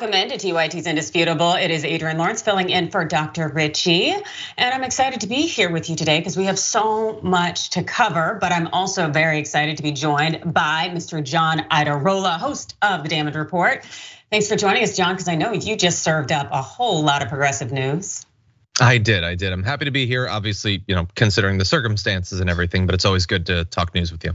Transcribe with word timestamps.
Welcome 0.00 0.18
into 0.18 0.38
TYT's 0.38 0.86
Indisputable. 0.86 1.52
It 1.52 1.70
is 1.70 1.84
Adrienne 1.84 2.16
Lawrence 2.16 2.40
filling 2.40 2.70
in 2.70 2.90
for 2.90 3.04
Dr. 3.04 3.48
Richey. 3.48 4.08
And 4.56 4.74
I'm 4.74 4.82
excited 4.82 5.20
to 5.20 5.26
be 5.26 5.42
here 5.42 5.70
with 5.70 5.90
you 5.90 5.96
today 5.96 6.18
because 6.20 6.38
we 6.38 6.46
have 6.46 6.58
so 6.58 7.20
much 7.20 7.68
to 7.70 7.84
cover. 7.84 8.38
But 8.40 8.50
I'm 8.50 8.68
also 8.68 9.10
very 9.10 9.38
excited 9.38 9.76
to 9.76 9.82
be 9.82 9.92
joined 9.92 10.54
by 10.54 10.88
Mr. 10.90 11.22
John 11.22 11.58
Iadarola, 11.70 12.38
host 12.38 12.76
of 12.80 13.02
The 13.02 13.10
Damage 13.10 13.34
Report. 13.34 13.84
Thanks 14.30 14.48
for 14.48 14.56
joining 14.56 14.84
us, 14.84 14.96
John, 14.96 15.16
because 15.16 15.28
I 15.28 15.34
know 15.34 15.52
you 15.52 15.76
just 15.76 16.02
served 16.02 16.32
up 16.32 16.48
a 16.50 16.62
whole 16.62 17.02
lot 17.02 17.20
of 17.20 17.28
progressive 17.28 17.70
news. 17.70 18.24
I 18.80 18.96
did, 18.96 19.22
I 19.22 19.34
did. 19.34 19.52
I'm 19.52 19.64
happy 19.64 19.84
to 19.84 19.90
be 19.90 20.06
here. 20.06 20.26
Obviously, 20.26 20.82
you 20.86 20.94
know, 20.94 21.08
considering 21.14 21.58
the 21.58 21.66
circumstances 21.66 22.40
and 22.40 22.48
everything, 22.48 22.86
but 22.86 22.94
it's 22.94 23.04
always 23.04 23.26
good 23.26 23.44
to 23.46 23.66
talk 23.66 23.94
news 23.94 24.10
with 24.10 24.24
you. 24.24 24.32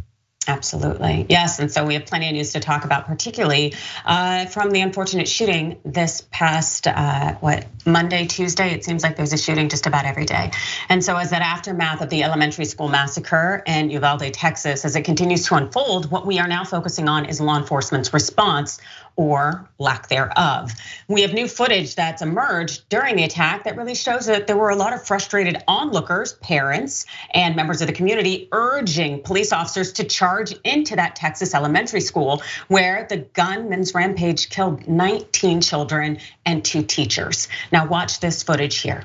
Absolutely. 0.47 1.25
Yes. 1.27 1.59
And 1.59 1.71
so 1.71 1.85
we 1.85 1.95
have 1.95 2.05
plenty 2.05 2.27
of 2.27 2.33
news 2.33 2.53
to 2.53 2.59
talk 2.59 2.85
about, 2.85 3.07
particularly 3.07 3.73
uh, 4.05 4.45
from 4.45 4.69
the 4.69 4.81
unfortunate 4.81 5.27
shooting 5.27 5.79
this 5.83 6.21
past, 6.31 6.87
uh, 6.87 7.33
what, 7.35 7.65
Monday, 7.85 8.27
Tuesday. 8.27 8.71
It 8.71 8.83
seems 8.83 9.01
like 9.01 9.15
there's 9.15 9.33
a 9.33 9.37
shooting 9.37 9.69
just 9.69 9.87
about 9.87 10.05
every 10.05 10.25
day. 10.25 10.51
And 10.87 11.03
so, 11.03 11.17
as 11.17 11.31
that 11.31 11.41
aftermath 11.41 12.01
of 12.01 12.09
the 12.09 12.23
elementary 12.23 12.65
school 12.65 12.89
massacre 12.89 13.63
in 13.65 13.89
Uvalde, 13.89 14.31
Texas, 14.33 14.85
as 14.85 14.95
it 14.95 15.01
continues 15.01 15.47
to 15.47 15.55
unfold, 15.55 16.11
what 16.11 16.27
we 16.27 16.37
are 16.39 16.47
now 16.47 16.63
focusing 16.63 17.07
on 17.07 17.25
is 17.25 17.41
law 17.41 17.57
enforcement's 17.57 18.13
response 18.13 18.79
or 19.15 19.69
lack 19.79 20.09
thereof. 20.09 20.71
We 21.07 21.21
have 21.21 21.33
new 21.33 21.47
footage 21.47 21.95
that's 21.95 22.21
emerged 22.21 22.87
during 22.89 23.15
the 23.15 23.23
attack 23.23 23.63
that 23.63 23.77
really 23.77 23.95
shows 23.95 24.25
that 24.25 24.47
there 24.47 24.57
were 24.57 24.69
a 24.69 24.75
lot 24.75 24.93
of 24.93 25.05
frustrated 25.05 25.63
onlookers, 25.67 26.33
parents, 26.33 27.05
and 27.33 27.55
members 27.55 27.81
of 27.81 27.87
the 27.87 27.93
community 27.93 28.49
urging 28.51 29.21
police 29.21 29.53
officers 29.53 29.93
to 29.93 30.03
charge 30.03 30.53
into 30.63 30.95
that 30.95 31.15
Texas 31.15 31.53
elementary 31.53 32.01
school 32.01 32.41
where 32.67 33.05
the 33.09 33.17
gunman's 33.17 33.93
rampage 33.93 34.49
killed 34.49 34.87
19 34.87 35.61
children 35.61 36.19
and 36.45 36.63
two 36.63 36.83
teachers. 36.83 37.47
Now, 37.71 37.87
watch 37.87 38.19
this 38.19 38.43
footage 38.43 38.81
here. 38.81 39.03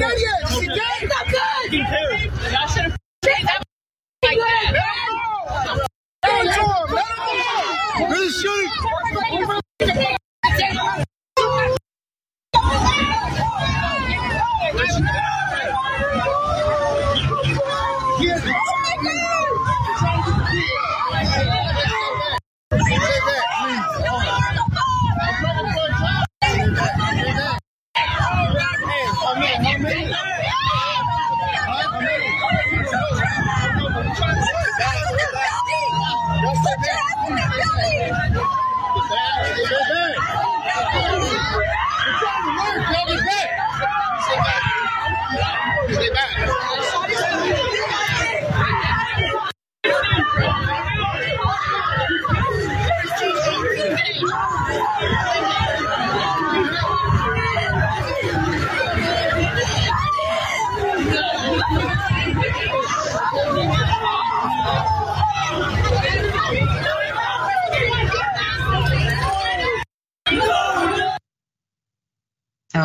Get 0.00 0.12
out 0.12 0.52
of 0.56 0.62
It's 0.62 1.12
not 1.12 1.26
good. 1.28 2.69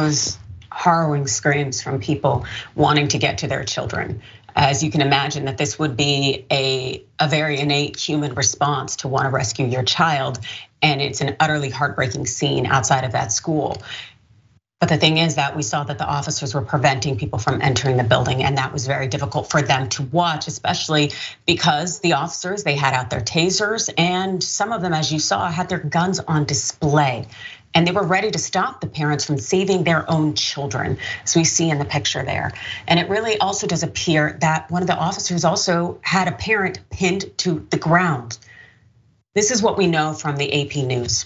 Those 0.06 0.38
harrowing 0.72 1.26
screams 1.26 1.82
from 1.82 2.00
people 2.00 2.46
wanting 2.76 3.08
to 3.08 3.18
get 3.18 3.40
to 3.40 3.48
their 3.48 3.64
children. 3.64 4.22
As 4.56 4.84
you 4.84 4.92
can 4.92 5.02
imagine, 5.02 5.46
that 5.46 5.58
this 5.58 5.80
would 5.80 5.98
be 5.98 6.46
a, 6.52 7.04
a 7.20 7.28
very 7.28 7.60
innate 7.60 7.98
human 7.98 8.36
response 8.36 8.98
to 8.98 9.08
want 9.08 9.26
to 9.26 9.32
rescue 9.32 9.66
your 9.66 9.82
child. 9.82 10.38
And 10.84 11.02
it's 11.02 11.22
an 11.22 11.38
utterly 11.40 11.72
heartbreaking 11.72 12.28
scene 12.28 12.68
outside 12.68 13.04
of 13.04 13.14
that 13.14 13.32
school. 13.32 13.82
But 14.80 14.90
the 14.90 14.98
thing 14.98 15.18
is 15.18 15.36
that 15.36 15.56
we 15.56 15.64
saw 15.64 15.84
that 15.86 15.98
the 15.98 16.06
officers 16.06 16.54
were 16.54 16.62
preventing 16.62 17.18
people 17.18 17.40
from 17.40 17.62
entering 17.62 17.98
the 17.98 18.04
building, 18.04 18.44
and 18.44 18.58
that 18.58 18.72
was 18.72 18.86
very 18.86 19.08
difficult 19.08 19.50
for 19.50 19.62
them 19.62 19.90
to 19.90 20.04
watch, 20.04 20.48
especially 20.48 21.14
because 21.48 22.02
the 22.02 22.14
officers 22.14 22.64
they 22.64 22.76
had 22.76 22.94
out 22.94 23.10
their 23.10 23.22
tasers, 23.22 23.92
and 23.98 24.44
some 24.44 24.74
of 24.74 24.82
them, 24.82 24.94
as 24.94 25.12
you 25.12 25.18
saw, 25.18 25.50
had 25.50 25.70
their 25.70 25.80
guns 25.80 26.20
on 26.20 26.44
display. 26.44 27.26
And 27.75 27.86
they 27.86 27.91
were 27.91 28.06
ready 28.06 28.31
to 28.31 28.40
stop 28.40 28.80
the 28.80 28.88
parents 28.88 29.25
from 29.25 29.38
saving 29.38 29.84
their 29.84 30.09
own 30.09 30.34
children, 30.34 30.97
as 31.25 31.36
we 31.36 31.44
see 31.44 31.69
in 31.69 31.78
the 31.78 31.86
picture 31.86 32.24
there. 32.24 32.53
And 32.88 33.00
it 33.00 33.09
really 33.09 33.38
also 33.40 33.68
does 33.68 33.84
appear 33.84 34.38
that 34.40 34.72
one 34.72 34.81
of 34.81 34.88
the 34.88 34.96
officers 34.96 35.44
also 35.44 36.00
had 36.02 36.30
a 36.30 36.31
parent 36.31 36.80
pinned 36.90 37.38
to 37.40 37.68
the 37.69 37.78
ground. 37.78 38.40
This 39.34 39.52
is 39.52 39.62
what 39.62 39.78
we 39.78 39.88
know 39.88 40.13
from 40.13 40.38
the 40.38 40.62
AP 40.62 40.86
News. 40.86 41.25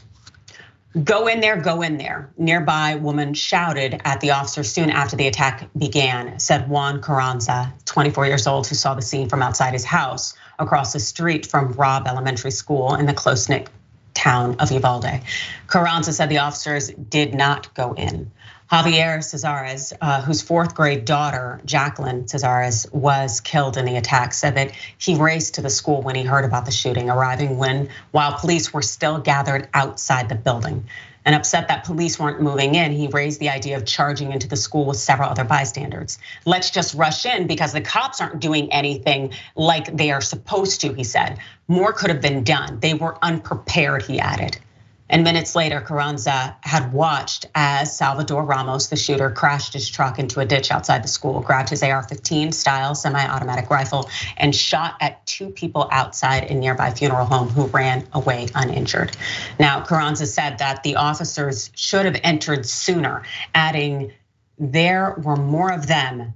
Go 1.03 1.27
in 1.27 1.39
there, 1.39 1.55
go 1.55 1.83
in 1.83 1.97
there. 1.97 2.31
Nearby 2.35 2.95
woman 2.95 3.35
shouted 3.35 4.01
at 4.03 4.19
the 4.21 4.31
officer 4.31 4.63
soon 4.63 4.89
after 4.89 5.15
the 5.15 5.27
attack 5.27 5.69
began, 5.77 6.39
said 6.39 6.67
Juan 6.67 6.99
Carranza, 6.99 7.71
24 7.85 8.25
years 8.25 8.47
old, 8.47 8.65
who 8.65 8.73
saw 8.73 8.95
the 8.95 9.03
scene 9.03 9.29
from 9.29 9.43
outside 9.43 9.73
his 9.73 9.85
house 9.85 10.33
across 10.57 10.93
the 10.93 10.99
street 10.99 11.45
from 11.45 11.73
Robb 11.73 12.07
Elementary 12.07 12.49
School 12.49 12.95
in 12.95 13.05
the 13.05 13.13
close 13.13 13.47
knit 13.47 13.69
town 14.19 14.57
of 14.59 14.71
Uvalde. 14.71 15.21
Carranza 15.67 16.11
said 16.13 16.29
the 16.29 16.39
officers 16.39 16.89
did 16.89 17.33
not 17.33 17.73
go 17.73 17.93
in. 17.93 18.31
Javier 18.71 19.17
Cazares, 19.17 19.93
uh, 19.99 20.21
whose 20.21 20.43
fourth 20.43 20.75
grade 20.75 21.03
daughter, 21.03 21.59
Jacqueline 21.65 22.25
Cazares, 22.25 22.85
was 22.91 23.41
killed 23.41 23.77
in 23.77 23.85
the 23.85 23.95
attack, 23.95 24.31
said 24.31 24.55
that 24.55 24.73
he 24.99 25.15
raced 25.15 25.55
to 25.55 25.61
the 25.61 25.71
school 25.71 26.03
when 26.03 26.13
he 26.13 26.23
heard 26.23 26.45
about 26.45 26.65
the 26.65 26.71
shooting, 26.71 27.09
arriving 27.09 27.57
when 27.57 27.89
while 28.11 28.37
police 28.37 28.71
were 28.71 28.83
still 28.83 29.17
gathered 29.17 29.67
outside 29.73 30.29
the 30.29 30.35
building. 30.35 30.85
And 31.25 31.35
upset 31.35 31.67
that 31.67 31.83
police 31.83 32.19
weren't 32.19 32.41
moving 32.41 32.75
in, 32.75 32.91
he 32.91 33.07
raised 33.07 33.39
the 33.39 33.49
idea 33.49 33.77
of 33.77 33.85
charging 33.85 34.31
into 34.31 34.47
the 34.47 34.55
school 34.55 34.85
with 34.85 34.97
several 34.97 35.29
other 35.29 35.43
bystanders. 35.43 36.17
Let's 36.45 36.69
just 36.69 36.95
rush 36.95 37.25
in 37.25 37.47
because 37.47 37.73
the 37.73 37.81
cops 37.81 38.21
aren't 38.21 38.39
doing 38.39 38.71
anything 38.71 39.33
like 39.55 39.95
they 39.95 40.11
are 40.11 40.21
supposed 40.21 40.81
to, 40.81 40.93
he 40.93 41.03
said. 41.03 41.39
More 41.67 41.93
could 41.93 42.09
have 42.09 42.21
been 42.21 42.43
done. 42.43 42.79
They 42.79 42.93
were 42.93 43.17
unprepared, 43.21 44.03
he 44.03 44.19
added. 44.19 44.57
And 45.09 45.23
minutes 45.23 45.55
later, 45.55 45.81
Carranza 45.81 46.55
had 46.61 46.93
watched 46.93 47.47
as 47.55 47.97
Salvador 47.97 48.43
Ramos, 48.43 48.87
the 48.87 48.95
shooter, 48.95 49.31
crashed 49.31 49.73
his 49.73 49.89
truck 49.89 50.19
into 50.19 50.39
a 50.39 50.45
ditch 50.45 50.69
outside 50.69 51.03
the 51.03 51.07
school, 51.07 51.41
grabbed 51.41 51.69
his 51.69 51.81
AR 51.81 52.03
15 52.03 52.51
style 52.51 52.93
semi 52.93 53.27
automatic 53.27 53.71
rifle, 53.71 54.07
and 54.37 54.55
shot 54.55 54.95
at 55.01 55.25
two 55.25 55.49
people 55.49 55.87
outside 55.91 56.51
a 56.51 56.53
nearby 56.53 56.91
funeral 56.91 57.25
home 57.25 57.49
who 57.49 57.65
ran 57.65 58.07
away 58.13 58.47
uninjured. 58.53 59.17
Now, 59.59 59.81
Carranza 59.81 60.27
said 60.27 60.59
that 60.59 60.83
the 60.83 60.97
officers 60.97 61.71
should 61.75 62.05
have 62.05 62.19
entered 62.23 62.67
sooner, 62.67 63.23
adding, 63.55 64.11
There 64.59 65.15
were 65.23 65.37
more 65.37 65.71
of 65.71 65.87
them, 65.87 66.35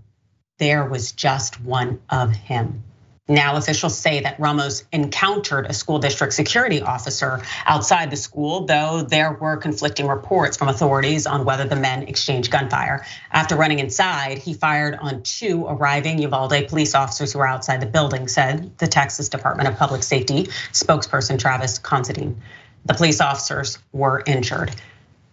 there 0.58 0.86
was 0.86 1.12
just 1.12 1.62
one 1.62 2.02
of 2.10 2.32
him. 2.32 2.84
Now, 3.30 3.56
officials 3.56 3.98
say 3.98 4.20
that 4.20 4.38
Ramos 4.38 4.84
encountered 4.92 5.68
a 5.68 5.74
school 5.74 5.98
district 5.98 6.34
security 6.34 6.82
officer 6.82 7.42
outside 7.66 8.12
the 8.12 8.18
school, 8.18 8.66
though 8.66 9.02
there 9.02 9.32
were 9.32 9.56
conflicting 9.56 10.08
reports 10.08 10.58
from 10.58 10.68
authorities 10.68 11.26
on 11.26 11.46
whether 11.46 11.64
the 11.64 11.78
men 11.78 12.04
exchanged 12.04 12.52
gunfire. 12.52 13.06
After 13.32 13.56
running 13.56 13.80
inside, 13.80 14.40
he 14.40 14.54
fired 14.54 14.96
on 14.96 15.24
two 15.24 15.66
arriving 15.66 16.20
Uvalde 16.20 16.68
police 16.68 16.96
officers 16.96 17.32
who 17.32 17.40
were 17.40 17.48
outside 17.48 17.80
the 17.80 17.86
building, 17.86 18.28
said 18.28 18.78
the 18.78 18.88
Texas 18.88 19.30
Department 19.30 19.70
of 19.70 19.78
Public 19.78 20.04
Safety 20.04 20.48
spokesperson 20.74 21.40
Travis 21.40 21.80
Considine. 21.80 22.42
The 22.84 22.94
police 22.94 23.22
officers 23.22 23.80
were 23.94 24.22
injured. 24.26 24.76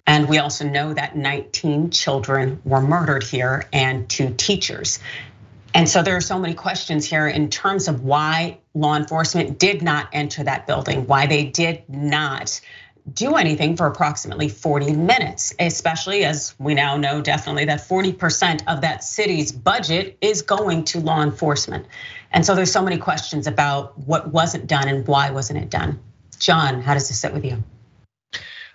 And 0.06 0.28
we 0.28 0.38
also 0.38 0.64
know 0.64 0.94
that 0.94 1.16
19 1.16 1.90
children 1.90 2.60
were 2.64 2.80
murdered 2.80 3.22
here 3.22 3.68
and 3.72 4.08
two 4.08 4.34
teachers. 4.36 5.00
And 5.74 5.88
so 5.88 6.02
there 6.02 6.16
are 6.16 6.20
so 6.20 6.38
many 6.38 6.54
questions 6.54 7.06
here 7.06 7.28
in 7.28 7.48
terms 7.48 7.88
of 7.88 8.02
why 8.02 8.58
law 8.74 8.96
enforcement 8.96 9.58
did 9.58 9.82
not 9.82 10.08
enter 10.12 10.42
that 10.44 10.66
building, 10.66 11.06
why 11.06 11.26
they 11.26 11.44
did 11.44 11.88
not 11.88 12.60
do 13.12 13.36
anything 13.36 13.76
for 13.76 13.86
approximately 13.86 14.48
40 14.48 14.92
minutes, 14.92 15.54
especially 15.58 16.24
as 16.24 16.54
we 16.58 16.74
now 16.74 16.96
know 16.96 17.20
definitely 17.20 17.64
that 17.66 17.80
40% 17.80 18.62
of 18.66 18.82
that 18.82 19.02
city's 19.02 19.52
budget 19.52 20.18
is 20.20 20.42
going 20.42 20.84
to 20.84 21.00
law 21.00 21.22
enforcement. 21.22 21.86
And 22.30 22.44
so 22.44 22.54
there's 22.54 22.72
so 22.72 22.82
many 22.82 22.98
questions 22.98 23.46
about 23.46 23.98
what 23.98 24.32
wasn't 24.32 24.66
done 24.66 24.88
and 24.88 25.06
why 25.06 25.30
wasn't 25.30 25.60
it 25.60 25.70
done. 25.70 26.00
John, 26.38 26.82
how 26.82 26.94
does 26.94 27.08
this 27.08 27.18
sit 27.18 27.32
with 27.32 27.44
you? 27.44 27.62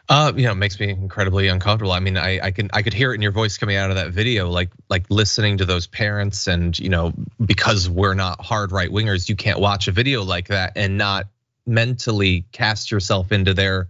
Uh, 0.08 0.32
you 0.36 0.44
know, 0.44 0.52
it 0.52 0.56
makes 0.56 0.80
me 0.80 0.90
incredibly 0.90 1.48
uncomfortable. 1.48 1.92
I 1.92 2.00
mean, 2.00 2.16
I, 2.16 2.40
I 2.40 2.52
can 2.52 2.70
I 2.74 2.84
could 2.84 2.94
hear 2.94 3.12
it 3.12 3.16
in 3.16 3.22
your 3.24 3.32
voice 3.32 3.58
coming 3.58 3.76
out 3.76 3.90
of 3.90 3.96
that 3.96 4.12
video, 4.12 4.50
like 4.50 4.70
like 4.88 5.06
listening 5.10 5.58
to 5.58 5.66
those 5.66 5.88
parents, 5.88 6.48
and 6.48 6.78
you 6.78 6.90
know, 6.90 7.14
because 7.44 7.90
we're 7.90 8.14
not 8.14 8.40
hard 8.40 8.72
right 8.72 8.90
wingers, 8.90 9.28
you 9.28 9.36
can't 9.36 9.60
watch 9.60 9.88
a 9.88 9.92
video 9.92 10.24
like 10.24 10.50
that 10.50 10.74
and 10.76 10.98
not 10.98 11.28
mentally 11.66 12.46
cast 12.52 12.92
yourself 12.92 13.32
into 13.32 13.56
their 13.56 13.88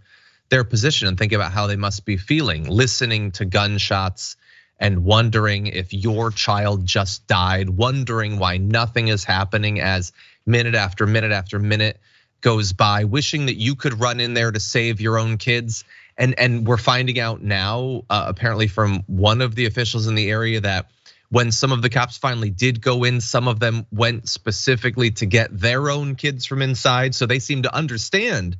their 0.49 0.63
position 0.63 1.09
and 1.09 1.17
think 1.17 1.33
about 1.33 1.51
how 1.51 1.67
they 1.67 1.75
must 1.75 2.05
be 2.05 2.15
feeling, 2.15 2.65
listening 2.69 3.31
to 3.31 3.43
gunshots 3.43 4.37
and 4.79 5.03
wondering 5.03 5.67
if 5.67 5.93
your 5.93 6.31
child 6.31 6.85
just 6.85 7.27
died, 7.27 7.69
wondering 7.69 8.39
why 8.39 8.57
nothing 8.57 9.09
is 9.09 9.23
happening 9.23 9.81
as 9.81 10.13
minute 10.45 10.75
after 10.75 11.05
minute 11.07 11.31
after 11.31 11.59
minute 11.59 11.99
goes 12.41 12.73
by, 12.73 13.05
wishing 13.05 13.47
that 13.47 13.55
you 13.55 13.75
could 13.75 13.99
run 13.99 14.19
in 14.19 14.33
there 14.33 14.51
to 14.51 14.59
save 14.59 15.01
your 15.01 15.17
own 15.17 15.37
kids 15.37 15.83
and 16.17 16.37
and 16.39 16.67
we're 16.67 16.77
finding 16.77 17.19
out 17.19 17.41
now, 17.41 18.03
uh, 18.09 18.25
apparently 18.27 18.67
from 18.67 19.03
one 19.07 19.41
of 19.41 19.55
the 19.55 19.65
officials 19.65 20.07
in 20.07 20.15
the 20.15 20.29
area 20.29 20.61
that 20.61 20.89
when 21.29 21.51
some 21.51 21.71
of 21.71 21.81
the 21.81 21.89
cops 21.89 22.17
finally 22.17 22.49
did 22.49 22.81
go 22.81 23.03
in, 23.03 23.19
some 23.19 23.47
of 23.47 23.59
them 23.59 23.85
went 23.91 24.29
specifically 24.29 25.11
to 25.11 25.25
get 25.25 25.57
their 25.57 25.89
own 25.89 26.15
kids 26.15 26.45
from 26.45 26.61
inside. 26.61 27.15
So 27.15 27.25
they 27.25 27.39
seem 27.39 27.63
to 27.63 27.75
understand 27.75 28.57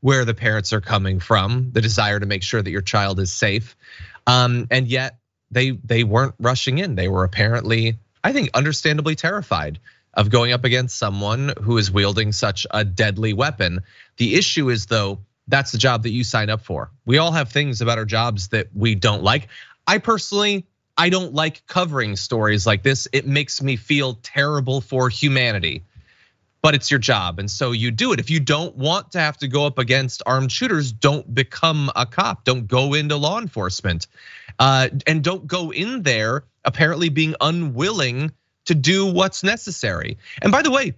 where 0.00 0.24
the 0.24 0.34
parents 0.34 0.72
are 0.72 0.80
coming 0.80 1.18
from, 1.18 1.70
the 1.72 1.80
desire 1.80 2.20
to 2.20 2.26
make 2.26 2.42
sure 2.42 2.62
that 2.62 2.70
your 2.70 2.82
child 2.82 3.18
is 3.20 3.32
safe. 3.32 3.76
Um, 4.26 4.66
and 4.70 4.86
yet 4.86 5.18
they 5.50 5.72
they 5.72 6.04
weren't 6.04 6.34
rushing 6.38 6.78
in. 6.78 6.94
They 6.94 7.08
were 7.08 7.24
apparently, 7.24 7.98
I 8.22 8.32
think, 8.32 8.50
understandably 8.54 9.14
terrified 9.14 9.80
of 10.14 10.30
going 10.30 10.52
up 10.52 10.64
against 10.64 10.96
someone 10.96 11.52
who 11.60 11.76
is 11.76 11.90
wielding 11.90 12.32
such 12.32 12.66
a 12.70 12.84
deadly 12.84 13.32
weapon. 13.32 13.80
The 14.16 14.34
issue 14.36 14.70
is 14.70 14.86
though 14.86 15.20
that's 15.48 15.72
the 15.72 15.78
job 15.78 16.02
that 16.04 16.10
you 16.10 16.24
sign 16.24 16.50
up 16.50 16.62
for. 16.62 16.90
We 17.04 17.18
all 17.18 17.32
have 17.32 17.50
things 17.50 17.80
about 17.80 17.98
our 17.98 18.04
jobs 18.04 18.48
that 18.48 18.68
we 18.74 18.94
don't 18.94 19.22
like. 19.22 19.48
I 19.86 19.98
personally, 19.98 20.66
I 20.96 21.08
don't 21.10 21.34
like 21.34 21.66
covering 21.66 22.16
stories 22.16 22.66
like 22.66 22.82
this. 22.82 23.08
It 23.12 23.26
makes 23.26 23.60
me 23.60 23.76
feel 23.76 24.18
terrible 24.22 24.80
for 24.80 25.08
humanity. 25.08 25.84
But 26.62 26.74
it's 26.74 26.90
your 26.90 26.98
job, 26.98 27.38
and 27.40 27.50
so 27.50 27.72
you 27.72 27.90
do 27.90 28.14
it. 28.14 28.20
If 28.20 28.30
you 28.30 28.40
don't 28.40 28.74
want 28.74 29.12
to 29.12 29.20
have 29.20 29.36
to 29.38 29.48
go 29.48 29.66
up 29.66 29.78
against 29.78 30.22
armed 30.24 30.50
shooters, 30.50 30.92
don't 30.92 31.34
become 31.34 31.90
a 31.94 32.06
cop. 32.06 32.44
Don't 32.44 32.66
go 32.66 32.94
into 32.94 33.16
law 33.16 33.38
enforcement, 33.38 34.06
uh, 34.58 34.88
and 35.06 35.22
don't 35.22 35.46
go 35.46 35.74
in 35.74 36.04
there 36.04 36.44
apparently 36.64 37.10
being 37.10 37.34
unwilling 37.38 38.32
to 38.64 38.74
do 38.74 39.04
what's 39.04 39.44
necessary. 39.44 40.16
And 40.40 40.50
by 40.50 40.62
the 40.62 40.70
way, 40.70 40.94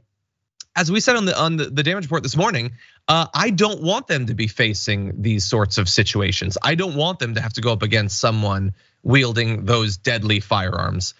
as 0.76 0.92
we 0.92 1.00
said 1.00 1.16
on 1.16 1.24
the 1.24 1.36
on 1.36 1.56
the, 1.56 1.64
the 1.64 1.82
damage 1.82 2.04
report 2.04 2.22
this 2.22 2.36
morning, 2.36 2.72
uh, 3.08 3.26
I 3.34 3.50
don't 3.50 3.82
want 3.82 4.06
them 4.06 4.26
to 4.26 4.34
be 4.34 4.46
facing 4.46 5.22
these 5.22 5.44
sorts 5.44 5.78
of 5.78 5.88
situations. 5.88 6.58
I 6.62 6.74
don't 6.74 6.94
want 6.94 7.18
them 7.18 7.34
to 7.34 7.40
have 7.40 7.54
to 7.54 7.62
go 7.62 7.72
up 7.72 7.82
against 7.82 8.20
someone 8.20 8.74
wielding 9.02 9.64
those 9.64 9.96
deadly 9.96 10.40
firearms. 10.40 11.14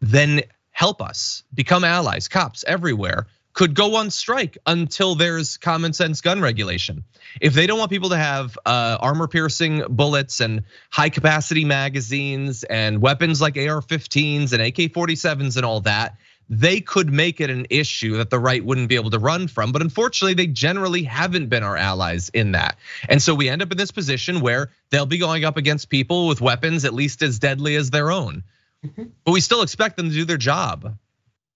Then 0.00 0.42
help 0.70 1.02
us 1.02 1.44
become 1.54 1.84
allies. 1.84 2.28
Cops 2.28 2.64
everywhere 2.66 3.26
could 3.52 3.74
go 3.74 3.96
on 3.96 4.10
strike 4.10 4.56
until 4.66 5.14
there's 5.14 5.58
common 5.58 5.92
sense 5.92 6.22
gun 6.22 6.40
regulation. 6.40 7.04
If 7.40 7.52
they 7.52 7.66
don't 7.66 7.78
want 7.78 7.90
people 7.90 8.08
to 8.10 8.16
have 8.16 8.58
uh, 8.64 8.96
armor 8.98 9.28
piercing 9.28 9.84
bullets 9.90 10.40
and 10.40 10.62
high 10.90 11.10
capacity 11.10 11.64
magazines 11.64 12.64
and 12.64 13.02
weapons 13.02 13.42
like 13.42 13.56
AR 13.58 13.82
15s 13.82 14.52
and 14.54 14.62
AK 14.62 14.92
47s 14.92 15.56
and 15.56 15.66
all 15.66 15.80
that, 15.82 16.16
they 16.52 16.82
could 16.82 17.10
make 17.10 17.40
it 17.40 17.48
an 17.48 17.66
issue 17.70 18.18
that 18.18 18.28
the 18.28 18.38
right 18.38 18.62
wouldn't 18.62 18.90
be 18.90 18.94
able 18.94 19.08
to 19.08 19.18
run 19.18 19.48
from. 19.48 19.72
But 19.72 19.80
unfortunately, 19.80 20.34
they 20.34 20.46
generally 20.46 21.02
haven't 21.02 21.48
been 21.48 21.62
our 21.62 21.78
allies 21.78 22.28
in 22.28 22.52
that. 22.52 22.76
And 23.08 23.22
so 23.22 23.34
we 23.34 23.48
end 23.48 23.62
up 23.62 23.72
in 23.72 23.78
this 23.78 23.90
position 23.90 24.42
where 24.42 24.70
they'll 24.90 25.06
be 25.06 25.16
going 25.16 25.46
up 25.46 25.56
against 25.56 25.88
people 25.88 26.28
with 26.28 26.42
weapons 26.42 26.84
at 26.84 26.92
least 26.92 27.22
as 27.22 27.38
deadly 27.38 27.74
as 27.74 27.88
their 27.88 28.10
own. 28.10 28.42
Mm-hmm. 28.84 29.04
But 29.24 29.32
we 29.32 29.40
still 29.40 29.62
expect 29.62 29.96
them 29.96 30.10
to 30.10 30.14
do 30.14 30.26
their 30.26 30.36
job. 30.36 30.94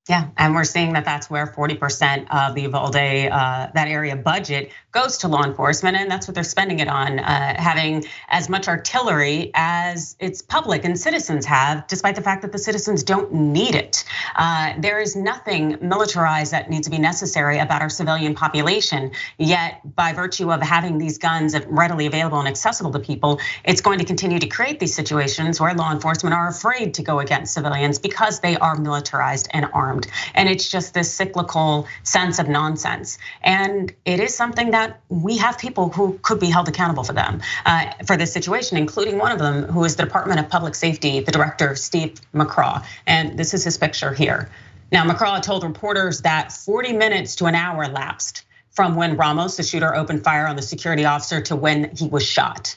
Yeah, 0.08 0.28
and 0.36 0.54
we're 0.54 0.62
seeing 0.62 0.92
that 0.92 1.04
that's 1.04 1.28
where 1.28 1.48
40% 1.48 2.28
of 2.30 2.54
the 2.54 2.62
Uvalde, 2.62 2.94
uh, 2.94 3.70
that 3.74 3.88
area 3.88 4.14
budget 4.14 4.70
goes 4.92 5.18
to 5.18 5.28
law 5.28 5.42
enforcement, 5.42 5.96
and 5.96 6.08
that's 6.08 6.28
what 6.28 6.36
they're 6.36 6.44
spending 6.44 6.78
it 6.78 6.86
on, 6.86 7.18
uh, 7.18 7.60
having 7.60 8.04
as 8.28 8.48
much 8.48 8.68
artillery 8.68 9.50
as 9.54 10.14
its 10.20 10.42
public 10.42 10.84
and 10.84 10.96
citizens 10.96 11.44
have, 11.44 11.84
despite 11.88 12.14
the 12.14 12.22
fact 12.22 12.42
that 12.42 12.52
the 12.52 12.58
citizens 12.58 13.02
don't 13.02 13.32
need 13.34 13.74
it. 13.74 14.04
Uh, 14.36 14.74
there 14.78 15.00
is 15.00 15.16
nothing 15.16 15.76
militarized 15.80 16.52
that 16.52 16.70
needs 16.70 16.86
to 16.86 16.90
be 16.90 16.98
necessary 16.98 17.58
about 17.58 17.82
our 17.82 17.90
civilian 17.90 18.32
population, 18.32 19.10
yet 19.38 19.80
by 19.96 20.12
virtue 20.12 20.52
of 20.52 20.62
having 20.62 20.98
these 20.98 21.18
guns 21.18 21.56
readily 21.66 22.06
available 22.06 22.38
and 22.38 22.46
accessible 22.46 22.92
to 22.92 23.00
people, 23.00 23.40
it's 23.64 23.80
going 23.80 23.98
to 23.98 24.04
continue 24.04 24.38
to 24.38 24.46
create 24.46 24.78
these 24.78 24.94
situations 24.94 25.60
where 25.60 25.74
law 25.74 25.90
enforcement 25.90 26.32
are 26.32 26.46
afraid 26.46 26.94
to 26.94 27.02
go 27.02 27.18
against 27.18 27.52
civilians 27.54 27.98
because 27.98 28.38
they 28.38 28.56
are 28.58 28.76
militarized 28.76 29.48
and 29.50 29.66
armed 29.74 29.95
harmed. 29.96 30.06
And 30.34 30.48
it's 30.48 30.70
just 30.70 30.94
this 30.94 31.12
cyclical 31.12 31.86
sense 32.02 32.38
of 32.38 32.48
nonsense. 32.48 33.18
And 33.42 33.94
it 34.04 34.20
is 34.20 34.34
something 34.34 34.70
that 34.70 35.00
we 35.08 35.38
have 35.38 35.58
people 35.58 35.90
who 35.90 36.18
could 36.22 36.40
be 36.40 36.50
held 36.50 36.68
accountable 36.68 37.04
for 37.04 37.12
them, 37.12 37.40
uh, 37.64 37.92
for 38.06 38.16
this 38.16 38.32
situation, 38.32 38.76
including 38.76 39.18
one 39.18 39.32
of 39.32 39.38
them 39.38 39.64
who 39.64 39.84
is 39.84 39.96
the 39.96 40.04
Department 40.04 40.40
of 40.40 40.48
Public 40.48 40.74
Safety, 40.74 41.20
the 41.20 41.32
director, 41.32 41.74
Steve 41.76 42.20
McCraw. 42.34 42.84
And 43.06 43.38
this 43.38 43.54
is 43.54 43.64
his 43.64 43.78
picture 43.78 44.12
here. 44.12 44.50
Now, 44.92 45.04
McCraw 45.04 45.42
told 45.42 45.64
reporters 45.64 46.22
that 46.22 46.52
40 46.52 46.92
minutes 46.92 47.36
to 47.36 47.46
an 47.46 47.54
hour 47.54 47.82
elapsed 47.84 48.44
from 48.70 48.94
when 48.94 49.16
Ramos, 49.16 49.56
the 49.56 49.62
shooter, 49.62 49.94
opened 49.94 50.22
fire 50.22 50.46
on 50.46 50.54
the 50.54 50.62
security 50.62 51.04
officer 51.04 51.40
to 51.40 51.56
when 51.56 51.96
he 51.96 52.06
was 52.06 52.24
shot. 52.24 52.76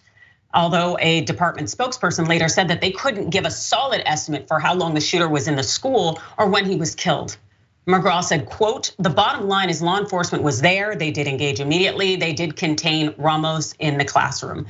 Although 0.54 0.98
a 1.00 1.22
department 1.22 1.68
spokesperson 1.68 2.28
later 2.28 2.48
said 2.48 2.70
that 2.70 2.82
they 2.82 2.92
couldn't 2.92 3.30
give 3.30 3.46
a 3.46 3.52
solid 3.52 4.02
estimate 4.06 4.48
for 4.48 4.60
how 4.60 4.74
long 4.74 4.94
the 4.94 5.02
shooter 5.02 5.30
was 5.30 5.48
in 5.48 5.56
the 5.56 5.64
school 5.64 6.20
or 6.38 6.50
when 6.50 6.66
he 6.66 6.76
was 6.76 6.96
killed. 6.96 7.38
McCraw 7.88 8.24
said, 8.24 8.46
quote, 8.46 8.96
the 9.00 9.10
bottom 9.10 9.48
line 9.48 9.70
is 9.70 9.82
law 9.82 9.98
enforcement 9.98 10.44
was 10.44 10.62
there. 10.62 10.96
They 10.96 11.12
did 11.12 11.28
engage 11.28 11.60
immediately. 11.60 12.16
They 12.16 12.34
did 12.34 12.56
contain 12.56 13.14
Ramos 13.18 13.74
in 13.80 13.98
the 13.98 14.06
classroom. 14.06 14.68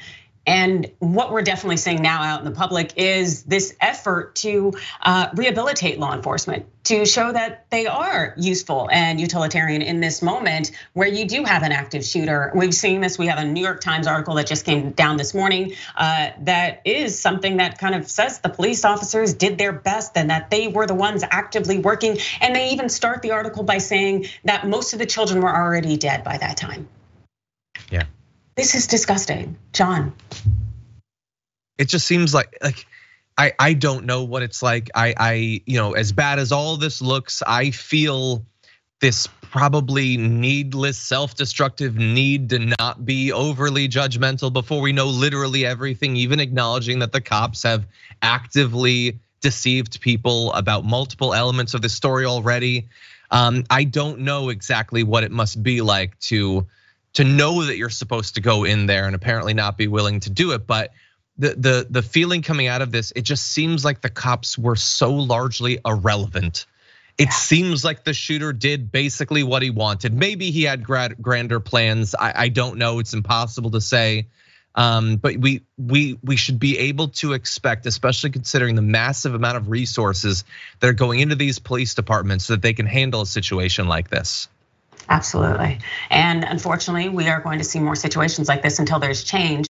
And 0.49 0.89
what 0.97 1.31
we're 1.31 1.43
definitely 1.43 1.77
seeing 1.77 2.01
now 2.01 2.23
out 2.23 2.39
in 2.39 2.45
the 2.45 2.51
public 2.51 2.93
is 2.97 3.43
this 3.43 3.75
effort 3.79 4.33
to 4.37 4.73
uh, 4.99 5.27
rehabilitate 5.35 5.99
law 5.99 6.15
enforcement, 6.15 6.65
to 6.85 7.05
show 7.05 7.31
that 7.31 7.69
they 7.69 7.85
are 7.85 8.33
useful 8.35 8.89
and 8.91 9.21
utilitarian 9.21 9.83
in 9.83 9.99
this 9.99 10.23
moment 10.23 10.71
where 10.93 11.07
you 11.07 11.27
do 11.27 11.43
have 11.43 11.61
an 11.61 11.71
active 11.71 12.03
shooter. 12.03 12.51
We've 12.55 12.73
seen 12.73 12.99
this. 12.99 13.19
We 13.19 13.27
have 13.27 13.37
a 13.37 13.45
New 13.45 13.61
York 13.63 13.79
Times 13.79 14.07
article 14.07 14.33
that 14.35 14.47
just 14.47 14.65
came 14.65 14.89
down 14.89 15.17
this 15.17 15.35
morning 15.35 15.73
uh, 15.95 16.31
that 16.39 16.81
is 16.83 17.19
something 17.19 17.57
that 17.57 17.77
kind 17.77 17.93
of 17.93 18.09
says 18.09 18.39
the 18.39 18.49
police 18.49 18.83
officers 18.83 19.35
did 19.35 19.59
their 19.59 19.71
best 19.71 20.13
and 20.15 20.31
that 20.31 20.49
they 20.49 20.67
were 20.67 20.87
the 20.87 20.95
ones 20.95 21.23
actively 21.29 21.77
working. 21.77 22.17
And 22.41 22.55
they 22.55 22.71
even 22.71 22.89
start 22.89 23.21
the 23.21 23.33
article 23.33 23.61
by 23.61 23.77
saying 23.77 24.25
that 24.45 24.67
most 24.67 24.93
of 24.93 24.99
the 24.99 25.05
children 25.05 25.43
were 25.43 25.55
already 25.55 25.95
dead 25.95 26.23
by 26.23 26.39
that 26.39 26.57
time. 26.57 26.89
Yeah. 27.91 28.05
This 28.59 28.75
is 28.75 28.87
disgusting, 28.87 29.55
John. 29.71 30.11
It 31.77 31.87
just 31.87 32.05
seems 32.05 32.33
like 32.33 32.57
like 32.61 32.85
I 33.37 33.53
I 33.57 33.71
don't 33.71 34.05
know 34.05 34.25
what 34.25 34.43
it's 34.43 34.61
like. 34.61 34.89
I 34.93 35.13
I 35.15 35.61
you 35.65 35.77
know 35.77 35.93
as 35.93 36.11
bad 36.11 36.39
as 36.39 36.51
all 36.51 36.75
this 36.75 37.01
looks, 37.01 37.41
I 37.47 37.71
feel 37.71 38.45
this 38.99 39.27
probably 39.43 40.17
needless 40.17 40.97
self-destructive 40.97 41.95
need 41.95 42.49
to 42.49 42.75
not 42.77 43.05
be 43.05 43.31
overly 43.31 43.87
judgmental 43.87 44.51
before 44.51 44.81
we 44.81 44.91
know 44.91 45.07
literally 45.07 45.65
everything 45.65 46.17
even 46.17 46.41
acknowledging 46.41 46.99
that 46.99 47.13
the 47.13 47.21
cops 47.21 47.63
have 47.63 47.85
actively 48.21 49.21
deceived 49.39 50.01
people 50.01 50.51
about 50.51 50.83
multiple 50.83 51.33
elements 51.33 51.75
of 51.75 51.81
the 51.81 51.87
story 51.87 52.25
already 52.25 52.89
um, 53.31 53.63
i 53.71 53.85
don't 53.85 54.19
know 54.19 54.49
exactly 54.49 55.01
what 55.01 55.23
it 55.23 55.31
must 55.31 55.63
be 55.63 55.81
like 55.81 56.19
to 56.19 56.67
to 57.13 57.23
know 57.23 57.65
that 57.65 57.77
you're 57.77 57.89
supposed 57.89 58.35
to 58.35 58.41
go 58.41 58.63
in 58.63 58.85
there 58.85 59.05
and 59.05 59.15
apparently 59.15 59.53
not 59.53 59.77
be 59.77 59.87
willing 59.87 60.19
to 60.21 60.29
do 60.29 60.51
it. 60.51 60.67
But 60.67 60.91
the 61.37 61.49
the 61.55 61.87
the 61.89 62.01
feeling 62.01 62.41
coming 62.41 62.67
out 62.67 62.81
of 62.81 62.91
this, 62.91 63.11
it 63.15 63.21
just 63.21 63.47
seems 63.47 63.83
like 63.83 64.01
the 64.01 64.09
cops 64.09 64.57
were 64.57 64.75
so 64.75 65.13
largely 65.13 65.79
irrelevant. 65.85 66.65
It 67.17 67.33
seems 67.33 67.83
like 67.83 68.05
the 68.05 68.13
shooter 68.13 68.53
did 68.53 68.93
basically 68.93 69.43
what 69.43 69.61
he 69.61 69.71
wanted. 69.71 70.13
Maybe 70.13 70.51
he 70.51 70.63
had 70.63 70.85
grander 70.85 71.59
plans. 71.59 72.15
I, 72.15 72.33
I 72.43 72.49
don't 72.49 72.77
know. 72.77 72.99
It's 72.99 73.13
impossible 73.13 73.71
to 73.71 73.81
say. 73.81 74.27
Um, 74.75 75.17
but 75.17 75.35
we 75.35 75.63
we 75.77 76.17
we 76.23 76.37
should 76.37 76.59
be 76.59 76.77
able 76.77 77.09
to 77.09 77.33
expect, 77.33 77.85
especially 77.85 78.29
considering 78.29 78.75
the 78.75 78.81
massive 78.81 79.33
amount 79.33 79.57
of 79.57 79.69
resources 79.69 80.45
that 80.79 80.87
are 80.87 80.93
going 80.93 81.19
into 81.19 81.35
these 81.35 81.59
police 81.59 81.95
departments, 81.95 82.45
so 82.45 82.53
that 82.53 82.61
they 82.61 82.73
can 82.73 82.85
handle 82.85 83.21
a 83.21 83.25
situation 83.25 83.87
like 83.87 84.09
this. 84.09 84.47
Absolutely. 85.09 85.79
And 86.11 86.43
unfortunately, 86.43 87.09
we 87.09 87.27
are 87.27 87.41
going 87.41 87.57
to 87.57 87.63
see 87.63 87.79
more 87.79 87.95
situations 87.95 88.47
like 88.47 88.61
this 88.61 88.79
until 88.79 88.99
there's 88.99 89.23
change. 89.23 89.65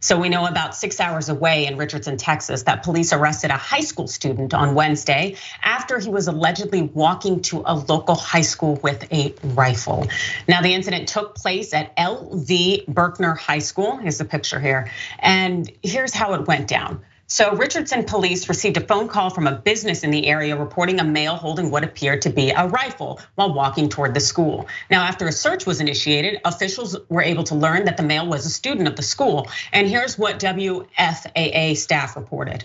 So 0.00 0.20
we 0.20 0.28
know 0.28 0.46
about 0.46 0.76
six 0.76 1.00
hours 1.00 1.28
away 1.30 1.66
in 1.66 1.76
Richardson, 1.78 2.16
Texas, 2.16 2.62
that 2.64 2.84
police 2.84 3.12
arrested 3.12 3.50
a 3.50 3.56
high 3.56 3.80
school 3.80 4.06
student 4.06 4.54
on 4.54 4.76
Wednesday 4.76 5.36
after 5.64 5.98
he 5.98 6.08
was 6.10 6.28
allegedly 6.28 6.82
walking 6.82 7.42
to 7.42 7.64
a 7.66 7.74
local 7.74 8.14
high 8.14 8.42
school 8.42 8.76
with 8.84 9.12
a 9.12 9.34
rifle. 9.42 10.06
Now, 10.46 10.62
the 10.62 10.74
incident 10.74 11.08
took 11.08 11.34
place 11.34 11.74
at 11.74 11.92
L.V. 11.96 12.84
Berkner 12.88 13.36
High 13.36 13.58
School. 13.58 13.96
Here's 13.96 14.18
the 14.18 14.24
picture 14.24 14.60
here. 14.60 14.92
And 15.18 15.68
here's 15.82 16.14
how 16.14 16.34
it 16.34 16.46
went 16.46 16.68
down. 16.68 17.02
So 17.28 17.56
Richardson 17.56 18.04
police 18.04 18.48
received 18.48 18.76
a 18.76 18.80
phone 18.80 19.08
call 19.08 19.30
from 19.30 19.48
a 19.48 19.52
business 19.52 20.04
in 20.04 20.12
the 20.12 20.28
area 20.28 20.54
reporting 20.56 21.00
a 21.00 21.04
male 21.04 21.34
holding 21.34 21.72
what 21.72 21.82
appeared 21.82 22.22
to 22.22 22.30
be 22.30 22.50
a 22.50 22.68
rifle 22.68 23.20
while 23.34 23.52
walking 23.52 23.88
toward 23.88 24.14
the 24.14 24.20
school. 24.20 24.68
Now, 24.92 25.02
after 25.02 25.26
a 25.26 25.32
search 25.32 25.66
was 25.66 25.80
initiated, 25.80 26.40
officials 26.44 26.96
were 27.08 27.22
able 27.22 27.42
to 27.44 27.56
learn 27.56 27.84
that 27.86 27.96
the 27.96 28.04
male 28.04 28.28
was 28.28 28.46
a 28.46 28.50
student 28.50 28.86
of 28.86 28.94
the 28.94 29.02
school. 29.02 29.48
And 29.72 29.88
here's 29.88 30.16
what 30.16 30.38
WFAA 30.38 31.76
staff 31.76 32.14
reported. 32.14 32.62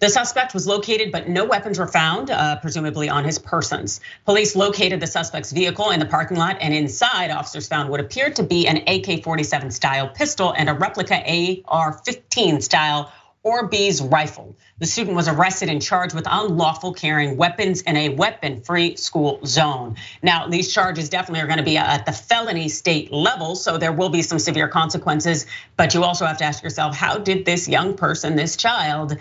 The 0.00 0.10
suspect 0.10 0.52
was 0.52 0.66
located, 0.66 1.10
but 1.10 1.28
no 1.28 1.46
weapons 1.46 1.78
were 1.78 1.86
found, 1.86 2.28
uh, 2.28 2.56
presumably 2.56 3.08
on 3.08 3.24
his 3.24 3.38
persons. 3.38 4.00
Police 4.26 4.56
located 4.56 4.98
the 5.00 5.06
suspect's 5.06 5.52
vehicle 5.52 5.90
in 5.90 6.00
the 6.00 6.06
parking 6.06 6.36
lot, 6.36 6.58
and 6.60 6.74
inside, 6.74 7.30
officers 7.30 7.68
found 7.68 7.88
what 7.88 8.00
appeared 8.00 8.34
to 8.36 8.42
be 8.42 8.66
an 8.66 8.82
AK 8.88 9.22
47 9.22 9.70
style 9.70 10.08
pistol 10.08 10.52
and 10.58 10.68
a 10.68 10.74
replica 10.74 11.22
AR 11.66 11.92
15 12.04 12.60
style 12.60 13.12
or 13.44 13.66
B's 13.66 14.00
rifle. 14.00 14.56
The 14.78 14.86
student 14.86 15.16
was 15.16 15.28
arrested 15.28 15.68
and 15.68 15.82
charged 15.82 16.14
with 16.14 16.26
unlawful 16.30 16.92
carrying 16.92 17.36
weapons 17.36 17.82
in 17.82 17.96
a 17.96 18.10
weapon-free 18.10 18.96
school 18.96 19.40
zone. 19.44 19.96
Now, 20.22 20.48
these 20.48 20.72
charges 20.72 21.08
definitely 21.08 21.40
are 21.40 21.46
going 21.46 21.58
to 21.58 21.64
be 21.64 21.76
at 21.76 22.06
the 22.06 22.12
felony 22.12 22.68
state 22.68 23.12
level, 23.12 23.56
so 23.56 23.78
there 23.78 23.92
will 23.92 24.10
be 24.10 24.22
some 24.22 24.38
severe 24.38 24.68
consequences. 24.68 25.46
But 25.76 25.94
you 25.94 26.04
also 26.04 26.24
have 26.24 26.38
to 26.38 26.44
ask 26.44 26.62
yourself, 26.62 26.96
how 26.96 27.18
did 27.18 27.44
this 27.44 27.68
young 27.68 27.94
person, 27.94 28.36
this 28.36 28.56
child, 28.56 29.16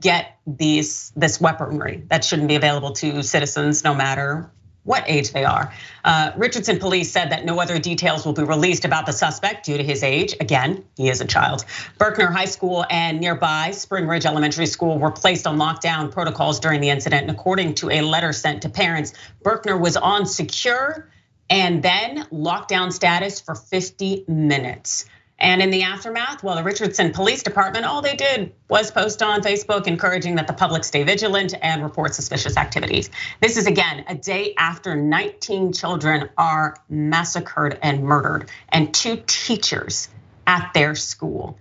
get 0.00 0.38
these 0.46 1.12
this 1.14 1.40
weaponry 1.40 2.04
that 2.08 2.24
shouldn't 2.24 2.48
be 2.48 2.54
available 2.54 2.92
to 2.92 3.22
citizens 3.22 3.84
no 3.84 3.94
matter 3.94 4.50
what 4.84 5.04
age 5.06 5.32
they 5.32 5.44
are. 5.44 5.72
Uh, 6.04 6.32
Richardson 6.36 6.78
police 6.78 7.10
said 7.10 7.30
that 7.30 7.44
no 7.44 7.60
other 7.60 7.78
details 7.78 8.24
will 8.24 8.32
be 8.32 8.42
released 8.42 8.84
about 8.84 9.06
the 9.06 9.12
suspect 9.12 9.66
due 9.66 9.76
to 9.76 9.82
his 9.82 10.02
age. 10.02 10.34
Again, 10.40 10.84
he 10.96 11.08
is 11.08 11.20
a 11.20 11.24
child. 11.24 11.64
Berkner 11.98 12.32
High 12.32 12.44
School 12.44 12.84
and 12.90 13.20
nearby 13.20 13.70
Spring 13.72 14.06
Ridge 14.06 14.26
Elementary 14.26 14.66
School 14.66 14.98
were 14.98 15.10
placed 15.10 15.46
on 15.46 15.58
lockdown 15.58 16.10
protocols 16.10 16.60
during 16.60 16.80
the 16.80 16.90
incident. 16.90 17.22
And 17.22 17.30
according 17.30 17.74
to 17.76 17.90
a 17.90 18.02
letter 18.02 18.32
sent 18.32 18.62
to 18.62 18.68
parents, 18.68 19.14
Berkner 19.42 19.80
was 19.80 19.96
on 19.96 20.26
secure 20.26 21.08
and 21.50 21.82
then 21.82 22.24
lockdown 22.32 22.92
status 22.92 23.40
for 23.40 23.54
50 23.54 24.24
minutes. 24.28 25.06
And 25.44 25.60
in 25.60 25.68
the 25.68 25.82
aftermath, 25.82 26.42
well, 26.42 26.56
the 26.56 26.62
Richardson 26.62 27.12
Police 27.12 27.42
Department, 27.42 27.84
all 27.84 28.00
they 28.00 28.16
did 28.16 28.54
was 28.70 28.90
post 28.90 29.22
on 29.22 29.42
Facebook 29.42 29.86
encouraging 29.86 30.36
that 30.36 30.46
the 30.46 30.54
public 30.54 30.84
stay 30.84 31.02
vigilant 31.02 31.52
and 31.60 31.82
report 31.82 32.14
suspicious 32.14 32.56
activities. 32.56 33.10
This 33.42 33.58
is 33.58 33.66
again 33.66 34.06
a 34.08 34.14
day 34.14 34.54
after 34.56 34.96
19 34.96 35.74
children 35.74 36.30
are 36.38 36.76
massacred 36.88 37.78
and 37.82 38.04
murdered, 38.04 38.50
and 38.70 38.94
two 38.94 39.22
teachers 39.26 40.08
at 40.46 40.70
their 40.72 40.94
school. 40.94 41.58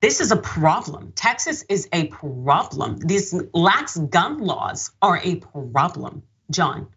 This 0.00 0.20
is 0.20 0.32
a 0.32 0.36
problem. 0.36 1.12
Texas 1.14 1.64
is 1.68 1.88
a 1.92 2.08
problem. 2.08 2.98
These 2.98 3.40
lax 3.54 3.98
gun 3.98 4.38
laws 4.38 4.90
are 5.00 5.20
a 5.22 5.36
problem, 5.36 6.24
John. 6.50 6.88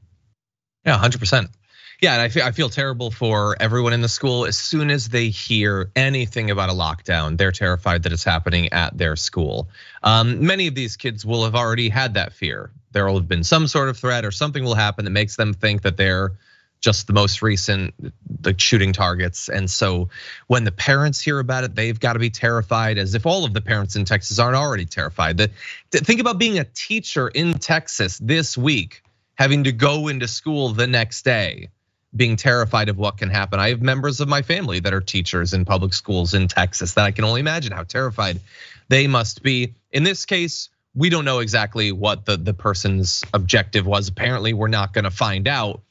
Yeah, 0.87 0.97
100%. 0.97 1.49
Yeah, 2.03 2.15
and 2.15 2.21
I 2.21 2.27
feel 2.27 2.43
I 2.43 2.51
feel 2.51 2.67
terrible 2.67 3.11
for 3.11 3.55
everyone 3.61 3.93
in 3.93 4.01
the 4.01 4.09
school. 4.09 4.45
As 4.45 4.57
soon 4.57 4.91
as 4.91 5.07
they 5.07 5.29
hear 5.29 5.89
anything 5.95 6.51
about 6.51 6.69
a 6.69 6.73
lockdown, 6.73 7.37
they're 7.37 7.53
terrified 7.53 8.03
that 8.03 8.11
it's 8.11 8.25
happening 8.25 8.67
at 8.73 8.97
their 8.97 9.15
school. 9.15 9.69
Um, 10.03 10.45
many 10.45 10.67
of 10.67 10.75
these 10.75 10.97
kids 10.97 11.25
will 11.25 11.45
have 11.45 11.55
already 11.55 11.87
had 11.87 12.15
that 12.15 12.33
fear. 12.33 12.71
There 12.91 13.05
will 13.05 13.15
have 13.15 13.29
been 13.29 13.45
some 13.45 13.67
sort 13.67 13.87
of 13.87 13.97
threat 13.97 14.25
or 14.25 14.31
something 14.31 14.65
will 14.65 14.75
happen 14.75 15.05
that 15.05 15.11
makes 15.11 15.37
them 15.37 15.53
think 15.53 15.83
that 15.83 15.95
they're 15.95 16.33
just 16.81 17.07
the 17.07 17.13
most 17.13 17.41
recent 17.41 17.93
the 18.41 18.53
shooting 18.57 18.91
targets 18.91 19.47
and 19.47 19.71
so 19.71 20.09
when 20.47 20.65
the 20.65 20.71
parents 20.73 21.21
hear 21.21 21.39
about 21.39 21.63
it 21.63 21.75
they've 21.75 22.01
got 22.01 22.11
to 22.11 22.19
be 22.19 22.29
terrified 22.29 22.97
as 22.97 23.15
if 23.15 23.25
all 23.25 23.45
of 23.45 23.53
the 23.53 23.61
parents 23.61 23.95
in 23.95 24.03
Texas 24.03 24.37
aren't 24.37 24.57
already 24.57 24.83
terrified 24.83 25.37
that 25.37 25.51
think 25.93 26.19
about 26.19 26.37
being 26.37 26.59
a 26.59 26.65
teacher 26.65 27.29
in 27.29 27.53
Texas 27.53 28.17
this 28.17 28.57
week 28.57 29.01
having 29.35 29.63
to 29.63 29.71
go 29.71 30.09
into 30.09 30.27
school 30.27 30.73
the 30.73 30.85
next 30.85 31.23
day 31.23 31.69
being 32.15 32.35
terrified 32.35 32.89
of 32.89 32.97
what 32.97 33.17
can 33.17 33.29
happen. 33.29 33.59
I 33.59 33.69
have 33.69 33.81
members 33.81 34.19
of 34.19 34.27
my 34.27 34.41
family 34.41 34.79
that 34.81 34.93
are 34.93 35.01
teachers 35.01 35.53
in 35.53 35.65
public 35.65 35.93
schools 35.93 36.33
in 36.33 36.47
Texas 36.47 36.93
that 36.93 37.05
I 37.05 37.11
can 37.11 37.25
only 37.25 37.39
imagine 37.39 37.71
how 37.71 37.83
terrified 37.83 38.39
they 38.87 39.07
must 39.07 39.41
be. 39.41 39.73
In 39.91 40.03
this 40.03 40.25
case, 40.25 40.69
we 40.95 41.09
don't 41.09 41.25
know 41.25 41.39
exactly 41.39 41.91
what 41.91 42.25
the, 42.25 42.37
the 42.37 42.53
person's 42.53 43.23
objective 43.33 43.87
was. 43.87 44.07
Apparently, 44.09 44.53
we're 44.53 44.67
not 44.67 44.93
gonna 44.93 45.09
find 45.09 45.47
out. 45.47 45.81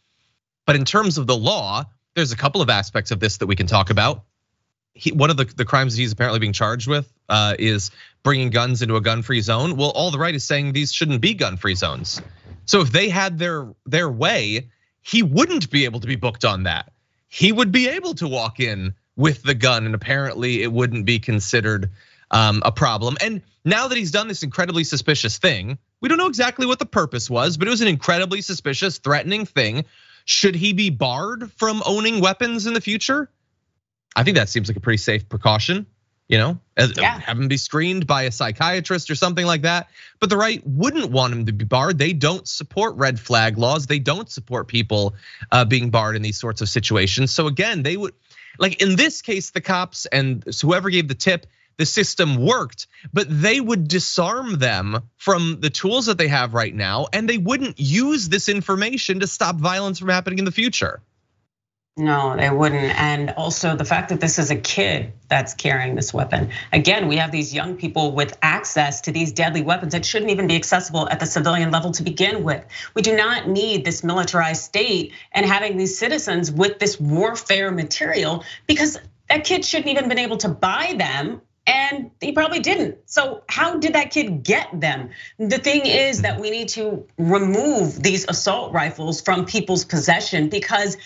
But 0.65 0.77
in 0.77 0.85
terms 0.85 1.19
of 1.19 1.27
the 1.27 1.37
law, 1.37 1.85
there's 2.15 2.31
a 2.31 2.37
couple 2.37 2.63
of 2.63 2.71
aspects 2.71 3.11
of 3.11 3.19
this 3.19 3.39
that 3.39 3.47
we 3.47 3.57
can 3.57 3.67
talk 3.67 3.91
about. 3.91 4.23
He, 4.95 5.11
one 5.11 5.31
of 5.31 5.37
the, 5.37 5.45
the 5.45 5.65
crimes 5.65 5.97
he's 5.97 6.13
apparently 6.13 6.39
being 6.39 6.53
charged 6.53 6.87
with 6.87 7.11
uh, 7.29 7.57
is 7.59 7.91
bringing 8.23 8.51
guns 8.51 8.83
into 8.83 8.95
a 8.95 9.01
gun-free 9.01 9.41
zone. 9.41 9.77
Well, 9.77 9.91
all 9.91 10.11
the 10.11 10.19
right 10.19 10.35
is 10.35 10.45
saying 10.45 10.73
these 10.73 10.93
shouldn't 10.93 11.21
be 11.21 11.35
gun-free 11.35 11.75
zones. 11.75 12.23
So 12.67 12.81
if 12.81 12.93
they 12.93 13.09
had 13.09 13.39
their 13.39 13.67
their 13.87 14.09
way, 14.09 14.69
he 15.03 15.23
wouldn't 15.23 15.71
be 15.71 15.85
able 15.85 16.01
to 16.01 16.07
be 16.07 16.17
booked 16.17 16.45
on 16.45 16.63
that. 16.65 16.93
He 17.29 17.53
would 17.53 17.73
be 17.73 17.89
able 17.89 18.15
to 18.15 18.29
walk 18.29 18.61
in 18.61 18.95
with 19.17 19.43
the 19.43 19.55
gun, 19.55 19.85
and 19.85 19.95
apparently 19.95 20.63
it 20.63 20.73
wouldn't 20.73 21.07
be 21.07 21.19
considered 21.19 21.91
um, 22.31 22.63
a 22.65 22.73
problem. 22.73 23.17
And 23.21 23.43
now 23.65 23.89
that 23.89 23.99
he's 23.99 24.11
done 24.11 24.29
this 24.29 24.43
incredibly 24.43 24.85
suspicious 24.85 25.39
thing, 25.39 25.79
we 26.01 26.09
don't 26.09 26.19
know 26.19 26.29
exactly 26.29 26.67
what 26.67 26.79
the 26.79 26.87
purpose 26.87 27.29
was, 27.29 27.57
but 27.57 27.69
it 27.69 27.71
was 27.71 27.81
an 27.81 27.89
incredibly 27.89 28.41
suspicious, 28.41 28.99
threatening 28.99 29.45
thing. 29.45 29.85
Should 30.25 30.55
he 30.55 30.73
be 30.73 30.91
barred 30.91 31.53
from 31.53 31.83
owning 31.85 32.21
weapons 32.21 32.67
in 32.67 32.75
the 32.75 32.81
future? 32.81 33.29
I 34.15 34.25
think 34.25 34.37
that 34.37 34.49
seems 34.49 34.69
like 34.69 34.77
a 34.77 34.81
pretty 34.81 34.99
safe 34.99 35.29
precaution 35.29 35.87
you 36.33 36.39
know, 36.39 36.59
yeah. 36.97 37.21
have 37.21 37.39
him 37.39 37.49
be 37.49 37.59
screened 37.59 38.07
by 38.07 38.23
a 38.23 38.31
psychiatrist 38.31 39.11
or 39.11 39.15
something 39.15 39.45
like 39.45 39.63
that. 39.63 39.91
But 40.19 40.31
the 40.31 40.39
right 40.39 40.67
wouldn't 40.67 41.11
want 41.11 41.35
him 41.35 41.45
to 41.45 41.53
be 41.53 41.67
barred. 41.67 41.99
They 41.99 42.15
don't 42.15 42.49
support 42.49 42.97
red 42.97 43.21
flag 43.21 43.59
laws. 43.59 43.87
They 43.87 43.99
don't 43.99 44.31
support 44.31 44.67
people 44.67 45.15
uh, 45.51 45.67
being 45.67 45.91
barred 45.91 46.17
in 46.17 46.23
these 46.23 46.41
sorts 46.41 46.63
of 46.63 46.71
situations. 46.71 47.33
So 47.33 47.49
again, 47.49 47.83
they 47.83 47.99
would, 47.99 48.15
like 48.59 48.81
in 48.81 48.97
this 48.97 49.21
case, 49.21 49.51
the 49.51 49.61
cops 49.61 50.07
and 50.07 50.43
whoever 50.63 50.89
gave 50.89 51.07
the 51.07 51.15
tip, 51.15 51.45
the 51.77 51.85
system 51.85 52.37
worked, 52.37 52.87
but 53.13 53.27
they 53.29 53.61
would 53.61 53.87
disarm 53.87 54.59
them 54.59 55.03
from 55.19 55.61
the 55.61 55.69
tools 55.69 56.07
that 56.07 56.17
they 56.17 56.29
have 56.29 56.55
right 56.55 56.75
now, 56.75 57.09
and 57.13 57.29
they 57.29 57.37
wouldn't 57.37 57.79
use 57.79 58.31
this 58.31 58.49
information 58.49 59.21
to 59.21 59.27
stop 59.27 59.57
violence 59.57 59.99
from 59.99 60.09
happening 60.09 60.39
in 60.39 60.47
the 60.47 60.51
future. 60.51 61.03
No, 61.99 62.35
they 62.39 62.49
wouldn't. 62.49 62.99
And 62.99 63.31
also 63.31 63.77
the 63.77 63.85
fact 63.85 64.09
that 64.09 64.21
this 64.21 64.39
is 64.39 64.51
a 64.51 64.57
kid 64.57 65.13
that's 65.29 65.53
carrying 65.53 65.95
this 65.95 66.15
weapon. 66.15 66.51
Again, 66.73 67.07
we 67.07 67.19
have 67.19 67.31
these 67.31 67.53
young 67.53 67.77
people 67.77 68.13
with 68.13 68.39
access 68.41 69.03
to 69.03 69.13
these 69.13 69.33
deadly 69.33 69.61
weapons 69.61 69.93
that 69.93 70.07
shouldn't 70.07 70.31
even 70.31 70.47
be 70.47 70.57
accessible 70.57 71.07
at 71.11 71.21
the 71.21 71.27
civilian 71.27 71.71
level 71.71 71.91
to 71.93 72.03
begin 72.03 72.45
with. 72.45 72.65
We 72.95 73.03
do 73.03 73.15
not 73.15 73.47
need 73.47 73.85
this 73.85 74.03
militarized 74.03 74.63
state 74.63 75.13
and 75.33 75.45
having 75.45 75.77
these 75.77 75.99
citizens 75.99 76.51
with 76.51 76.79
this 76.79 76.99
warfare 76.99 77.71
material 77.71 78.43
because 78.67 78.99
that 79.29 79.45
kid 79.45 79.63
shouldn't 79.63 79.91
even 79.91 80.09
been 80.09 80.19
able 80.19 80.39
to 80.39 80.49
buy 80.49 80.95
them 80.97 81.43
and 81.67 82.11
he 82.21 82.33
probably 82.33 82.59
didn't. 82.59 82.99
So 83.07 83.45
how 83.49 83.79
did 83.79 83.95
that 83.95 84.11
kid 84.11 84.43
get 84.43 84.69
them? 84.81 85.11
The 85.39 85.59
thing 85.59 85.87
is 85.87 86.23
that 86.23 86.41
we 86.41 86.51
need 86.51 86.71
to 86.71 87.07
remove 87.19 88.03
these 88.03 88.27
assault 88.29 88.73
rifles 88.73 89.21
from 89.21 89.45
people's 89.45 89.85
possession 89.85 90.49
because 90.49 90.97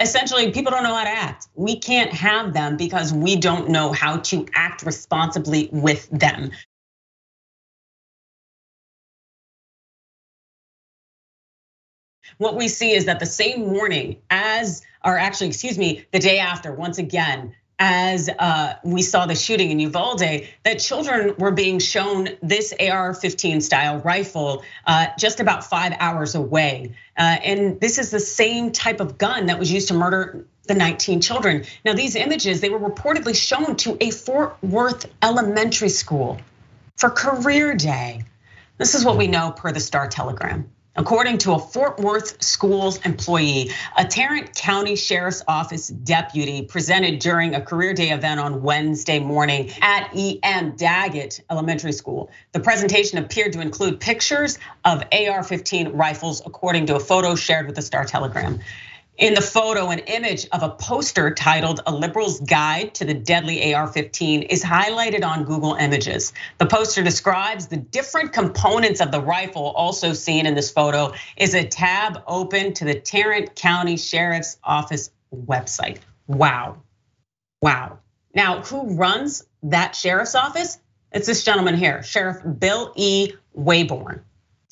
essentially 0.00 0.50
people 0.50 0.70
don't 0.72 0.82
know 0.82 0.94
how 0.94 1.04
to 1.04 1.10
act. 1.10 1.48
We 1.54 1.78
can't 1.78 2.12
have 2.12 2.52
them 2.52 2.76
because 2.76 3.12
we 3.12 3.36
don't 3.36 3.68
know 3.68 3.92
how 3.92 4.18
to 4.18 4.46
act 4.54 4.82
responsibly 4.82 5.68
with 5.72 6.08
them. 6.10 6.50
What 12.38 12.56
we 12.56 12.68
see 12.68 12.92
is 12.92 13.04
that 13.04 13.20
the 13.20 13.26
same 13.26 13.68
morning 13.68 14.16
as, 14.30 14.82
or 15.04 15.16
actually, 15.16 15.48
excuse 15.48 15.78
me, 15.78 16.04
the 16.12 16.18
day 16.18 16.40
after, 16.40 16.72
once 16.72 16.98
again, 16.98 17.54
as 17.86 18.30
uh, 18.30 18.76
we 18.82 19.02
saw 19.02 19.26
the 19.26 19.34
shooting 19.34 19.70
in 19.70 19.78
Uvalde, 19.78 20.48
that 20.62 20.78
children 20.78 21.34
were 21.36 21.50
being 21.50 21.78
shown 21.78 22.30
this 22.42 22.72
AR-15 22.72 23.62
style 23.62 23.98
rifle 23.98 24.64
uh, 24.86 25.08
just 25.18 25.38
about 25.38 25.64
five 25.64 25.94
hours 26.00 26.34
away. 26.34 26.92
Uh, 27.18 27.36
and 27.44 27.78
this 27.80 27.98
is 27.98 28.10
the 28.10 28.20
same 28.20 28.72
type 28.72 29.00
of 29.00 29.18
gun 29.18 29.46
that 29.46 29.58
was 29.58 29.70
used 29.70 29.88
to 29.88 29.94
murder 29.94 30.46
the 30.62 30.72
19 30.72 31.20
children. 31.20 31.64
Now, 31.84 31.92
these 31.92 32.16
images, 32.16 32.62
they 32.62 32.70
were 32.70 32.80
reportedly 32.80 33.36
shown 33.36 33.76
to 33.76 33.98
a 34.00 34.10
Fort 34.10 34.56
Worth 34.62 35.04
elementary 35.20 35.90
school 35.90 36.40
for 36.96 37.10
career 37.10 37.74
day. 37.74 38.22
This 38.78 38.94
is 38.94 39.04
what 39.04 39.18
we 39.18 39.26
know 39.26 39.50
per 39.50 39.72
the 39.72 39.80
Star 39.80 40.08
Telegram. 40.08 40.70
According 40.96 41.38
to 41.38 41.54
a 41.54 41.58
Fort 41.58 41.98
Worth 41.98 42.40
schools 42.40 43.04
employee, 43.04 43.72
a 43.96 44.04
Tarrant 44.04 44.54
County 44.54 44.94
Sheriff's 44.94 45.42
Office 45.48 45.88
deputy 45.88 46.62
presented 46.62 47.18
during 47.18 47.56
a 47.56 47.60
career 47.60 47.94
day 47.94 48.10
event 48.10 48.38
on 48.38 48.62
Wednesday 48.62 49.18
morning 49.18 49.72
at 49.80 50.08
EM 50.16 50.76
Daggett 50.76 51.40
Elementary 51.50 51.90
School. 51.90 52.30
The 52.52 52.60
presentation 52.60 53.18
appeared 53.18 53.54
to 53.54 53.60
include 53.60 53.98
pictures 53.98 54.60
of 54.84 55.02
AR 55.12 55.42
15 55.42 55.88
rifles, 55.88 56.40
according 56.46 56.86
to 56.86 56.94
a 56.94 57.00
photo 57.00 57.34
shared 57.34 57.66
with 57.66 57.74
the 57.74 57.82
Star 57.82 58.04
Telegram. 58.04 58.60
In 59.16 59.34
the 59.34 59.40
photo, 59.40 59.90
an 59.90 60.00
image 60.00 60.48
of 60.50 60.64
a 60.64 60.70
poster 60.70 61.32
titled 61.32 61.80
A 61.86 61.94
Liberal's 61.94 62.40
Guide 62.40 62.94
to 62.94 63.04
the 63.04 63.14
Deadly 63.14 63.72
AR 63.72 63.86
15 63.86 64.42
is 64.42 64.64
highlighted 64.64 65.24
on 65.24 65.44
Google 65.44 65.74
Images. 65.74 66.32
The 66.58 66.66
poster 66.66 67.04
describes 67.04 67.68
the 67.68 67.76
different 67.76 68.32
components 68.32 69.00
of 69.00 69.12
the 69.12 69.20
rifle. 69.20 69.66
Also 69.76 70.14
seen 70.14 70.46
in 70.46 70.56
this 70.56 70.72
photo 70.72 71.12
is 71.36 71.54
a 71.54 71.62
tab 71.62 72.24
open 72.26 72.74
to 72.74 72.84
the 72.84 72.98
Tarrant 72.98 73.54
County 73.54 73.96
Sheriff's 73.96 74.58
Office 74.64 75.10
website. 75.32 75.98
Wow. 76.26 76.82
Wow. 77.62 78.00
Now, 78.34 78.62
who 78.62 78.96
runs 78.96 79.44
that 79.62 79.94
sheriff's 79.94 80.34
office? 80.34 80.78
It's 81.12 81.28
this 81.28 81.44
gentleman 81.44 81.76
here, 81.76 82.02
Sheriff 82.02 82.38
Bill 82.58 82.92
E. 82.96 83.34
Waybourn. 83.56 84.22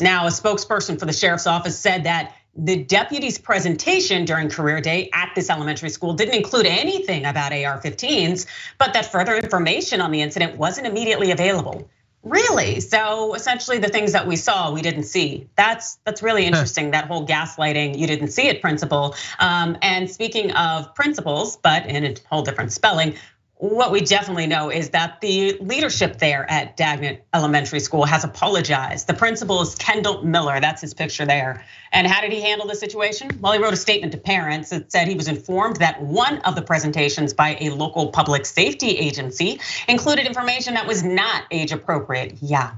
Now, 0.01 0.27
a 0.27 0.31
spokesperson 0.31 0.99
for 0.99 1.07
the 1.07 1.13
sheriff's 1.13 1.47
office 1.47 1.79
said 1.79 2.05
that 2.05 2.35
the 2.55 2.85
deputy's 2.85 3.39
presentation 3.39 4.25
during 4.25 4.49
career 4.49 4.81
day 4.81 5.09
at 5.15 5.33
this 5.35 5.49
elementary 5.49 5.89
school 5.89 6.13
didn't 6.13 6.35
include 6.35 6.67
anything 6.67 7.25
about 7.25 7.53
AR 7.53 7.81
15s, 7.81 8.47
but 8.79 8.93
that 8.93 9.11
further 9.11 9.37
information 9.37 10.01
on 10.01 10.11
the 10.11 10.21
incident 10.21 10.57
wasn't 10.59 10.87
immediately 10.87 11.31
available. 11.31 11.89
Really? 12.23 12.79
So 12.79 13.35
essentially 13.35 13.79
the 13.79 13.89
things 13.89 14.13
that 14.13 14.29
we 14.29 14.37
saw, 14.37 14.71
we 14.71 14.81
didn't 14.81 15.05
see. 15.05 15.49
That's 15.57 15.99
that's 16.05 16.23
really 16.23 16.45
interesting, 16.45 16.93
that 16.93 17.07
whole 17.07 17.27
gaslighting, 17.27 17.99
you 17.99 18.07
didn't 18.07 18.29
see 18.29 18.47
it 18.47 18.61
principle. 18.61 19.17
Um, 19.41 19.77
and 19.83 20.09
speaking 20.09 20.53
of 20.53 20.95
principles, 20.95 21.57
but 21.57 21.87
in 21.87 22.05
a 22.05 22.15
whole 22.31 22.43
different 22.43 22.73
spelling, 22.73 23.17
what 23.63 23.93
we 23.93 24.01
definitely 24.01 24.49
know 24.49 24.71
is 24.71 24.91
that 24.91 25.21
the 25.21 25.57
leadership 25.61 26.19
there 26.19 26.51
at 26.51 26.77
Daggett 26.77 27.25
Elementary 27.33 27.79
School 27.79 28.05
has 28.05 28.25
apologized. 28.25 29.07
The 29.07 29.15
principal 29.15 29.63
is 29.63 29.77
Kendall 29.77 30.25
Miller, 30.25 30.59
that's 30.59 30.81
his 30.81 30.95
picture 30.95 31.25
there. 31.25 31.65
And 31.93 32.09
how 32.09 32.23
did 32.23 32.33
he 32.33 32.41
handle 32.41 32.67
the 32.67 32.75
situation? 32.75 33.31
Well, 33.41 33.53
he 33.53 33.61
wrote 33.61 33.73
a 33.73 33.77
statement 33.77 34.15
to 34.15 34.19
parents 34.19 34.71
that 34.71 34.91
said 34.91 35.07
he 35.07 35.15
was 35.15 35.29
informed 35.29 35.77
that 35.77 36.03
one 36.03 36.39
of 36.39 36.57
the 36.57 36.63
presentations 36.63 37.35
by 37.35 37.57
a 37.61 37.71
local 37.71 38.09
public 38.09 38.47
safety 38.47 38.99
agency 38.99 39.61
included 39.87 40.27
information 40.27 40.75
that 40.75 40.89
was 40.89 41.05
not 41.05 41.45
age 41.53 41.71
appropriate. 41.71 42.39
Yeah, 42.41 42.73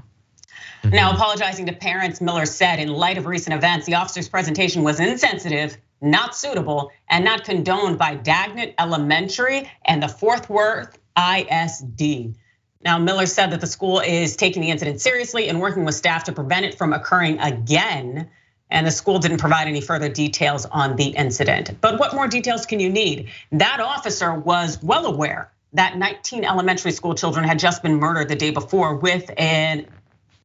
now, 0.91 1.07
mm-hmm. 1.09 1.15
apologizing 1.15 1.65
to 1.65 1.73
parents, 1.73 2.21
Miller 2.21 2.45
said, 2.45 2.79
in 2.79 2.89
light 2.89 3.17
of 3.17 3.25
recent 3.25 3.55
events, 3.55 3.87
the 3.87 3.95
officer's 3.95 4.29
presentation 4.29 4.83
was 4.83 4.99
insensitive 4.99 5.77
not 6.01 6.35
suitable, 6.35 6.91
and 7.09 7.25
not 7.25 7.43
condoned 7.43 7.97
by 7.97 8.15
Daggett 8.15 8.75
Elementary 8.77 9.69
and 9.85 10.01
the 10.01 10.07
Fort 10.07 10.49
Worth 10.49 10.97
ISD. 11.17 12.35
Now, 12.83 12.99
Miller 12.99 13.25
said 13.25 13.51
that 13.51 13.61
the 13.61 13.67
school 13.67 13.99
is 13.99 14.35
taking 14.35 14.61
the 14.61 14.69
incident 14.69 15.01
seriously 15.01 15.49
and 15.49 15.59
working 15.59 15.85
with 15.85 15.95
staff 15.95 16.25
to 16.25 16.31
prevent 16.31 16.65
it 16.65 16.77
from 16.77 16.93
occurring 16.93 17.39
again. 17.39 18.29
And 18.69 18.85
the 18.85 18.91
school 18.91 19.19
didn't 19.19 19.39
provide 19.39 19.67
any 19.67 19.81
further 19.81 20.09
details 20.09 20.65
on 20.65 20.95
the 20.95 21.07
incident. 21.07 21.81
But 21.81 21.99
what 21.99 22.13
more 22.13 22.27
details 22.27 22.65
can 22.65 22.79
you 22.79 22.89
need? 22.89 23.29
That 23.51 23.79
officer 23.79 24.33
was 24.33 24.81
well 24.83 25.05
aware 25.05 25.51
that 25.73 25.97
19 25.97 26.45
elementary 26.45 26.91
school 26.91 27.15
children 27.15 27.45
had 27.45 27.59
just 27.59 27.83
been 27.83 27.95
murdered 27.95 28.29
the 28.29 28.35
day 28.35 28.51
before 28.51 28.95
with 28.95 29.29
an 29.37 29.87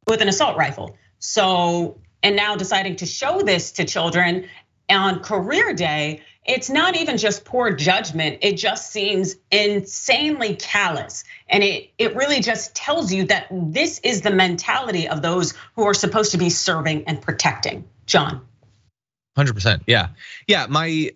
with 0.07 0.21
an 0.21 0.27
assault 0.27 0.57
rifle. 0.57 0.97
So, 1.19 1.99
and 2.23 2.35
now 2.35 2.55
deciding 2.55 2.97
to 2.97 3.05
show 3.05 3.41
this 3.41 3.71
to 3.73 3.85
children 3.85 4.47
on 4.91 5.19
career 5.19 5.73
day, 5.73 6.21
it's 6.45 6.69
not 6.69 6.95
even 6.95 7.17
just 7.17 7.45
poor 7.45 7.71
judgment, 7.71 8.39
it 8.41 8.53
just 8.57 8.91
seems 8.91 9.35
insanely 9.51 10.55
callous. 10.55 11.23
And 11.47 11.63
it, 11.63 11.91
it 11.97 12.15
really 12.15 12.41
just 12.41 12.75
tells 12.75 13.13
you 13.13 13.25
that 13.25 13.47
this 13.51 13.99
is 13.99 14.21
the 14.21 14.31
mentality 14.31 15.07
of 15.07 15.21
those 15.21 15.53
who 15.75 15.83
are 15.83 15.93
supposed 15.93 16.31
to 16.31 16.37
be 16.37 16.49
serving 16.49 17.03
and 17.05 17.21
protecting. 17.21 17.87
John. 18.07 18.41
100%. 19.37 19.83
Yeah. 19.85 20.09
Yeah. 20.47 20.65
My, 20.67 21.11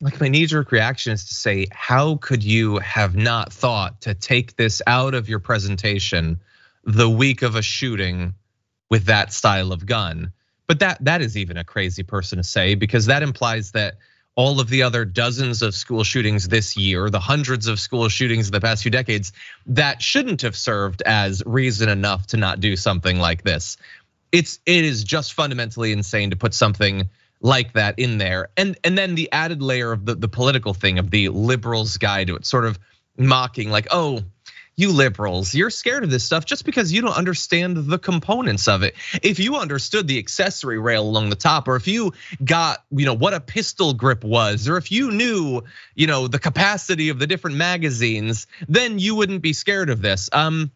like 0.00 0.20
my 0.20 0.28
knee 0.28 0.46
jerk 0.46 0.70
reaction 0.70 1.12
is 1.12 1.24
to 1.26 1.34
say, 1.34 1.66
how 1.72 2.16
could 2.16 2.44
you 2.44 2.78
have 2.78 3.16
not 3.16 3.52
thought 3.52 4.02
to 4.02 4.14
take 4.14 4.56
this 4.56 4.82
out 4.86 5.14
of 5.14 5.28
your 5.28 5.38
presentation 5.38 6.40
the 6.84 7.08
week 7.08 7.42
of 7.42 7.56
a 7.56 7.62
shooting 7.62 8.34
with 8.90 9.06
that 9.06 9.32
style 9.32 9.72
of 9.72 9.86
gun? 9.86 10.32
But 10.72 10.78
that 10.78 11.04
that 11.04 11.20
is 11.20 11.36
even 11.36 11.58
a 11.58 11.64
crazy 11.64 12.02
person 12.02 12.38
to 12.38 12.42
say 12.42 12.76
because 12.76 13.04
that 13.04 13.22
implies 13.22 13.72
that 13.72 13.96
all 14.36 14.58
of 14.58 14.70
the 14.70 14.84
other 14.84 15.04
dozens 15.04 15.60
of 15.60 15.74
school 15.74 16.02
shootings 16.02 16.48
this 16.48 16.78
year, 16.78 17.10
the 17.10 17.20
hundreds 17.20 17.66
of 17.66 17.78
school 17.78 18.08
shootings 18.08 18.46
in 18.46 18.52
the 18.52 18.60
past 18.62 18.80
few 18.80 18.90
decades, 18.90 19.34
that 19.66 20.00
shouldn't 20.00 20.40
have 20.40 20.56
served 20.56 21.02
as 21.02 21.42
reason 21.44 21.90
enough 21.90 22.26
to 22.28 22.38
not 22.38 22.60
do 22.60 22.74
something 22.74 23.18
like 23.18 23.42
this. 23.42 23.76
It's 24.32 24.60
it 24.64 24.86
is 24.86 25.04
just 25.04 25.34
fundamentally 25.34 25.92
insane 25.92 26.30
to 26.30 26.36
put 26.36 26.54
something 26.54 27.10
like 27.42 27.74
that 27.74 27.98
in 27.98 28.16
there. 28.16 28.48
And 28.56 28.78
and 28.82 28.96
then 28.96 29.14
the 29.14 29.30
added 29.30 29.60
layer 29.60 29.92
of 29.92 30.06
the, 30.06 30.14
the 30.14 30.28
political 30.28 30.72
thing 30.72 30.98
of 30.98 31.10
the 31.10 31.28
liberals 31.28 31.98
guide 31.98 32.28
to 32.28 32.36
it, 32.36 32.46
sort 32.46 32.64
of 32.64 32.78
mocking, 33.18 33.68
like, 33.68 33.88
oh, 33.90 34.22
you 34.82 34.92
liberals, 34.92 35.54
you're 35.54 35.70
scared 35.70 36.04
of 36.04 36.10
this 36.10 36.24
stuff 36.24 36.44
just 36.44 36.64
because 36.66 36.92
you 36.92 37.00
don't 37.00 37.16
understand 37.16 37.76
the 37.76 37.98
components 37.98 38.68
of 38.68 38.82
it. 38.82 38.94
If 39.22 39.38
you 39.38 39.56
understood 39.56 40.06
the 40.06 40.18
accessory 40.18 40.78
rail 40.78 41.02
along 41.02 41.30
the 41.30 41.36
top, 41.36 41.68
or 41.68 41.76
if 41.76 41.88
you 41.88 42.12
got, 42.44 42.84
you 42.90 43.06
know, 43.06 43.14
what 43.14 43.32
a 43.32 43.40
pistol 43.40 43.94
grip 43.94 44.24
was, 44.24 44.68
or 44.68 44.76
if 44.76 44.92
you 44.92 45.10
knew, 45.10 45.62
you 45.94 46.06
know, 46.06 46.28
the 46.28 46.38
capacity 46.38 47.08
of 47.08 47.18
the 47.18 47.26
different 47.26 47.56
magazines, 47.56 48.46
then 48.68 48.98
you 48.98 49.14
wouldn't 49.14 49.40
be 49.40 49.52
scared 49.54 49.88
of 49.88 50.02
this. 50.02 50.28
Um, 50.32 50.70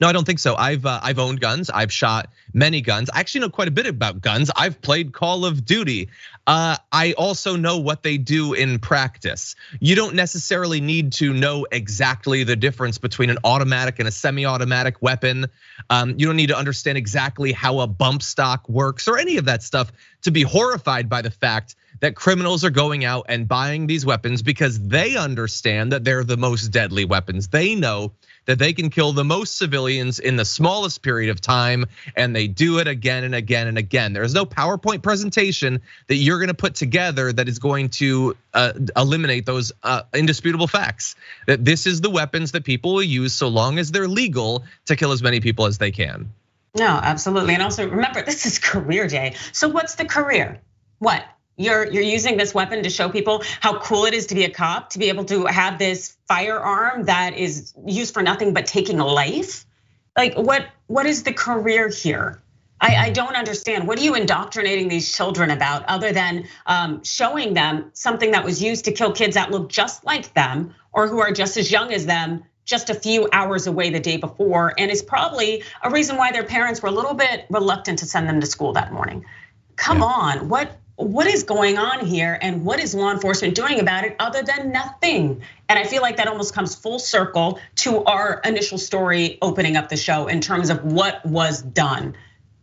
no, 0.00 0.08
I 0.08 0.12
don't 0.12 0.24
think 0.24 0.38
so. 0.38 0.54
I've 0.56 0.84
uh, 0.84 1.00
I've 1.02 1.18
owned 1.18 1.40
guns. 1.40 1.70
I've 1.70 1.92
shot 1.92 2.30
many 2.52 2.80
guns. 2.82 3.08
I 3.10 3.20
actually 3.20 3.42
know 3.42 3.50
quite 3.50 3.68
a 3.68 3.72
bit 3.72 3.86
about 3.86 4.20
guns. 4.20 4.50
I've 4.54 4.80
played 4.82 5.12
Call 5.12 5.44
of 5.44 5.64
Duty. 5.64 6.10
Uh, 6.46 6.76
I 6.92 7.12
also 7.14 7.56
know 7.56 7.78
what 7.78 8.02
they 8.02 8.18
do 8.18 8.52
in 8.52 8.78
practice. 8.78 9.56
You 9.80 9.96
don't 9.96 10.14
necessarily 10.14 10.80
need 10.80 11.12
to 11.14 11.32
know 11.32 11.66
exactly 11.72 12.44
the 12.44 12.56
difference 12.56 12.98
between 12.98 13.30
an 13.30 13.38
automatic 13.42 13.98
and 13.98 14.06
a 14.06 14.12
semi-automatic 14.12 15.02
weapon. 15.02 15.46
Um, 15.90 16.14
you 16.18 16.26
don't 16.26 16.36
need 16.36 16.48
to 16.48 16.56
understand 16.56 16.98
exactly 16.98 17.52
how 17.52 17.80
a 17.80 17.86
bump 17.86 18.22
stock 18.22 18.68
works 18.68 19.08
or 19.08 19.18
any 19.18 19.38
of 19.38 19.46
that 19.46 19.62
stuff 19.62 19.90
to 20.22 20.30
be 20.30 20.42
horrified 20.42 21.08
by 21.08 21.22
the 21.22 21.30
fact 21.30 21.74
that 22.00 22.14
criminals 22.14 22.64
are 22.64 22.70
going 22.70 23.04
out 23.04 23.26
and 23.28 23.48
buying 23.48 23.86
these 23.86 24.04
weapons 24.04 24.42
because 24.42 24.80
they 24.80 25.16
understand 25.16 25.92
that 25.92 26.04
they're 26.04 26.24
the 26.24 26.36
most 26.36 26.68
deadly 26.68 27.04
weapons. 27.04 27.48
They 27.48 27.74
know 27.74 28.12
that 28.46 28.58
they 28.58 28.72
can 28.72 28.90
kill 28.90 29.12
the 29.12 29.24
most 29.24 29.58
civilians 29.58 30.18
in 30.18 30.36
the 30.36 30.44
smallest 30.44 31.02
period 31.02 31.30
of 31.30 31.40
time, 31.40 31.84
and 32.14 32.34
they 32.34 32.46
do 32.46 32.78
it 32.78 32.88
again 32.88 33.24
and 33.24 33.34
again 33.34 33.66
and 33.66 33.76
again. 33.76 34.12
There's 34.12 34.34
no 34.34 34.46
PowerPoint 34.46 35.02
presentation 35.02 35.80
that 36.06 36.16
you're 36.16 36.38
gonna 36.38 36.54
put 36.54 36.74
together 36.74 37.32
that 37.32 37.48
is 37.48 37.58
going 37.58 37.90
to 37.90 38.36
uh, 38.54 38.72
eliminate 38.96 39.46
those 39.46 39.72
uh, 39.82 40.02
indisputable 40.14 40.68
facts. 40.68 41.16
That 41.46 41.64
this 41.64 41.86
is 41.86 42.00
the 42.00 42.10
weapons 42.10 42.52
that 42.52 42.64
people 42.64 42.94
will 42.94 43.02
use 43.02 43.34
so 43.34 43.48
long 43.48 43.78
as 43.78 43.90
they're 43.90 44.08
legal 44.08 44.64
to 44.86 44.96
kill 44.96 45.12
as 45.12 45.22
many 45.22 45.40
people 45.40 45.66
as 45.66 45.78
they 45.78 45.90
can. 45.90 46.32
No, 46.76 47.00
absolutely. 47.02 47.54
And 47.54 47.62
also 47.62 47.88
remember, 47.88 48.22
this 48.22 48.44
is 48.46 48.58
career 48.58 49.08
day. 49.08 49.34
So 49.52 49.68
what's 49.68 49.94
the 49.94 50.04
career? 50.04 50.60
What? 50.98 51.24
You're 51.56 51.90
you're 51.90 52.02
using 52.02 52.36
this 52.36 52.52
weapon 52.52 52.82
to 52.82 52.90
show 52.90 53.08
people 53.08 53.42
how 53.60 53.78
cool 53.80 54.04
it 54.04 54.14
is 54.14 54.26
to 54.26 54.34
be 54.34 54.44
a 54.44 54.50
cop, 54.50 54.90
to 54.90 54.98
be 54.98 55.08
able 55.08 55.24
to 55.26 55.46
have 55.46 55.78
this 55.78 56.16
firearm 56.28 57.04
that 57.04 57.34
is 57.34 57.72
used 57.86 58.12
for 58.12 58.22
nothing 58.22 58.52
but 58.52 58.66
taking 58.66 59.00
a 59.00 59.06
life. 59.06 59.64
Like 60.16 60.34
what 60.34 60.66
what 60.86 61.06
is 61.06 61.22
the 61.22 61.32
career 61.32 61.88
here? 61.88 62.42
I, 62.80 62.96
I 63.06 63.10
don't 63.10 63.34
understand. 63.34 63.88
What 63.88 63.98
are 63.98 64.02
you 64.02 64.14
indoctrinating 64.14 64.88
these 64.88 65.10
children 65.14 65.50
about 65.50 65.84
other 65.86 66.12
than 66.12 66.46
um, 66.66 67.02
showing 67.02 67.54
them 67.54 67.90
something 67.94 68.32
that 68.32 68.44
was 68.44 68.62
used 68.62 68.84
to 68.84 68.92
kill 68.92 69.12
kids 69.12 69.34
that 69.34 69.50
look 69.50 69.70
just 69.70 70.04
like 70.04 70.34
them 70.34 70.74
or 70.92 71.08
who 71.08 71.20
are 71.20 71.32
just 71.32 71.56
as 71.56 71.70
young 71.70 71.92
as 71.92 72.04
them 72.04 72.44
just 72.66 72.90
a 72.90 72.94
few 72.94 73.28
hours 73.32 73.66
away 73.66 73.90
the 73.90 74.00
day 74.00 74.16
before 74.16 74.74
and 74.76 74.90
is 74.90 75.00
probably 75.00 75.62
a 75.82 75.90
reason 75.90 76.16
why 76.16 76.32
their 76.32 76.44
parents 76.44 76.82
were 76.82 76.88
a 76.88 76.92
little 76.92 77.14
bit 77.14 77.46
reluctant 77.48 77.98
to 78.00 78.04
send 78.06 78.28
them 78.28 78.40
to 78.40 78.46
school 78.46 78.72
that 78.72 78.92
morning. 78.92 79.24
Come 79.76 79.98
yeah. 79.98 80.04
on, 80.04 80.48
what 80.48 80.76
what 80.96 81.26
is 81.26 81.42
going 81.42 81.76
on 81.76 82.06
here 82.06 82.38
and 82.40 82.64
what 82.64 82.80
is 82.80 82.94
law 82.94 83.12
enforcement 83.12 83.54
doing 83.54 83.80
about 83.80 84.04
it 84.04 84.16
other 84.18 84.42
than 84.42 84.72
nothing? 84.72 85.42
And 85.68 85.78
I 85.78 85.84
feel 85.84 86.00
like 86.00 86.16
that 86.16 86.26
almost 86.26 86.54
comes 86.54 86.74
full 86.74 86.98
circle 86.98 87.60
to 87.76 88.02
our 88.04 88.40
initial 88.44 88.78
story 88.78 89.38
opening 89.42 89.76
up 89.76 89.90
the 89.90 89.96
show 89.96 90.26
in 90.26 90.40
terms 90.40 90.70
of 90.70 90.84
what 90.84 91.24
was 91.24 91.60
done. 91.60 92.16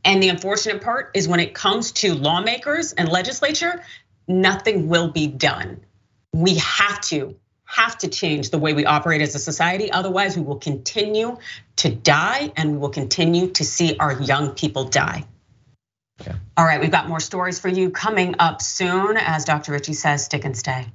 And 0.03 0.21
the 0.21 0.29
unfortunate 0.29 0.81
part 0.81 1.11
is 1.13 1.27
when 1.27 1.39
it 1.39 1.53
comes 1.53 1.91
to 1.93 2.15
lawmakers 2.15 2.93
and 2.93 3.07
legislature, 3.07 3.83
nothing 4.27 4.89
will 4.89 5.11
be 5.11 5.27
done. 5.27 5.85
We 6.33 6.55
have 6.55 7.01
to 7.01 7.35
have 7.65 7.97
to 7.99 8.07
change 8.07 8.49
the 8.49 8.57
way 8.57 8.73
we 8.73 8.85
operate 8.85 9.21
as 9.21 9.35
a 9.35 9.39
society. 9.39 9.91
Otherwise, 9.91 10.35
we 10.35 10.43
will 10.43 10.59
continue 10.59 11.37
to 11.77 11.89
die 11.89 12.51
and 12.55 12.71
we 12.71 12.77
will 12.77 12.89
continue 12.89 13.47
to 13.51 13.63
see 13.63 13.95
our 13.97 14.21
young 14.21 14.51
people 14.51 14.85
die. 14.85 15.25
Yeah. 16.21 16.35
All 16.55 16.65
right, 16.65 16.79
we've 16.79 16.91
got 16.91 17.07
more 17.07 17.19
stories 17.19 17.59
for 17.59 17.69
you 17.69 17.89
coming 17.89 18.35
up 18.39 18.61
soon. 18.61 19.17
As 19.17 19.45
Dr. 19.45 19.71
Richey 19.71 19.93
says, 19.93 20.25
stick 20.25 20.45
and 20.45 20.55
stay. 20.55 20.85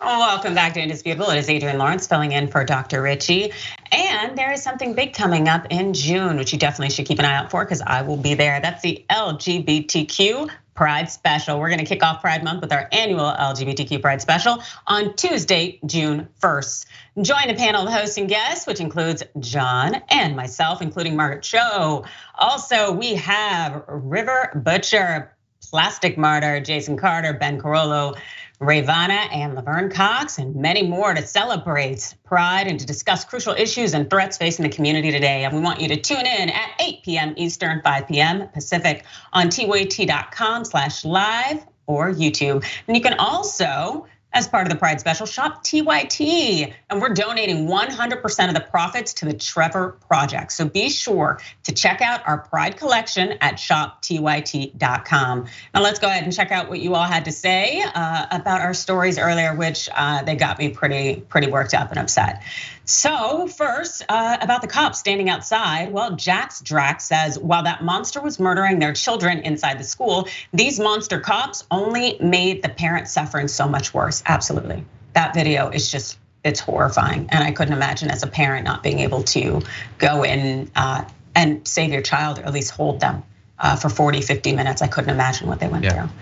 Oh, 0.00 0.20
welcome 0.20 0.54
back 0.54 0.74
to 0.74 0.80
Indisputable. 0.80 1.28
It 1.30 1.38
is 1.38 1.50
Adrienne 1.50 1.76
Lawrence 1.76 2.06
filling 2.06 2.30
in 2.30 2.46
for 2.46 2.64
Dr. 2.64 3.02
Richey. 3.02 3.52
And 3.90 4.38
there 4.38 4.52
is 4.52 4.62
something 4.62 4.94
big 4.94 5.12
coming 5.12 5.48
up 5.48 5.66
in 5.70 5.92
June, 5.92 6.36
which 6.36 6.52
you 6.52 6.58
definitely 6.58 6.94
should 6.94 7.06
keep 7.06 7.18
an 7.18 7.24
eye 7.24 7.34
out 7.34 7.50
for 7.50 7.64
because 7.64 7.82
I 7.82 8.02
will 8.02 8.16
be 8.16 8.34
there. 8.34 8.60
That's 8.60 8.80
the 8.80 9.04
LGBTQ 9.10 10.48
Pride 10.78 11.10
Special. 11.10 11.58
We're 11.58 11.70
gonna 11.70 11.84
kick 11.84 12.04
off 12.04 12.20
Pride 12.20 12.44
Month 12.44 12.60
with 12.60 12.72
our 12.72 12.88
annual 12.92 13.34
LGBTQ 13.36 14.00
Pride 14.00 14.22
Special 14.22 14.62
on 14.86 15.12
Tuesday, 15.16 15.80
June 15.84 16.28
1st. 16.40 16.86
Join 17.20 17.48
the 17.48 17.54
panel 17.54 17.84
of 17.84 17.92
hosts 17.92 18.16
and 18.16 18.28
guests, 18.28 18.64
which 18.64 18.78
includes 18.78 19.24
John 19.40 19.96
and 20.08 20.36
myself, 20.36 20.80
including 20.80 21.16
Margaret 21.16 21.42
Cho. 21.42 22.04
Also, 22.36 22.92
we 22.92 23.16
have 23.16 23.82
River 23.88 24.52
Butcher, 24.54 25.36
Plastic 25.68 26.16
Martyr, 26.16 26.60
Jason 26.60 26.96
Carter, 26.96 27.32
Ben 27.32 27.60
Carollo, 27.60 28.14
Ravenna 28.60 29.28
and 29.32 29.54
Laverne 29.54 29.88
Cox, 29.88 30.38
and 30.38 30.56
many 30.56 30.82
more 30.82 31.14
to 31.14 31.22
celebrate 31.22 32.14
Pride 32.24 32.66
and 32.66 32.78
to 32.80 32.84
discuss 32.84 33.24
crucial 33.24 33.54
issues 33.54 33.94
and 33.94 34.10
threats 34.10 34.36
facing 34.36 34.64
the 34.64 34.68
community 34.68 35.12
today. 35.12 35.44
And 35.44 35.54
we 35.54 35.60
want 35.60 35.80
you 35.80 35.88
to 35.88 35.96
tune 35.96 36.26
in 36.26 36.50
at 36.50 36.70
8 36.80 37.02
p.m. 37.04 37.34
Eastern, 37.36 37.80
5 37.82 38.08
p.m. 38.08 38.48
Pacific 38.48 39.04
on 39.32 39.48
tyt.com 39.48 40.64
slash 40.64 41.04
live 41.04 41.64
or 41.86 42.12
YouTube. 42.12 42.64
And 42.86 42.96
you 42.96 43.02
can 43.02 43.14
also 43.18 44.06
as 44.32 44.46
part 44.46 44.66
of 44.66 44.70
the 44.70 44.78
Pride 44.78 45.00
Special, 45.00 45.26
shop 45.26 45.64
TYT. 45.64 46.74
And 46.90 47.00
we're 47.00 47.14
donating 47.14 47.66
100% 47.66 48.48
of 48.48 48.54
the 48.54 48.60
profits 48.60 49.14
to 49.14 49.24
the 49.24 49.32
Trevor 49.32 49.96
Project. 50.06 50.52
So 50.52 50.68
be 50.68 50.90
sure 50.90 51.40
to 51.64 51.72
check 51.72 52.02
out 52.02 52.26
our 52.26 52.38
Pride 52.38 52.76
collection 52.76 53.32
at 53.40 53.54
shoptyt.com. 53.54 55.46
Now 55.74 55.82
let's 55.82 55.98
go 55.98 56.06
ahead 56.08 56.24
and 56.24 56.32
check 56.32 56.52
out 56.52 56.68
what 56.68 56.80
you 56.80 56.94
all 56.94 57.04
had 57.04 57.24
to 57.24 57.32
say 57.32 57.82
uh, 57.82 58.26
about 58.30 58.60
our 58.60 58.74
stories 58.74 59.18
earlier, 59.18 59.54
which 59.54 59.88
uh, 59.94 60.22
they 60.22 60.36
got 60.36 60.58
me 60.58 60.68
pretty, 60.70 61.20
pretty 61.20 61.50
worked 61.50 61.74
up 61.74 61.90
and 61.90 61.98
upset. 61.98 62.42
So 62.88 63.46
first, 63.46 64.02
uh, 64.08 64.38
about 64.40 64.62
the 64.62 64.66
cops 64.66 64.98
standing 64.98 65.28
outside. 65.28 65.92
Well, 65.92 66.16
Jax 66.16 66.62
Drax 66.62 67.04
says 67.04 67.38
while 67.38 67.64
that 67.64 67.84
monster 67.84 68.18
was 68.18 68.40
murdering 68.40 68.78
their 68.78 68.94
children 68.94 69.40
inside 69.40 69.78
the 69.78 69.84
school, 69.84 70.26
these 70.54 70.80
monster 70.80 71.20
cops 71.20 71.66
only 71.70 72.16
made 72.18 72.62
the 72.62 72.70
parents 72.70 73.12
suffering 73.12 73.46
so 73.46 73.68
much 73.68 73.92
worse. 73.92 74.22
Absolutely, 74.24 74.86
that 75.12 75.34
video 75.34 75.68
is 75.68 75.90
just 75.90 76.18
it's 76.42 76.60
horrifying, 76.60 77.28
and 77.28 77.44
I 77.44 77.52
couldn't 77.52 77.74
imagine 77.74 78.10
as 78.10 78.22
a 78.22 78.26
parent 78.26 78.64
not 78.64 78.82
being 78.82 79.00
able 79.00 79.22
to 79.24 79.60
go 79.98 80.22
in 80.22 80.70
uh, 80.74 81.04
and 81.34 81.68
save 81.68 81.92
your 81.92 82.00
child 82.00 82.38
or 82.38 82.44
at 82.46 82.54
least 82.54 82.70
hold 82.70 83.00
them 83.00 83.22
uh, 83.58 83.76
for 83.76 83.90
40, 83.90 84.22
50 84.22 84.54
minutes. 84.54 84.80
I 84.80 84.86
couldn't 84.86 85.10
imagine 85.10 85.46
what 85.46 85.60
they 85.60 85.68
went 85.68 85.84
yeah. 85.84 86.06
through. 86.06 86.16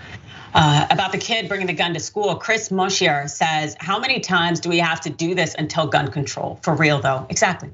Uh, 0.59 0.87
about 0.89 1.11
the 1.11 1.19
kid 1.19 1.47
bringing 1.47 1.67
the 1.67 1.73
gun 1.73 1.93
to 1.93 1.99
school, 1.99 2.33
Chris 2.35 2.71
Moshier 2.71 3.27
says, 3.27 3.77
How 3.79 3.99
many 3.99 4.19
times 4.19 4.59
do 4.59 4.69
we 4.69 4.79
have 4.79 4.99
to 5.01 5.11
do 5.11 5.35
this 5.35 5.53
until 5.53 5.85
gun 5.85 6.09
control? 6.09 6.59
For 6.63 6.73
real, 6.73 6.99
though. 6.99 7.27
Exactly. 7.29 7.69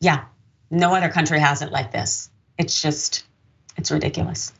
Yeah. 0.00 0.24
No 0.70 0.94
other 0.94 1.10
country 1.10 1.38
has 1.38 1.60
it 1.60 1.70
like 1.70 1.92
this. 1.92 2.30
It's 2.56 2.80
just, 2.80 3.24
it's 3.76 3.90
ridiculous. 3.90 4.54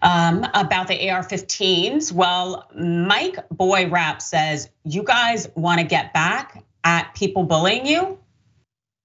Um, 0.00 0.46
about 0.54 0.88
the 0.88 1.10
AR 1.10 1.22
15s, 1.22 2.12
well, 2.12 2.66
Mike 2.74 3.46
Boy 3.50 3.90
Rap 3.90 4.22
says, 4.22 4.70
You 4.82 5.02
guys 5.02 5.50
want 5.54 5.80
to 5.80 5.86
get 5.86 6.14
back 6.14 6.64
at 6.82 7.14
people 7.14 7.42
bullying 7.42 7.84
you? 7.84 8.18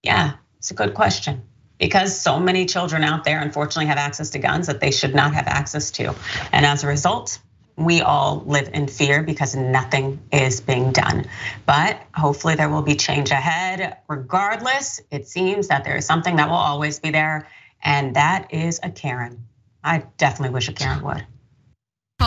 Yeah, 0.01 0.35
it's 0.59 0.71
a 0.71 0.75
good 0.75 0.93
question 0.93 1.41
because 1.77 2.17
so 2.17 2.39
many 2.39 2.65
children 2.67 3.03
out 3.03 3.25
there 3.25 3.41
unfortunately 3.41 3.87
have 3.87 3.97
access 3.97 4.29
to 4.29 4.39
guns 4.39 4.67
that 4.67 4.79
they 4.79 4.91
should 4.91 5.13
not 5.13 5.33
have 5.33 5.47
access 5.47 5.91
to. 5.91 6.15
And 6.53 6.65
as 6.65 6.85
a 6.85 6.87
result, 6.87 7.39
we 7.77 8.01
all 8.01 8.43
live 8.47 8.71
in 8.73 8.87
fear 8.87 9.21
because 9.21 9.55
nothing 9.55 10.19
is 10.31 10.61
being 10.61 10.91
done. 10.91 11.25
But 11.65 12.01
hopefully 12.13 12.55
there 12.55 12.69
will 12.69 12.81
be 12.81 12.95
change 12.95 13.29
ahead. 13.29 13.97
Regardless, 14.07 14.99
it 15.11 15.27
seems 15.27 15.67
that 15.67 15.83
there 15.83 15.95
is 15.95 16.05
something 16.05 16.37
that 16.37 16.49
will 16.49 16.55
always 16.55 16.99
be 16.99 17.11
there, 17.11 17.47
and 17.83 18.15
that 18.15 18.51
is 18.51 18.79
a 18.81 18.89
Karen. 18.89 19.45
I 19.83 20.03
definitely 20.17 20.55
wish 20.55 20.67
a 20.67 20.73
Karen 20.73 21.03
would. 21.03 21.25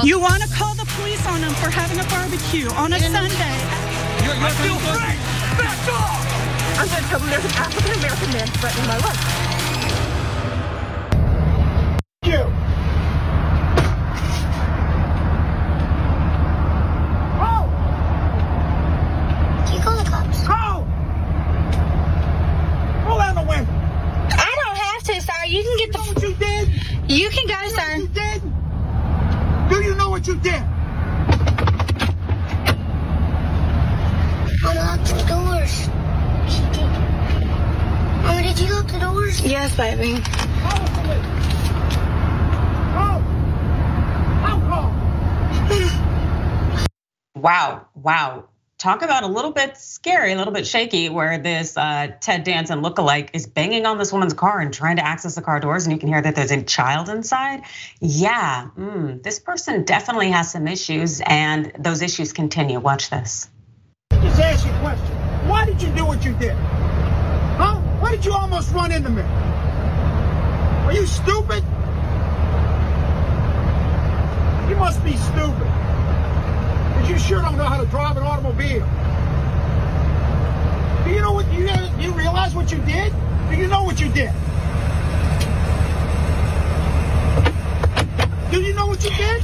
You 0.04 0.20
want 0.20 0.40
to 0.44 0.48
call 0.54 0.74
the 0.76 0.86
police 0.96 1.26
on 1.26 1.40
them 1.40 1.52
for 1.54 1.68
having 1.68 1.98
a 1.98 2.08
barbecue 2.08 2.70
on 2.70 2.92
a 2.92 3.00
Sunday? 3.00 3.58
You're, 4.24 4.36
you're 4.36 4.50
still 4.50 4.78
free! 4.78 5.18
Back 5.58 5.88
off! 5.90 6.78
I'm 6.78 6.86
going 6.86 7.02
to 7.02 7.08
tell 7.08 7.18
them 7.18 7.28
there's 7.28 7.44
an 7.44 7.50
African 7.58 7.98
American 7.98 8.32
man 8.32 8.46
threatening 8.46 8.86
my 8.86 8.98
life. 8.98 9.50
You 27.10 27.28
can 27.28 27.48
go, 27.48 27.68
sir. 27.70 27.96
You 27.96 28.06
did? 28.06 28.40
Do 29.68 29.82
you 29.82 29.96
know 29.96 30.10
what 30.10 30.24
you 30.28 30.36
did? 30.36 30.62
Unlock 34.62 35.00
the 35.08 35.24
doors. 35.26 35.88
She 36.46 36.62
did. 36.70 36.90
Mama, 38.22 38.42
did 38.44 38.60
you 38.60 38.72
lock 38.72 38.86
the 38.92 39.00
doors? 39.00 39.40
Yes, 39.44 39.76
baby. 39.76 40.22
Wow, 48.02 48.44
talk 48.78 49.02
about 49.02 49.24
a 49.24 49.26
little 49.26 49.50
bit 49.50 49.76
scary, 49.76 50.32
a 50.32 50.36
little 50.36 50.54
bit 50.54 50.66
shaky, 50.66 51.10
where 51.10 51.36
this 51.36 51.76
uh, 51.76 52.12
Ted 52.20 52.44
Danson 52.44 52.80
lookalike 52.80 53.28
is 53.34 53.46
banging 53.46 53.84
on 53.84 53.98
this 53.98 54.10
woman's 54.10 54.32
car 54.32 54.58
and 54.60 54.72
trying 54.72 54.96
to 54.96 55.06
access 55.06 55.34
the 55.34 55.42
car 55.42 55.60
doors, 55.60 55.84
and 55.84 55.92
you 55.92 55.98
can 55.98 56.08
hear 56.08 56.22
that 56.22 56.34
there's 56.34 56.50
a 56.50 56.62
child 56.62 57.10
inside. 57.10 57.62
Yeah, 58.00 58.68
mm, 58.78 59.22
this 59.22 59.38
person 59.38 59.84
definitely 59.84 60.30
has 60.30 60.50
some 60.50 60.66
issues, 60.66 61.20
and 61.26 61.72
those 61.78 62.00
issues 62.00 62.32
continue. 62.32 62.80
Watch 62.80 63.10
this. 63.10 63.50
Just 64.12 64.40
ask 64.40 64.64
you 64.64 64.72
a 64.72 64.78
question. 64.78 65.16
Why 65.46 65.66
did 65.66 65.82
you 65.82 65.88
do 65.94 66.06
what 66.06 66.24
you 66.24 66.32
did? 66.34 66.54
Huh? 66.54 67.76
Why 68.00 68.12
did 68.12 68.24
you 68.24 68.32
almost 68.32 68.72
run 68.72 68.92
into 68.92 69.10
me? 69.10 69.22
Are 69.22 70.92
you 70.94 71.04
stupid? 71.04 71.62
You 74.70 74.76
must 74.76 75.04
be 75.04 75.16
stupid 75.16 75.79
you 77.08 77.18
sure 77.18 77.40
don't 77.40 77.56
know 77.56 77.64
how 77.64 77.80
to 77.80 77.86
drive 77.86 78.16
an 78.16 78.22
automobile. 78.22 78.86
Do 81.04 81.10
you 81.10 81.20
know 81.20 81.32
what 81.32 81.50
you 81.52 81.68
you 81.98 82.12
realize 82.12 82.54
what 82.54 82.70
you 82.70 82.78
did? 82.78 83.12
Do 83.50 83.56
you 83.56 83.66
know 83.66 83.82
what 83.84 84.00
you 84.00 84.08
did? 84.10 84.30
Do 88.50 88.60
you 88.60 88.74
know 88.74 88.86
what 88.86 89.02
you 89.04 89.10
did? 89.10 89.42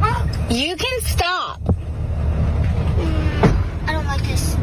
Huh? 0.00 0.26
You 0.50 0.76
can 0.76 1.00
stop. 1.02 1.60
I 3.86 3.92
don't 3.92 4.06
like 4.06 4.22
this. 4.22 4.54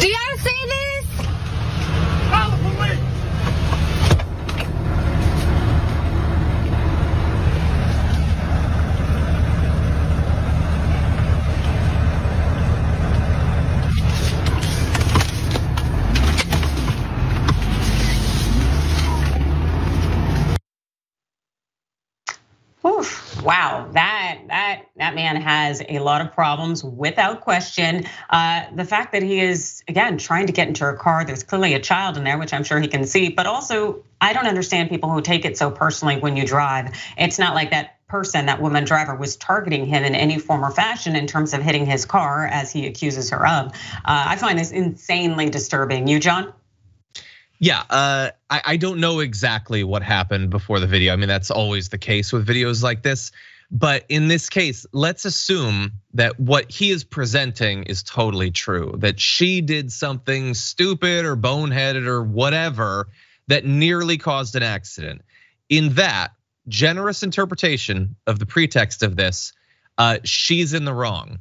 Do 0.00 0.08
y'all 0.08 0.38
see 0.38 0.66
this? 0.68 1.06
Call 2.30 2.50
the 2.50 2.56
police. 2.76 3.16
wow, 23.46 23.88
that 23.92 24.82
that 25.06 25.14
man 25.14 25.36
has 25.36 25.80
a 25.88 26.00
lot 26.00 26.20
of 26.20 26.32
problems 26.32 26.82
without 26.82 27.40
question. 27.40 28.04
Uh, 28.28 28.64
the 28.74 28.84
fact 28.84 29.12
that 29.12 29.22
he 29.22 29.38
is 29.38 29.84
again 29.86 30.18
trying 30.18 30.46
to 30.46 30.52
get 30.52 30.66
into 30.66 30.82
her 30.82 30.94
car, 30.94 31.24
there's 31.24 31.44
clearly 31.44 31.74
a 31.74 31.80
child 31.80 32.16
in 32.16 32.24
there, 32.24 32.38
which 32.38 32.52
I'm 32.52 32.64
sure 32.64 32.80
he 32.80 32.88
can 32.88 33.04
see. 33.04 33.28
But 33.28 33.46
also, 33.46 34.02
I 34.20 34.32
don't 34.32 34.48
understand 34.48 34.90
people 34.90 35.12
who 35.12 35.20
take 35.20 35.44
it 35.44 35.56
so 35.56 35.70
personally 35.70 36.16
when 36.16 36.36
you 36.36 36.44
drive. 36.44 36.90
It's 37.16 37.38
not 37.38 37.54
like 37.54 37.70
that 37.70 38.00
person, 38.08 38.46
that 38.46 38.60
woman 38.60 38.84
driver, 38.84 39.14
was 39.14 39.36
targeting 39.36 39.86
him 39.86 40.02
in 40.02 40.16
any 40.16 40.38
form 40.40 40.64
or 40.64 40.72
fashion 40.72 41.14
in 41.14 41.28
terms 41.28 41.54
of 41.54 41.62
hitting 41.62 41.86
his 41.86 42.04
car, 42.04 42.44
as 42.46 42.72
he 42.72 42.86
accuses 42.86 43.30
her 43.30 43.46
of. 43.46 43.66
Uh, 43.68 43.70
I 44.04 44.36
find 44.36 44.58
this 44.58 44.72
insanely 44.72 45.50
disturbing. 45.50 46.08
You, 46.08 46.18
John? 46.18 46.52
Yeah, 47.60 47.82
uh, 47.88 48.30
I, 48.50 48.62
I 48.64 48.76
don't 48.76 48.98
know 48.98 49.20
exactly 49.20 49.84
what 49.84 50.02
happened 50.02 50.50
before 50.50 50.80
the 50.80 50.86
video. 50.88 51.12
I 51.12 51.16
mean, 51.16 51.28
that's 51.28 51.50
always 51.50 51.90
the 51.90 51.98
case 51.98 52.32
with 52.32 52.46
videos 52.46 52.82
like 52.82 53.02
this. 53.02 53.30
But 53.70 54.04
in 54.08 54.28
this 54.28 54.48
case, 54.48 54.86
let's 54.92 55.24
assume 55.24 55.92
that 56.14 56.38
what 56.38 56.70
he 56.70 56.90
is 56.90 57.02
presenting 57.04 57.82
is 57.84 58.02
totally 58.02 58.50
true, 58.50 58.94
that 58.98 59.18
she 59.18 59.60
did 59.60 59.90
something 59.90 60.54
stupid 60.54 61.24
or 61.24 61.36
boneheaded 61.36 62.06
or 62.06 62.22
whatever 62.22 63.08
that 63.48 63.64
nearly 63.64 64.18
caused 64.18 64.54
an 64.54 64.62
accident. 64.62 65.22
In 65.68 65.94
that 65.94 66.32
generous 66.68 67.22
interpretation 67.22 68.16
of 68.26 68.38
the 68.38 68.46
pretext 68.46 69.02
of 69.02 69.16
this, 69.16 69.52
uh, 69.98 70.18
she's 70.24 70.74
in 70.74 70.84
the 70.84 70.94
wrong. 70.94 71.38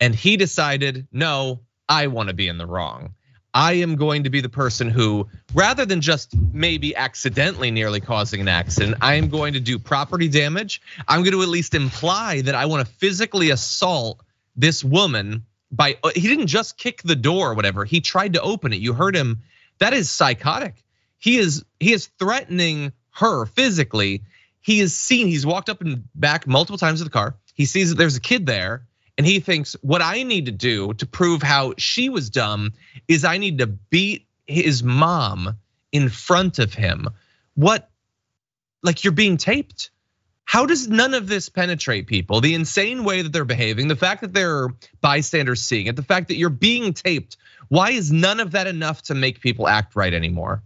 And 0.00 0.14
he 0.14 0.36
decided, 0.36 1.06
no, 1.12 1.60
I 1.88 2.06
wanna 2.06 2.34
be 2.34 2.48
in 2.48 2.58
the 2.58 2.66
wrong. 2.66 3.14
I 3.56 3.72
am 3.72 3.96
going 3.96 4.24
to 4.24 4.30
be 4.30 4.42
the 4.42 4.50
person 4.50 4.90
who, 4.90 5.28
rather 5.54 5.86
than 5.86 6.02
just 6.02 6.36
maybe 6.52 6.94
accidentally 6.94 7.70
nearly 7.70 8.02
causing 8.02 8.42
an 8.42 8.48
accident, 8.48 8.98
I 9.00 9.14
am 9.14 9.30
going 9.30 9.54
to 9.54 9.60
do 9.60 9.78
property 9.78 10.28
damage. 10.28 10.82
I'm 11.08 11.22
going 11.22 11.32
to 11.32 11.40
at 11.40 11.48
least 11.48 11.74
imply 11.74 12.42
that 12.42 12.54
I 12.54 12.66
want 12.66 12.86
to 12.86 12.94
physically 12.96 13.48
assault 13.48 14.20
this 14.56 14.84
woman 14.84 15.46
by, 15.72 15.96
uh, 16.04 16.10
he 16.14 16.28
didn't 16.28 16.48
just 16.48 16.76
kick 16.76 17.00
the 17.02 17.16
door 17.16 17.52
or 17.52 17.54
whatever, 17.54 17.86
he 17.86 18.02
tried 18.02 18.34
to 18.34 18.42
open 18.42 18.74
it. 18.74 18.80
You 18.80 18.92
heard 18.92 19.16
him. 19.16 19.40
That 19.78 19.94
is 19.94 20.10
psychotic. 20.10 20.84
He 21.16 21.38
is, 21.38 21.64
he 21.80 21.94
is 21.94 22.10
threatening 22.18 22.92
her 23.12 23.46
physically. 23.46 24.24
He 24.60 24.80
is 24.80 24.94
seen, 24.94 25.28
he's 25.28 25.46
walked 25.46 25.70
up 25.70 25.80
and 25.80 26.06
back 26.14 26.46
multiple 26.46 26.76
times 26.76 27.00
to 27.00 27.04
the 27.04 27.10
car. 27.10 27.36
He 27.54 27.64
sees 27.64 27.88
that 27.88 27.96
there's 27.96 28.16
a 28.16 28.20
kid 28.20 28.44
there 28.44 28.86
and 29.18 29.26
he 29.26 29.40
thinks 29.40 29.74
what 29.80 30.02
I 30.02 30.22
need 30.22 30.46
to 30.46 30.52
do 30.52 30.92
to 30.94 31.06
prove 31.06 31.42
how 31.42 31.74
she 31.78 32.08
was 32.08 32.30
dumb 32.30 32.72
is 33.08 33.24
I 33.24 33.38
need 33.38 33.58
to 33.58 33.66
beat 33.66 34.26
his 34.46 34.82
mom 34.82 35.56
in 35.90 36.08
front 36.08 36.58
of 36.58 36.74
him. 36.74 37.08
What, 37.54 37.88
like 38.82 39.04
you're 39.04 39.12
being 39.12 39.38
taped? 39.38 39.90
How 40.44 40.66
does 40.66 40.86
none 40.86 41.14
of 41.14 41.26
this 41.26 41.48
penetrate 41.48 42.06
people? 42.06 42.40
The 42.40 42.54
insane 42.54 43.02
way 43.04 43.22
that 43.22 43.32
they're 43.32 43.44
behaving, 43.44 43.88
the 43.88 43.96
fact 43.96 44.20
that 44.20 44.32
there 44.32 44.58
are 44.58 44.76
bystanders 45.00 45.62
seeing 45.62 45.86
it, 45.86 45.96
the 45.96 46.02
fact 46.02 46.28
that 46.28 46.36
you're 46.36 46.50
being 46.50 46.92
taped. 46.92 47.36
Why 47.68 47.90
is 47.90 48.12
none 48.12 48.38
of 48.38 48.52
that 48.52 48.68
enough 48.68 49.02
to 49.02 49.14
make 49.14 49.40
people 49.40 49.66
act 49.66 49.96
right 49.96 50.12
anymore? 50.12 50.62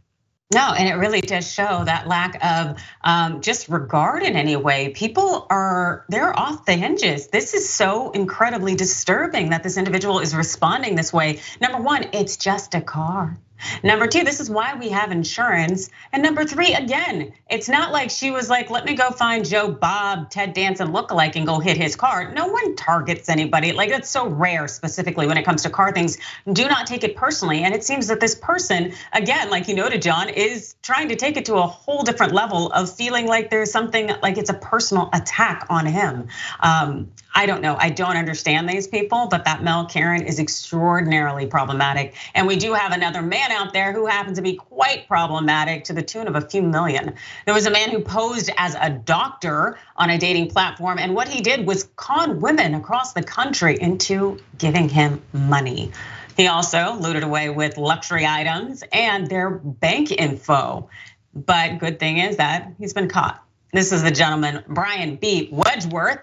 No, 0.52 0.72
and 0.76 0.88
it 0.88 0.94
really 0.94 1.20
does 1.20 1.48
show 1.48 1.84
that 1.84 2.08
lack 2.08 2.44
of 2.44 2.82
um, 3.02 3.40
just 3.40 3.68
regard 3.68 4.24
in 4.24 4.34
any 4.34 4.56
way. 4.56 4.88
People 4.88 5.46
are 5.48 6.04
they're 6.08 6.36
off 6.36 6.64
the 6.64 6.72
hinges. 6.72 7.28
This 7.28 7.54
is 7.54 7.68
so 7.68 8.10
incredibly 8.10 8.74
disturbing 8.74 9.50
that 9.50 9.62
this 9.62 9.76
individual 9.76 10.18
is 10.18 10.34
responding 10.34 10.96
this 10.96 11.12
way. 11.12 11.40
Number 11.60 11.80
one, 11.80 12.08
it's 12.12 12.36
just 12.36 12.74
a 12.74 12.80
car. 12.80 13.38
Number 13.82 14.06
two, 14.06 14.24
this 14.24 14.40
is 14.40 14.50
why 14.50 14.74
we 14.74 14.88
have 14.90 15.10
insurance. 15.10 15.90
And 16.12 16.22
number 16.22 16.44
three, 16.44 16.74
again, 16.74 17.32
it's 17.48 17.68
not 17.68 17.92
like 17.92 18.10
she 18.10 18.30
was 18.30 18.48
like, 18.48 18.70
let 18.70 18.84
me 18.84 18.94
go 18.94 19.10
find 19.10 19.48
Joe 19.48 19.70
Bob, 19.70 20.30
Ted 20.30 20.52
Danson 20.52 20.88
lookalike 20.88 21.36
and 21.36 21.46
go 21.46 21.58
hit 21.58 21.76
his 21.76 21.96
car. 21.96 22.32
No 22.32 22.48
one 22.48 22.76
targets 22.76 23.28
anybody. 23.28 23.72
Like 23.72 23.90
that's 23.90 24.10
so 24.10 24.28
rare, 24.28 24.68
specifically 24.68 25.26
when 25.26 25.36
it 25.36 25.44
comes 25.44 25.62
to 25.62 25.70
car 25.70 25.92
things. 25.92 26.18
Do 26.52 26.66
not 26.66 26.86
take 26.86 27.04
it 27.04 27.16
personally. 27.16 27.62
And 27.62 27.74
it 27.74 27.84
seems 27.84 28.08
that 28.08 28.20
this 28.20 28.34
person, 28.34 28.92
again, 29.12 29.50
like 29.50 29.68
you 29.68 29.74
noted, 29.74 30.02
John, 30.02 30.28
is 30.28 30.74
trying 30.82 31.08
to 31.08 31.16
take 31.16 31.36
it 31.36 31.46
to 31.46 31.54
a 31.56 31.66
whole 31.66 32.02
different 32.02 32.32
level 32.32 32.70
of 32.72 32.94
feeling 32.94 33.26
like 33.26 33.50
there's 33.50 33.70
something 33.70 34.10
like 34.22 34.38
it's 34.38 34.50
a 34.50 34.54
personal 34.54 35.10
attack 35.12 35.66
on 35.68 35.86
him. 35.86 36.28
Um, 36.60 37.12
I 37.34 37.46
don't 37.46 37.60
know. 37.60 37.76
I 37.78 37.90
don't 37.90 38.16
understand 38.16 38.68
these 38.68 38.88
people, 38.88 39.28
but 39.30 39.44
that 39.44 39.62
Mel 39.62 39.86
Karen 39.86 40.22
is 40.22 40.38
extraordinarily 40.40 41.46
problematic. 41.46 42.14
And 42.34 42.46
we 42.46 42.56
do 42.56 42.72
have 42.74 42.92
another 42.92 43.22
man 43.22 43.52
out 43.52 43.72
there 43.72 43.92
who 43.92 44.06
happens 44.06 44.36
to 44.38 44.42
be 44.42 44.54
quite 44.54 45.06
problematic 45.06 45.84
to 45.84 45.92
the 45.92 46.02
tune 46.02 46.26
of 46.26 46.34
a 46.34 46.40
few 46.40 46.62
million. 46.62 47.14
There 47.46 47.54
was 47.54 47.66
a 47.66 47.70
man 47.70 47.90
who 47.90 48.00
posed 48.00 48.50
as 48.56 48.74
a 48.74 48.90
doctor 48.90 49.78
on 49.96 50.10
a 50.10 50.18
dating 50.18 50.50
platform, 50.50 50.98
and 50.98 51.14
what 51.14 51.28
he 51.28 51.40
did 51.40 51.66
was 51.66 51.84
con 51.96 52.40
women 52.40 52.74
across 52.74 53.12
the 53.12 53.22
country 53.22 53.78
into 53.80 54.38
giving 54.58 54.88
him 54.88 55.22
money. 55.32 55.92
He 56.36 56.46
also 56.46 56.94
looted 56.94 57.22
away 57.22 57.50
with 57.50 57.76
luxury 57.76 58.26
items 58.26 58.82
and 58.92 59.28
their 59.28 59.50
bank 59.50 60.10
info. 60.10 60.88
But 61.34 61.78
good 61.78 62.00
thing 62.00 62.18
is 62.18 62.38
that 62.38 62.72
he's 62.78 62.92
been 62.92 63.08
caught. 63.08 63.44
This 63.72 63.92
is 63.92 64.02
the 64.02 64.10
gentleman, 64.10 64.64
Brian 64.66 65.16
B. 65.16 65.48
Wedgeworth. 65.52 66.22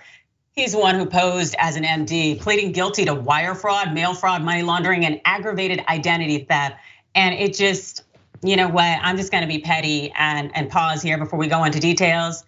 He's 0.57 0.75
one 0.75 0.95
who 0.95 1.05
posed 1.05 1.53
as 1.59 1.75
an 1.75 1.83
MD, 1.83 2.39
pleading 2.39 2.71
guilty 2.71 3.05
to 3.05 3.13
wire 3.13 3.53
fraud, 3.53 3.93
mail 3.93 4.15
fraud, 4.15 4.41
money 4.41 4.63
laundering, 4.63 5.05
and 5.05 5.21
aggravated 5.23 5.83
identity 5.87 6.47
theft. 6.49 6.77
And 7.13 7.35
it 7.35 7.53
just, 7.53 8.03
you 8.41 8.55
know 8.55 8.67
what, 8.67 8.99
I'm 9.03 9.17
just 9.17 9.31
gonna 9.31 9.45
be 9.45 9.59
petty 9.59 10.11
and, 10.17 10.51
and 10.55 10.67
pause 10.67 11.03
here 11.03 11.19
before 11.19 11.37
we 11.37 11.45
go 11.45 11.63
into 11.63 11.79
details. 11.79 12.43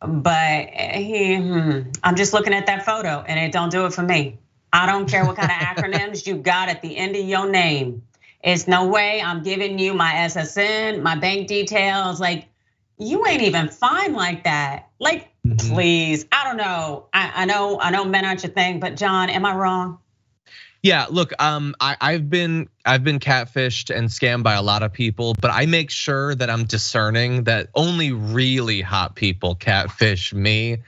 But 0.00 0.68
he, 0.70 1.36
hmm, 1.36 1.80
I'm 2.02 2.16
just 2.16 2.32
looking 2.32 2.54
at 2.54 2.64
that 2.64 2.86
photo 2.86 3.22
and 3.28 3.38
it 3.38 3.52
don't 3.52 3.70
do 3.70 3.84
it 3.84 3.92
for 3.92 4.02
me. 4.02 4.38
I 4.72 4.86
don't 4.86 5.06
care 5.06 5.26
what 5.26 5.36
kind 5.36 5.52
of 5.52 5.58
acronyms 5.84 6.26
you 6.26 6.36
got 6.36 6.70
at 6.70 6.80
the 6.80 6.96
end 6.96 7.14
of 7.14 7.26
your 7.26 7.46
name. 7.46 8.02
It's 8.42 8.66
no 8.66 8.86
way 8.88 9.20
I'm 9.20 9.42
giving 9.42 9.78
you 9.78 9.92
my 9.92 10.12
SSN, 10.12 11.02
my 11.02 11.14
bank 11.14 11.48
details. 11.48 12.20
Like, 12.20 12.46
you 12.98 13.26
ain't 13.26 13.42
even 13.42 13.68
fine 13.68 14.14
like 14.14 14.44
that. 14.44 14.88
Like, 14.98 15.33
Mm-hmm. 15.46 15.74
Please, 15.74 16.26
I 16.32 16.44
don't 16.44 16.56
know. 16.56 17.06
I, 17.12 17.32
I 17.42 17.44
know, 17.44 17.78
I 17.80 17.90
know, 17.90 18.04
men 18.04 18.24
aren't 18.24 18.42
your 18.42 18.52
thing, 18.52 18.80
but 18.80 18.96
John, 18.96 19.28
am 19.28 19.44
I 19.44 19.54
wrong? 19.54 19.98
Yeah, 20.82 21.06
look, 21.08 21.32
um, 21.42 21.74
I, 21.80 22.12
have 22.12 22.28
been 22.28 22.68
I've 22.84 23.04
been 23.04 23.18
catfished 23.18 23.94
and 23.94 24.10
scammed 24.10 24.42
by 24.42 24.52
a 24.52 24.60
lot 24.60 24.82
of 24.82 24.92
people, 24.92 25.34
but 25.40 25.50
I 25.50 25.64
make 25.64 25.90
sure 25.90 26.34
that 26.34 26.50
I'm 26.50 26.64
discerning 26.64 27.44
that 27.44 27.70
only 27.74 28.12
really 28.12 28.82
hot 28.82 29.14
people 29.14 29.54
catfish 29.54 30.34
me. 30.34 30.74
Uh, 30.74 30.78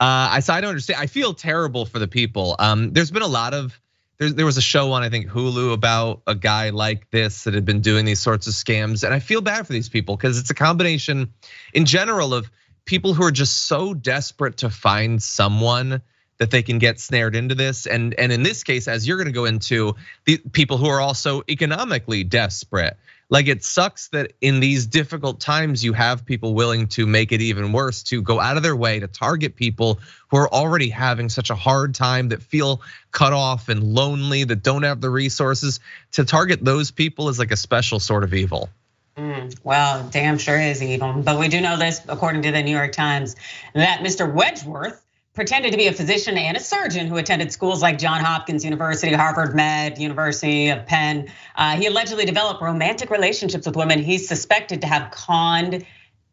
I 0.00 0.40
so 0.40 0.54
I 0.54 0.60
don't 0.60 0.70
understand. 0.70 1.00
I 1.00 1.06
feel 1.06 1.34
terrible 1.34 1.86
for 1.86 2.00
the 2.00 2.08
people. 2.08 2.56
Um, 2.58 2.92
there's 2.92 3.12
been 3.12 3.22
a 3.22 3.28
lot 3.28 3.54
of 3.54 3.80
there, 4.18 4.30
there 4.30 4.44
was 4.44 4.56
a 4.56 4.62
show 4.62 4.90
on 4.90 5.04
I 5.04 5.08
think 5.08 5.28
Hulu 5.28 5.72
about 5.72 6.22
a 6.26 6.34
guy 6.34 6.70
like 6.70 7.08
this 7.10 7.44
that 7.44 7.54
had 7.54 7.64
been 7.64 7.80
doing 7.80 8.04
these 8.04 8.20
sorts 8.20 8.48
of 8.48 8.54
scams, 8.54 9.04
and 9.04 9.14
I 9.14 9.20
feel 9.20 9.40
bad 9.40 9.68
for 9.68 9.72
these 9.72 9.88
people 9.88 10.16
because 10.16 10.36
it's 10.36 10.50
a 10.50 10.54
combination, 10.54 11.32
in 11.72 11.84
general, 11.84 12.34
of 12.34 12.50
people 12.84 13.14
who 13.14 13.24
are 13.24 13.30
just 13.30 13.66
so 13.66 13.94
desperate 13.94 14.58
to 14.58 14.70
find 14.70 15.22
someone 15.22 16.02
that 16.38 16.50
they 16.50 16.62
can 16.62 16.78
get 16.78 16.98
snared 16.98 17.36
into 17.36 17.54
this. 17.54 17.86
And 17.86 18.14
and 18.14 18.32
in 18.32 18.42
this 18.42 18.64
case 18.64 18.88
as 18.88 19.06
you're 19.06 19.16
going 19.16 19.26
to 19.26 19.32
go 19.32 19.44
into 19.44 19.94
the 20.24 20.38
people 20.52 20.76
who 20.76 20.86
are 20.86 21.00
also 21.00 21.42
economically 21.48 22.24
desperate. 22.24 22.96
Like 23.30 23.48
it 23.48 23.64
sucks 23.64 24.08
that 24.08 24.32
in 24.40 24.60
these 24.60 24.86
difficult 24.86 25.40
times 25.40 25.82
you 25.82 25.92
have 25.94 26.26
people 26.26 26.54
willing 26.54 26.88
to 26.88 27.06
make 27.06 27.32
it 27.32 27.40
even 27.40 27.72
worse 27.72 28.02
to 28.04 28.20
go 28.20 28.38
out 28.38 28.56
of 28.56 28.62
their 28.62 28.76
way 28.76 29.00
to 29.00 29.06
target 29.06 29.56
people 29.56 29.98
who 30.28 30.36
are 30.36 30.48
already 30.52 30.90
having 30.90 31.28
such 31.28 31.50
a 31.50 31.54
hard 31.54 31.94
time 31.94 32.28
that 32.28 32.42
feel 32.42 32.82
cut 33.12 33.32
off 33.32 33.68
and 33.68 33.82
lonely 33.82 34.44
that 34.44 34.62
don't 34.62 34.82
have 34.82 35.00
the 35.00 35.08
resources 35.08 35.80
to 36.12 36.24
target 36.24 36.64
those 36.64 36.90
people 36.90 37.28
is 37.28 37.38
like 37.38 37.50
a 37.50 37.56
special 37.56 37.98
sort 37.98 38.24
of 38.24 38.34
evil 38.34 38.68
Mm, 39.16 39.56
well, 39.62 40.08
damn 40.10 40.38
sure 40.38 40.58
is 40.58 40.82
evil. 40.82 41.12
But 41.12 41.38
we 41.38 41.48
do 41.48 41.60
know 41.60 41.76
this, 41.76 42.00
according 42.08 42.42
to 42.42 42.50
the 42.50 42.62
New 42.62 42.72
York 42.72 42.92
Times, 42.92 43.36
that 43.74 44.00
Mr. 44.00 44.32
Wedgeworth 44.32 45.00
pretended 45.34 45.72
to 45.72 45.76
be 45.76 45.88
a 45.88 45.92
physician 45.92 46.38
and 46.38 46.56
a 46.56 46.60
surgeon 46.60 47.06
who 47.06 47.16
attended 47.16 47.52
schools 47.52 47.82
like 47.82 47.98
Johns 47.98 48.24
Hopkins 48.24 48.64
University, 48.64 49.12
Harvard 49.12 49.54
Med, 49.54 49.98
University 49.98 50.68
of 50.68 50.86
Penn. 50.86 51.28
Uh, 51.56 51.76
he 51.76 51.86
allegedly 51.86 52.24
developed 52.24 52.62
romantic 52.62 53.10
relationships 53.10 53.66
with 53.66 53.76
women 53.76 53.98
he's 53.98 54.28
suspected 54.28 54.80
to 54.80 54.86
have 54.86 55.10
conned 55.10 55.84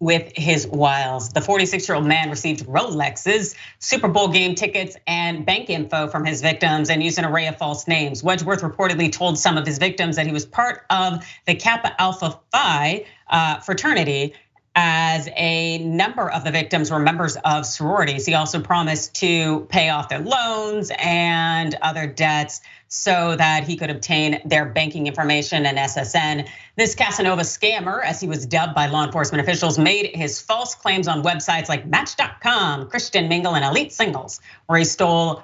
with 0.02 0.34
his 0.36 0.68
wiles. 0.68 1.30
The 1.30 1.42
46 1.42 1.88
year 1.88 1.96
old 1.96 2.08
man 2.08 2.32
received 2.32 2.66
Rolexes, 2.66 3.56
Super 3.78 4.08
Bowl 4.08 4.28
game 4.30 4.56
tickets, 4.56 4.98
and 5.06 5.46
bank 5.46 5.70
info 5.70 6.08
from 6.08 6.26
his 6.26 6.42
victims 6.42 6.90
and 6.90 7.04
used 7.04 7.20
an 7.20 7.26
array 7.26 7.48
of 7.48 7.58
false 7.58 7.88
names. 7.88 8.24
Wedgeworth 8.24 8.62
reportedly 8.62 9.12
told 9.12 9.38
some 9.38 9.58
of 9.58 9.66
his 9.66 9.78
victims 9.78 10.16
that 10.16 10.26
he 10.26 10.34
was 10.34 10.44
part 10.44 10.86
of 10.90 11.24
the 11.46 11.54
Kappa 11.54 12.02
Alpha 12.02 12.40
Phi 12.52 13.06
uh, 13.30 13.60
fraternity 13.60 14.34
as 14.76 15.28
a 15.36 15.80
number 15.80 16.30
of 16.30 16.46
the 16.46 16.52
victims 16.52 16.92
were 16.92 17.00
members 17.00 17.36
of 17.44 17.66
sororities. 17.66 18.26
He 18.26 18.34
also 18.34 18.62
promised 18.62 19.16
to 19.16 19.68
pay 19.70 19.90
off 19.90 20.08
their 20.08 20.20
loans 20.20 20.92
and 20.98 21.76
other 21.82 22.08
debts 22.08 22.62
so 22.88 23.36
that 23.36 23.66
he 23.66 23.76
could 23.76 23.90
obtain 23.90 24.42
their 24.46 24.66
banking 24.66 25.08
information 25.08 25.66
and 25.66 25.78
SSN. 25.78 26.48
This 26.78 26.96
Casanova 26.96 27.42
scammer, 27.42 28.02
as 28.04 28.22
he 28.22 28.28
was 28.28 28.46
dubbed 28.46 28.74
by 28.74 28.88
law 28.88 29.06
enforcement 29.06 29.42
officials, 29.42 29.78
made 29.78 30.16
his 30.16 30.42
false 30.42 30.76
claims 30.76 31.08
on 31.08 31.24
websites 31.24 31.68
like 31.68 31.86
Match.com, 31.86 32.90
Christian 32.90 33.28
Mingle, 33.28 33.56
and 33.56 33.66
Elite 33.66 33.92
Singles, 33.92 34.40
where 34.68 34.80
he 34.80 34.86
stole 34.86 35.44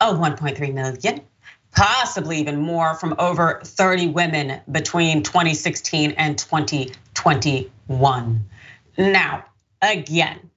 oh 0.00 0.14
1.3 0.14 0.72
million 0.72 1.20
possibly 1.72 2.38
even 2.38 2.60
more 2.60 2.94
from 2.94 3.14
over 3.18 3.60
30 3.64 4.08
women 4.08 4.60
between 4.70 5.22
2016 5.22 6.12
and 6.12 6.38
2021. 6.38 8.44
Now, 8.96 9.44
again, 9.80 10.50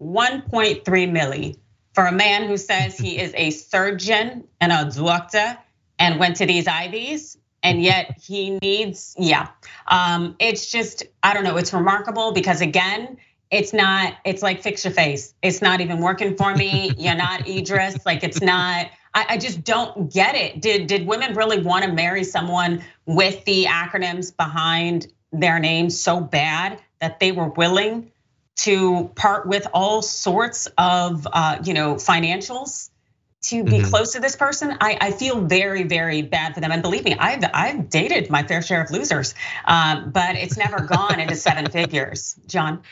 1.3 0.00 0.84
milli 0.84 1.56
for 1.94 2.06
a 2.06 2.12
man 2.12 2.46
who 2.46 2.56
says 2.56 2.96
he 2.96 3.18
is 3.18 3.32
a 3.36 3.50
surgeon 3.50 4.44
and 4.60 4.72
a 4.72 4.90
doctor 4.90 5.58
and 5.98 6.18
went 6.18 6.36
to 6.36 6.46
these 6.46 6.66
IVs, 6.66 7.36
and 7.62 7.82
yet 7.82 8.18
he 8.22 8.58
needs, 8.62 9.14
yeah. 9.18 9.48
Um, 9.88 10.36
it's 10.38 10.70
just, 10.70 11.04
I 11.22 11.34
don't 11.34 11.44
know, 11.44 11.56
it's 11.56 11.72
remarkable 11.72 12.32
because 12.32 12.60
again, 12.60 13.18
it's 13.50 13.72
not, 13.72 14.14
it's 14.24 14.42
like 14.42 14.62
fix 14.62 14.84
your 14.84 14.94
face. 14.94 15.34
It's 15.42 15.60
not 15.60 15.80
even 15.80 15.98
working 15.98 16.36
for 16.36 16.54
me. 16.54 16.92
You're 16.98 17.16
not 17.16 17.46
Idris. 17.46 18.06
Like 18.06 18.22
it's 18.22 18.40
not, 18.40 18.86
I, 19.12 19.26
I 19.30 19.36
just 19.36 19.64
don't 19.64 20.12
get 20.12 20.36
it. 20.36 20.62
Did 20.62 20.86
did 20.86 21.06
women 21.06 21.34
really 21.34 21.60
want 21.60 21.84
to 21.84 21.92
marry 21.92 22.24
someone 22.24 22.82
with 23.06 23.44
the 23.44 23.64
acronyms 23.64 24.34
behind 24.34 25.08
their 25.32 25.58
name 25.58 25.90
so 25.90 26.20
bad 26.20 26.80
that 27.00 27.20
they 27.20 27.32
were 27.32 27.48
willing 27.48 28.12
to 28.56 29.10
part 29.14 29.46
with 29.46 29.66
all 29.72 30.02
sorts 30.02 30.68
of 30.76 31.26
you 31.64 31.74
know 31.74 31.94
financials 31.94 32.90
to 33.42 33.64
be 33.64 33.78
mm-hmm. 33.78 33.88
close 33.88 34.12
to 34.12 34.20
this 34.20 34.36
person. 34.36 34.76
I, 34.80 34.98
I 35.00 35.10
feel 35.12 35.40
very 35.40 35.84
very 35.84 36.22
bad 36.22 36.54
for 36.54 36.60
them. 36.60 36.72
And 36.72 36.82
believe 36.82 37.04
me 37.04 37.16
i've 37.18 37.42
i've 37.54 37.88
dated 37.88 38.30
my 38.30 38.42
fair 38.42 38.62
share 38.62 38.82
of 38.82 38.90
losers 38.90 39.34
um, 39.64 40.10
but 40.10 40.36
it's 40.36 40.56
never 40.56 40.80
gone 40.86 41.20
into 41.20 41.36
seven 41.36 41.70
figures. 41.70 42.34
John? 42.46 42.82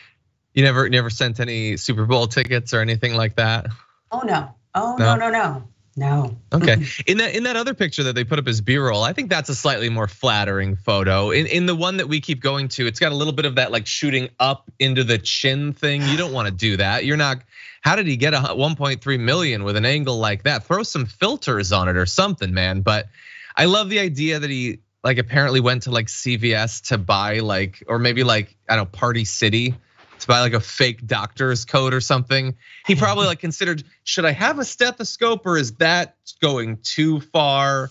You 0.55 0.64
never 0.64 0.88
never 0.88 1.11
sent 1.11 1.38
any 1.40 1.77
super 1.77 2.07
bowl 2.07 2.27
tickets 2.27 2.72
or 2.72 2.81
anything 2.81 3.14
like 3.14 3.37
that? 3.37 3.66
Oh 4.11 4.20
no. 4.20 4.55
Oh 4.74 4.96
no 4.98 5.16
no? 5.16 5.31
no, 5.31 5.31
no. 5.31 5.68
No. 5.98 6.38
Okay. 6.52 6.76
In 7.08 7.18
that 7.18 7.34
in 7.34 7.42
that 7.42 7.56
other 7.56 7.74
picture 7.74 8.04
that 8.04 8.14
they 8.14 8.22
put 8.22 8.38
up 8.38 8.46
as 8.46 8.61
B-roll, 8.61 9.02
I 9.02 9.12
think 9.12 9.28
that's 9.30 9.48
a 9.48 9.54
slightly 9.54 9.88
more 9.88 10.06
flattering 10.06 10.76
photo. 10.76 11.30
In 11.32 11.46
in 11.46 11.66
the 11.66 11.74
one 11.74 11.96
that 11.96 12.06
we 12.06 12.20
keep 12.20 12.40
going 12.40 12.68
to, 12.68 12.87
it's 12.87 13.00
got 13.00 13.11
a 13.11 13.16
little 13.16 13.32
bit 13.32 13.46
of 13.46 13.56
that 13.56 13.72
like 13.72 13.84
shooting 13.88 14.28
up 14.38 14.70
into 14.78 15.02
the 15.02 15.18
chin 15.18 15.72
thing. 15.72 16.02
You 16.02 16.16
don't 16.16 16.32
want 16.32 16.46
to 16.46 16.54
do 16.54 16.76
that. 16.76 17.04
You're 17.04 17.16
not 17.16 17.42
how 17.80 17.96
did 17.96 18.06
he 18.06 18.16
get 18.16 18.32
a 18.32 18.38
1.3 18.38 19.20
million 19.20 19.64
with 19.64 19.76
an 19.76 19.84
angle 19.84 20.18
like 20.18 20.44
that? 20.44 20.64
Throw 20.64 20.84
some 20.84 21.04
filters 21.04 21.72
on 21.72 21.88
it 21.88 21.96
or 21.96 22.06
something, 22.06 22.54
man. 22.54 22.82
But 22.82 23.08
I 23.56 23.64
love 23.64 23.88
the 23.88 23.98
idea 23.98 24.38
that 24.38 24.50
he 24.50 24.78
like 25.02 25.18
apparently 25.18 25.58
went 25.58 25.82
to 25.82 25.90
like 25.90 26.06
CVS 26.06 26.88
to 26.88 26.98
buy 26.98 27.40
like 27.40 27.82
or 27.88 27.98
maybe 27.98 28.22
like 28.22 28.56
I 28.68 28.76
don't 28.76 28.84
know 28.84 28.98
Party 28.98 29.24
City 29.24 29.74
to 30.20 30.26
buy 30.26 30.40
like 30.40 30.52
a 30.52 30.61
fake 30.61 31.07
doctor's 31.07 31.64
coat 31.64 31.94
or 31.94 32.00
something. 32.00 32.57
He 32.87 32.94
probably 32.94 33.26
like 33.26 33.40
considered, 33.40 33.85
should 34.04 34.24
I 34.24 34.33
have 34.33 34.59
a 34.59 34.64
stethoscope 34.64 35.46
or 35.46 35.57
is 35.57 35.72
that 35.74 36.16
going 36.40 36.78
too 36.83 37.20
far? 37.20 37.90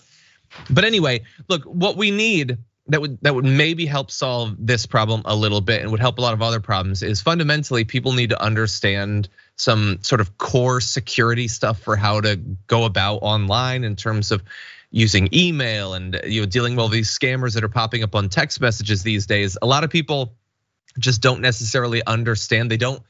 But 0.70 0.84
anyway, 0.84 1.22
look, 1.48 1.64
what 1.64 1.96
we 1.96 2.10
need 2.10 2.58
that 2.88 3.00
would 3.00 3.18
that 3.20 3.34
would 3.34 3.44
maybe 3.44 3.86
help 3.86 4.10
solve 4.10 4.54
this 4.58 4.86
problem 4.86 5.22
a 5.26 5.36
little 5.36 5.60
bit 5.60 5.82
and 5.82 5.90
would 5.90 6.00
help 6.00 6.18
a 6.18 6.22
lot 6.22 6.32
of 6.32 6.42
other 6.42 6.60
problems 6.60 7.02
is 7.02 7.20
fundamentally 7.20 7.84
people 7.84 8.12
need 8.12 8.30
to 8.30 8.42
understand 8.42 9.28
some 9.56 9.98
sort 10.02 10.20
of 10.20 10.38
core 10.38 10.80
security 10.80 11.48
stuff 11.48 11.78
for 11.80 11.96
how 11.96 12.20
to 12.20 12.36
go 12.66 12.84
about 12.84 13.16
online 13.16 13.84
in 13.84 13.94
terms 13.94 14.32
of 14.32 14.42
using 14.90 15.28
email 15.34 15.92
and 15.92 16.18
you 16.24 16.40
know 16.40 16.46
dealing 16.46 16.74
with 16.74 16.80
all 16.80 16.88
these 16.88 17.10
scammers 17.10 17.54
that 17.54 17.62
are 17.62 17.68
popping 17.68 18.02
up 18.02 18.14
on 18.14 18.28
text 18.28 18.60
messages 18.60 19.02
these 19.02 19.26
days. 19.26 19.58
A 19.60 19.66
lot 19.66 19.84
of 19.84 19.90
people 19.90 20.34
just 20.98 21.22
don't 21.22 21.40
necessarily 21.40 22.04
understand. 22.04 22.70
They 22.70 22.76
don't 22.76 23.02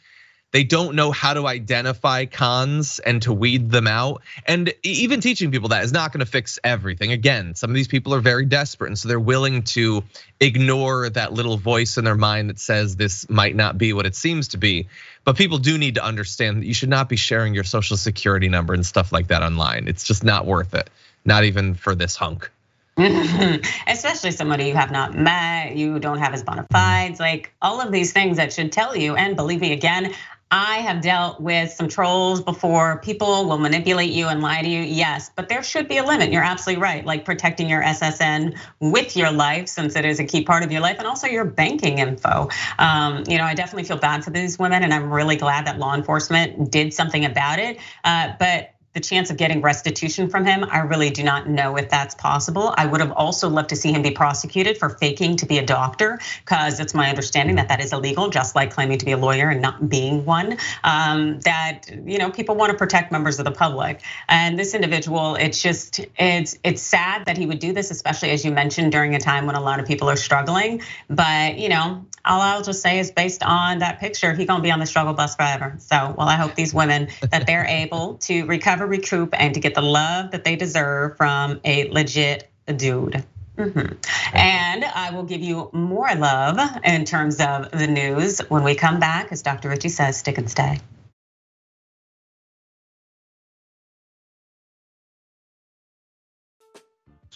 they 0.51 0.65
don't 0.65 0.95
know 0.95 1.13
how 1.13 1.35
to 1.35 1.47
identify 1.47 2.25
cons 2.25 3.01
and 3.01 3.21
to 3.23 3.35
weed 3.35 3.71
them 3.71 3.87
out. 3.87 4.23
And 4.47 4.73
even 4.83 5.21
teaching 5.21 5.51
people 5.51 5.69
that 5.71 5.85
is 5.85 5.93
not 5.93 6.11
going 6.11 6.21
to 6.21 6.31
fix 6.31 6.59
everything. 6.65 7.13
Again, 7.13 7.55
some 7.55 7.69
of 7.69 7.77
these 7.77 7.89
people 7.89 8.15
are 8.15 8.21
very 8.21 8.47
desperate. 8.47 8.89
And 8.89 8.99
so 8.99 9.09
they're 9.09 9.21
willing 9.21 9.63
to 9.65 10.05
ignore 10.41 11.11
that 11.11 11.35
little 11.35 11.59
voice 11.59 11.99
in 11.99 12.05
their 12.05 12.15
mind 12.15 12.49
that 12.49 12.59
says 12.59 12.97
this 12.97 13.29
might 13.29 13.57
not 13.57 13.77
be 13.77 13.93
what 13.93 14.07
it 14.07 14.17
seems 14.17 14.49
to 14.49 14.57
be. 14.57 14.89
But 15.25 15.37
people 15.37 15.59
do 15.59 15.77
need 15.77 15.97
to 15.97 16.05
understand 16.05 16.63
that 16.63 16.67
you 16.67 16.75
should 16.75 16.89
not 16.89 17.11
be 17.11 17.17
sharing 17.17 17.55
your 17.55 17.65
social 17.65 17.99
security 17.99 18.49
number 18.49 18.73
and 18.73 18.87
stuff 18.87 19.13
like 19.13 19.27
that 19.27 19.43
online. 19.43 19.87
It's 19.87 20.05
just 20.05 20.25
not 20.25 20.47
worth 20.47 20.73
it, 20.73 20.89
not 21.27 21.45
even 21.45 21.75
for 21.75 21.95
this 21.95 22.17
hunk. 22.17 22.51
Especially 23.87 24.33
somebody 24.33 24.67
you 24.67 24.75
have 24.75 24.91
not 24.91 25.15
met, 25.15 25.77
you 25.77 26.01
don't 26.01 26.19
have 26.19 26.33
his 26.33 26.43
bona 26.43 26.67
fides, 26.73 27.21
like 27.21 27.53
all 27.63 27.81
of 27.81 27.93
these 27.93 28.13
things 28.13 28.39
that 28.39 28.53
should 28.53 28.73
tell 28.73 28.97
you. 28.97 29.15
And 29.15 29.37
believe 29.37 29.61
me, 29.61 29.73
again, 29.73 30.15
I 30.51 30.79
have 30.79 31.03
dealt 31.03 31.41
with 31.41 31.71
some 31.71 31.89
trolls 31.89 32.43
before. 32.43 33.01
People 33.05 33.47
will 33.47 33.59
manipulate 33.59 34.11
you 34.11 34.29
and 34.29 34.41
lie 34.41 34.63
to 34.63 34.69
you, 34.69 34.81
yes, 34.81 35.31
but 35.37 35.49
there 35.49 35.63
should 35.63 35.89
be 35.89 35.99
a 35.99 36.05
limit. 36.05 36.33
You're 36.33 36.43
absolutely 36.43 36.83
right. 36.83 37.05
Like 37.05 37.25
protecting 37.25 37.69
your 37.69 37.83
SSN 37.83 38.59
with 38.81 39.17
your 39.17 39.31
life, 39.31 39.69
since 39.69 39.95
it 39.95 40.05
is 40.05 40.19
a 40.19 40.25
key 40.25 40.43
part 40.43 40.65
of 40.65 40.73
your 40.73 40.81
life, 40.81 40.97
and 40.99 41.07
also 41.07 41.27
your 41.27 41.45
banking 41.45 41.99
info. 41.99 42.49
Um, 42.79 43.25
you 43.29 43.37
know, 43.37 43.45
I 43.45 43.55
definitely 43.55 43.85
feel 43.85 43.99
bad 43.99 44.25
for 44.25 44.31
these 44.31 44.59
women, 44.59 44.83
and 44.83 44.93
I'm 44.93 45.11
really 45.11 45.37
glad 45.37 45.67
that 45.67 45.79
law 45.79 45.95
enforcement 45.95 46.73
did 46.73 46.95
something 46.95 47.25
about 47.27 47.59
it. 47.59 47.79
Uh, 48.03 48.33
but 48.39 48.71
the 48.99 49.05
chance 49.09 49.31
of 49.31 49.37
getting 49.37 49.63
restitution 49.63 50.29
from 50.29 50.45
him, 50.45 50.65
I 50.69 50.81
really 50.81 51.11
do 51.11 51.23
not 51.23 51.49
know 51.49 51.77
if 51.77 51.89
that's 51.89 52.17
possible. 52.17 52.75
I 52.77 52.85
would 52.85 53.01
have 53.01 53.13
also 53.13 53.49
loved 53.49 53.69
to 53.69 53.77
see 53.77 53.93
him 53.93 54.03
be 54.03 54.11
prosecuted 54.11 54.77
for 54.77 54.89
faking 54.89 55.37
to 55.37 55.47
be 55.47 55.59
a 55.59 55.65
doctor, 55.65 56.19
because 56.45 56.81
it's 56.81 56.95
my 56.95 57.09
understanding 57.09 57.55
that 57.57 57.69
that 57.69 57.81
is 57.81 57.93
illegal, 57.93 58.29
just 58.29 58.57
like 58.57 58.73
claiming 58.73 58.99
to 58.99 59.05
be 59.05 59.13
a 59.13 59.17
lawyer 59.17 59.51
and 59.51 59.63
not 59.63 59.89
being 59.89 60.25
one. 60.25 60.59
Um, 60.83 61.39
that 61.41 61.83
you 62.05 62.19
know 62.19 62.31
people 62.31 62.57
want 62.57 62.73
to 62.73 62.77
protect 62.77 63.13
members 63.13 63.39
of 63.39 63.45
the 63.45 63.53
public, 63.53 64.03
and 64.29 64.59
this 64.59 64.75
individual, 64.75 65.37
it's 65.37 65.63
just 65.63 66.01
it's 66.19 66.59
it's 66.65 66.83
sad 66.83 67.27
that 67.27 67.39
he 67.39 67.47
would 67.47 67.61
do 67.61 67.73
this, 67.73 67.93
especially 67.93 68.31
as 68.31 68.45
you 68.45 68.51
mentioned 68.51 68.91
during 68.91 69.15
a 69.15 69.21
time 69.21 69.47
when 69.47 69.55
a 69.55 69.61
lot 69.61 69.79
of 69.79 69.87
people 69.87 70.11
are 70.11 70.17
struggling. 70.17 70.83
But 71.09 71.57
you 71.57 71.69
know, 71.69 72.05
all 72.29 72.41
I'll 72.41 72.63
just 72.63 72.83
say 72.83 72.99
is 72.99 73.11
based 73.11 73.43
on 73.43 73.81
that 73.81 74.01
picture, 74.01 74.35
he's 74.35 74.47
gonna 74.47 74.63
be 74.63 74.71
on 74.71 74.79
the 74.79 74.87
struggle 74.87 75.15
bus 75.15 75.37
forever. 75.37 75.75
So, 75.79 76.15
well, 76.17 76.29
I 76.29 76.37
hope 76.37 76.55
these 76.55 76.75
women 76.75 77.09
that 77.31 77.47
they're 77.47 77.65
able 77.69 78.15
to 78.19 78.45
recover 78.45 78.87
recoup 78.87 79.35
and 79.39 79.55
to 79.55 79.61
get 79.61 79.75
the 79.75 79.83
love 79.83 80.33
that 80.33 80.45
they 80.45 80.57
deserve 80.57 81.17
from 81.17 81.61
a 81.65 81.89
legit 81.91 82.51
dude. 82.67 83.25
Mm-hmm. 83.57 83.95
And 84.37 84.85
I 84.85 85.11
will 85.11 85.25
give 85.25 85.41
you 85.41 85.69
more 85.73 86.15
love 86.15 86.59
in 86.85 87.05
terms 87.05 87.41
of 87.41 87.73
the 87.73 87.89
news 87.89 88.39
when 88.49 88.63
we 88.63 88.77
come 88.77 89.01
back, 89.01 89.33
as 89.33 89.43
Dr. 89.43 89.69
Richey 89.69 89.89
says, 89.89 90.17
stick 90.17 90.39
and 90.39 90.49
stay. 90.49 90.79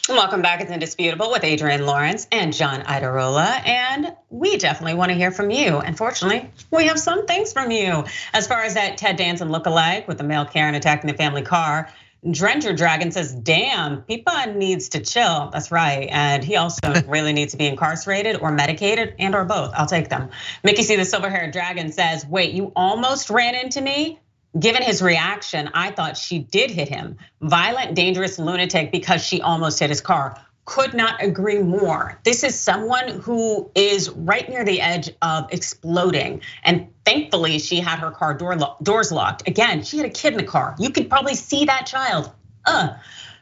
Welcome 0.09 0.43
back. 0.43 0.61
It's 0.61 0.73
Indisputable 0.73 1.31
with 1.31 1.45
Adrienne 1.45 1.87
Lawrence 1.87 2.27
and 2.33 2.53
John 2.53 2.83
Iadarola. 2.83 3.65
And 3.65 4.17
we 4.31 4.57
definitely 4.57 4.95
want 4.95 5.11
to 5.11 5.15
hear 5.15 5.31
from 5.31 5.53
you. 5.53 5.79
Unfortunately, 5.79 6.51
we 6.73 6.87
have 6.87 6.99
some 6.99 7.25
things 7.25 7.53
from 7.53 7.71
you. 7.71 8.05
As 8.33 8.49
far 8.49 8.63
as 8.63 8.75
that 8.75 8.99
Ted 8.99 9.15
Danson 9.15 9.51
lookalike 9.51 10.09
with 10.09 10.19
the 10.19 10.25
male 10.25 10.45
Karen 10.45 10.75
attacking 10.75 11.09
the 11.09 11.17
family 11.17 11.43
car, 11.43 11.89
Drenger 12.27 12.77
Dragon 12.77 13.13
says, 13.13 13.33
damn, 13.33 14.03
Pipa 14.03 14.53
needs 14.57 14.89
to 14.91 15.01
chill. 15.01 15.51
That's 15.53 15.71
right. 15.71 16.09
And 16.11 16.43
he 16.43 16.57
also 16.57 16.81
really 17.07 17.33
needs 17.33 17.53
to 17.53 17.59
be 17.59 17.69
incarcerated 17.69 18.41
or 18.41 18.51
medicated 18.51 19.15
and 19.21 19.37
or 19.37 19.45
both. 19.45 19.73
I'll 19.73 19.87
take 19.87 20.09
them. 20.09 20.31
Mickey 20.65 20.83
C, 20.83 20.97
the 20.97 21.05
silver 21.05 21.31
haired 21.31 21.53
dragon 21.53 21.93
says, 21.93 22.27
wait, 22.27 22.55
you 22.55 22.73
almost 22.75 23.31
ran 23.31 23.55
into 23.55 23.81
me? 23.81 24.19
Given 24.59 24.83
his 24.83 25.01
reaction, 25.03 25.71
I 25.73 25.91
thought 25.93 26.17
she 26.17 26.39
did 26.41 26.71
hit 26.71 26.89
him. 26.89 27.17
Violent, 27.41 27.95
dangerous 27.95 28.39
lunatic 28.39 28.93
because 28.93 29.25
she 29.25 29.41
almost 29.41 29.79
hit 29.79 29.89
his 29.89 30.01
car. 30.01 30.41
Could 30.65 30.95
not 30.95 31.23
agree 31.23 31.59
more. 31.59 32.21
This 32.25 32.45
is 32.45 32.59
someone 32.59 33.09
who 33.21 33.71
is 33.75 34.11
right 34.11 34.49
near 34.49 34.65
the 34.65 34.81
edge 34.81 35.11
of 35.23 35.53
exploding. 35.53 36.43
And 36.63 36.89
thankfully, 37.05 37.59
she 37.59 37.81
had 37.81 37.99
her 37.99 38.11
car 38.11 38.35
door 38.35 38.55
lo- 38.57 38.77
doors 38.83 39.11
locked. 39.11 39.49
Again, 39.49 39.83
she 39.83 39.97
had 39.97 40.07
a 40.07 40.11
kid 40.11 40.35
in 40.35 40.37
the 40.39 40.45
car. 40.45 40.77
You 40.79 40.91
could 40.91 41.09
probably 41.09 41.35
see 41.35 41.65
that 41.65 41.87
child. 41.87 42.31
Uh. 42.65 42.91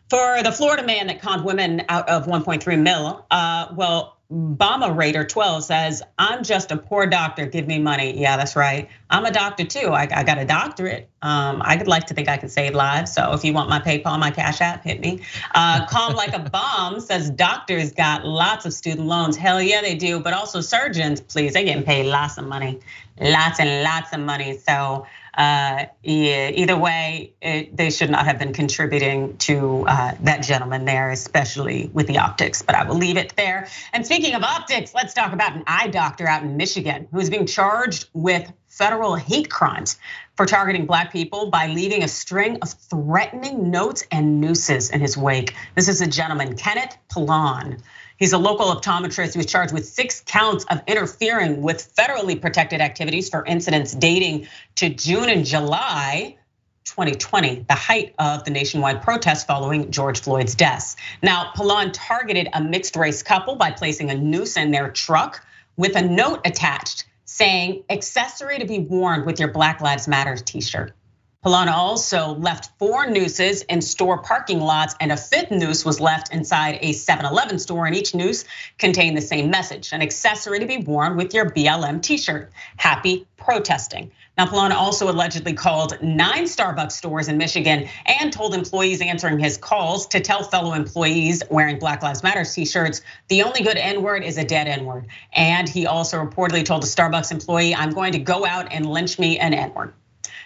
For 0.09 0.43
the 0.43 0.51
Florida 0.51 0.83
man 0.85 1.07
that 1.07 1.23
conned 1.23 1.45
women 1.45 1.83
out 1.89 2.09
of 2.09 2.27
1.3 2.27 2.83
mil, 2.83 3.25
uh, 3.31 3.69
well, 3.77 4.17
Bama 4.31 4.97
Raider 4.97 5.25
12 5.25 5.65
says, 5.65 6.03
I'm 6.17 6.45
just 6.45 6.71
a 6.71 6.77
poor 6.77 7.05
doctor, 7.07 7.47
give 7.47 7.67
me 7.67 7.81
money. 7.81 8.17
Yeah, 8.17 8.37
that's 8.37 8.55
right. 8.55 8.89
I'm 9.11 9.25
a 9.25 9.33
doctor 9.33 9.65
too. 9.65 9.89
I, 9.89 10.03
I 10.03 10.23
got 10.23 10.39
a 10.39 10.45
doctorate. 10.45 11.09
Um, 11.23 11.61
I 11.65 11.77
would 11.77 11.89
like 11.89 12.07
to 12.07 12.15
think 12.15 12.29
I 12.29 12.37
can 12.37 12.49
save 12.49 12.75
lives. 12.75 13.13
So 13.13 13.33
if 13.33 13.45
you 13.45 13.53
want 13.53 13.69
my 13.69 13.81
PayPal, 13.81 14.21
my 14.21 14.31
Cash 14.31 14.61
App, 14.61 14.85
hit 14.85 15.01
me. 15.01 15.23
Uh, 15.53 15.85
Calm 15.87 16.15
like 16.15 16.33
a 16.33 16.39
bomb 16.51 17.01
says 17.01 17.29
doctors 17.31 17.93
got 17.93 18.25
lots 18.25 18.65
of 18.65 18.73
student 18.73 19.09
loans. 19.09 19.37
Hell 19.37 19.61
yeah, 19.61 19.81
they 19.81 19.97
do. 19.97 20.21
But 20.21 20.33
also 20.33 20.61
surgeons, 20.61 21.21
please, 21.21 21.55
they're 21.55 21.65
getting 21.65 21.83
paid 21.83 22.07
lots 22.07 22.39
of 22.39 22.47
money, 22.47 22.79
lots 23.21 23.59
and 23.59 23.83
lots 23.83 24.13
of 24.13 24.21
money. 24.21 24.59
So 24.59 25.07
uh, 25.41 25.87
either 26.03 26.77
way, 26.77 27.33
it, 27.41 27.75
they 27.75 27.89
should 27.89 28.11
not 28.11 28.27
have 28.27 28.39
been 28.39 28.53
contributing 28.53 29.39
to 29.39 29.87
uh, 29.89 30.13
that 30.21 30.43
gentleman 30.43 30.85
there, 30.85 31.09
especially 31.09 31.91
with 31.95 32.07
the 32.07 32.19
optics. 32.19 32.61
But 32.61 32.75
I 32.75 32.85
will 32.85 32.97
leave 32.97 33.17
it 33.17 33.35
there. 33.37 33.67
And 33.95 34.05
speaking 34.05 34.35
of 34.35 34.43
optics, 34.43 34.93
let's 34.95 35.15
talk 35.15 35.33
about 35.33 35.57
an 35.57 35.63
eye 35.67 35.89
doctor 35.89 36.29
out 36.29 36.43
in 36.43 36.59
Michigan 36.59 37.09
who 37.11 37.21
is 37.21 37.31
being 37.31 37.47
charged 37.47 38.11
with 38.13 38.53
federal 38.67 39.15
hate 39.15 39.49
crimes 39.49 39.97
for 40.37 40.45
targeting 40.45 40.85
black 40.85 41.11
people 41.11 41.49
by 41.49 41.69
leaving 41.69 42.03
a 42.03 42.09
string 42.09 42.59
of 42.61 42.69
threatening 42.69 43.71
notes 43.71 44.05
and 44.13 44.43
nooses 44.43 44.91
in 44.91 45.01
his 45.01 45.17
wake. 45.17 45.55
This 45.75 45.89
is 45.89 46.03
a 46.03 46.07
gentleman, 46.07 46.55
Kenneth 46.55 46.99
Pilon. 47.11 47.79
He's 48.21 48.35
a 48.35 48.39
local 48.39 48.67
optometrist 48.67 49.33
who 49.33 49.39
was 49.39 49.47
charged 49.47 49.73
with 49.73 49.89
six 49.89 50.23
counts 50.27 50.67
of 50.67 50.83
interfering 50.87 51.63
with 51.63 51.95
federally 51.97 52.39
protected 52.39 52.83
activities 52.83 53.31
for 53.31 53.43
incidents 53.47 53.95
dating 53.95 54.47
to 54.77 54.91
June 54.91 55.31
and 55.31 55.47
July 55.47 56.37
2020, 56.85 57.65
the 57.67 57.75
height 57.75 58.15
of 58.19 58.45
the 58.45 58.51
nationwide 58.51 59.01
protests 59.01 59.45
following 59.45 59.91
George 59.91 60.21
Floyd's 60.21 60.55
death. 60.55 60.97
Now, 61.23 61.53
Pilon 61.57 61.93
targeted 61.93 62.49
a 62.53 62.61
mixed 62.63 62.95
race 62.95 63.23
couple 63.23 63.57
by 63.57 63.71
placing 63.71 64.11
a 64.11 64.15
noose 64.15 64.59
in 64.59 64.71
their 64.71 64.91
truck 64.91 65.43
with 65.79 65.97
a 65.97 66.03
note 66.03 66.43
attached 66.45 67.07
saying, 67.25 67.85
accessory 67.89 68.59
to 68.59 68.67
be 68.67 68.81
worn 68.81 69.25
with 69.25 69.41
your 69.41 69.49
Black 69.49 69.81
Lives 69.81 70.07
Matter 70.07 70.37
t 70.37 70.61
shirt. 70.61 70.95
Pilon 71.43 71.71
also 71.71 72.35
left 72.35 72.71
four 72.79 73.07
nooses 73.07 73.63
in 73.63 73.81
store 73.81 74.19
parking 74.19 74.61
lots, 74.61 74.95
and 75.01 75.11
a 75.11 75.17
fifth 75.17 75.51
noose 75.51 75.87
was 75.87 75.99
left 75.99 76.35
inside 76.35 76.79
a 76.83 76.93
7 76.93 77.25
Eleven 77.25 77.59
store. 77.59 77.87
And 77.87 77.97
each 77.97 78.15
noose 78.15 78.45
contained 78.77 79.17
the 79.17 79.23
same 79.23 79.49
message 79.49 79.91
an 79.95 80.03
accessory 80.03 80.59
to 80.59 80.67
be 80.67 80.77
worn 80.77 81.17
with 81.17 81.33
your 81.33 81.49
BLM 81.49 82.03
t 82.03 82.19
shirt. 82.19 82.53
Happy 82.77 83.27
protesting. 83.39 84.11
Now, 84.37 84.49
Pilon 84.49 84.71
also 84.71 85.11
allegedly 85.11 85.55
called 85.55 85.97
nine 86.03 86.45
Starbucks 86.45 86.93
stores 86.93 87.29
in 87.29 87.39
Michigan 87.39 87.89
and 88.05 88.31
told 88.31 88.55
employees 88.55 89.01
answering 89.01 89.39
his 89.39 89.57
calls 89.57 90.07
to 90.09 90.21
tell 90.21 90.43
fellow 90.43 90.75
employees 90.75 91.43
wearing 91.51 91.79
Black 91.79 92.03
Lives 92.03 92.23
Matter 92.23 92.45
t-shirts, 92.45 93.01
the 93.29 93.45
only 93.45 93.63
good 93.63 93.79
N-word 93.79 94.25
is 94.25 94.37
a 94.37 94.45
dead 94.45 94.69
N-word. 94.69 95.07
And 95.33 95.67
he 95.67 95.87
also 95.87 96.23
reportedly 96.23 96.67
told 96.67 96.85
a 96.85 96.87
Starbucks 96.87 97.33
employee, 97.33 97.75
I'm 97.75 97.93
going 97.93 98.13
to 98.13 98.19
go 98.19 98.45
out 98.45 98.71
and 98.71 98.85
lynch 98.85 99.19
me 99.19 99.39
an 99.39 99.55
N-word. 99.55 99.95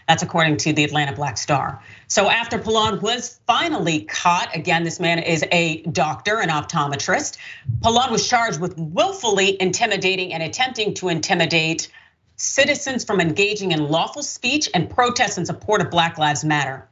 That's 0.09 0.23
according 0.23 0.59
to 0.59 0.73
the 0.73 0.85
Atlanta 0.85 1.15
Black 1.15 1.39
Star. 1.39 1.83
So 2.09 2.29
after 2.29 2.59
Pilon 2.59 3.01
was 3.01 3.41
finally 3.47 4.03
caught, 4.03 4.55
again, 4.55 4.85
this 4.85 5.01
man 5.01 5.19
is 5.19 5.45
a 5.51 5.83
doctor, 5.83 6.41
an 6.41 6.51
optometrist. 6.51 7.39
Pilon 7.83 8.13
was 8.13 8.29
charged 8.29 8.61
with 8.61 8.77
willfully 8.77 9.61
intimidating 9.61 10.33
and 10.33 10.43
attempting 10.43 10.95
to 10.95 11.09
intimidate 11.09 11.91
citizens 12.37 13.05
from 13.05 13.21
engaging 13.21 13.73
in 13.73 13.89
lawful 13.89 14.23
speech 14.23 14.69
and 14.75 14.91
protests 14.91 15.39
in 15.39 15.47
support 15.47 15.81
of 15.81 15.91
Black 15.91 16.19
Lives 16.19 16.45
Matter. 16.45 16.89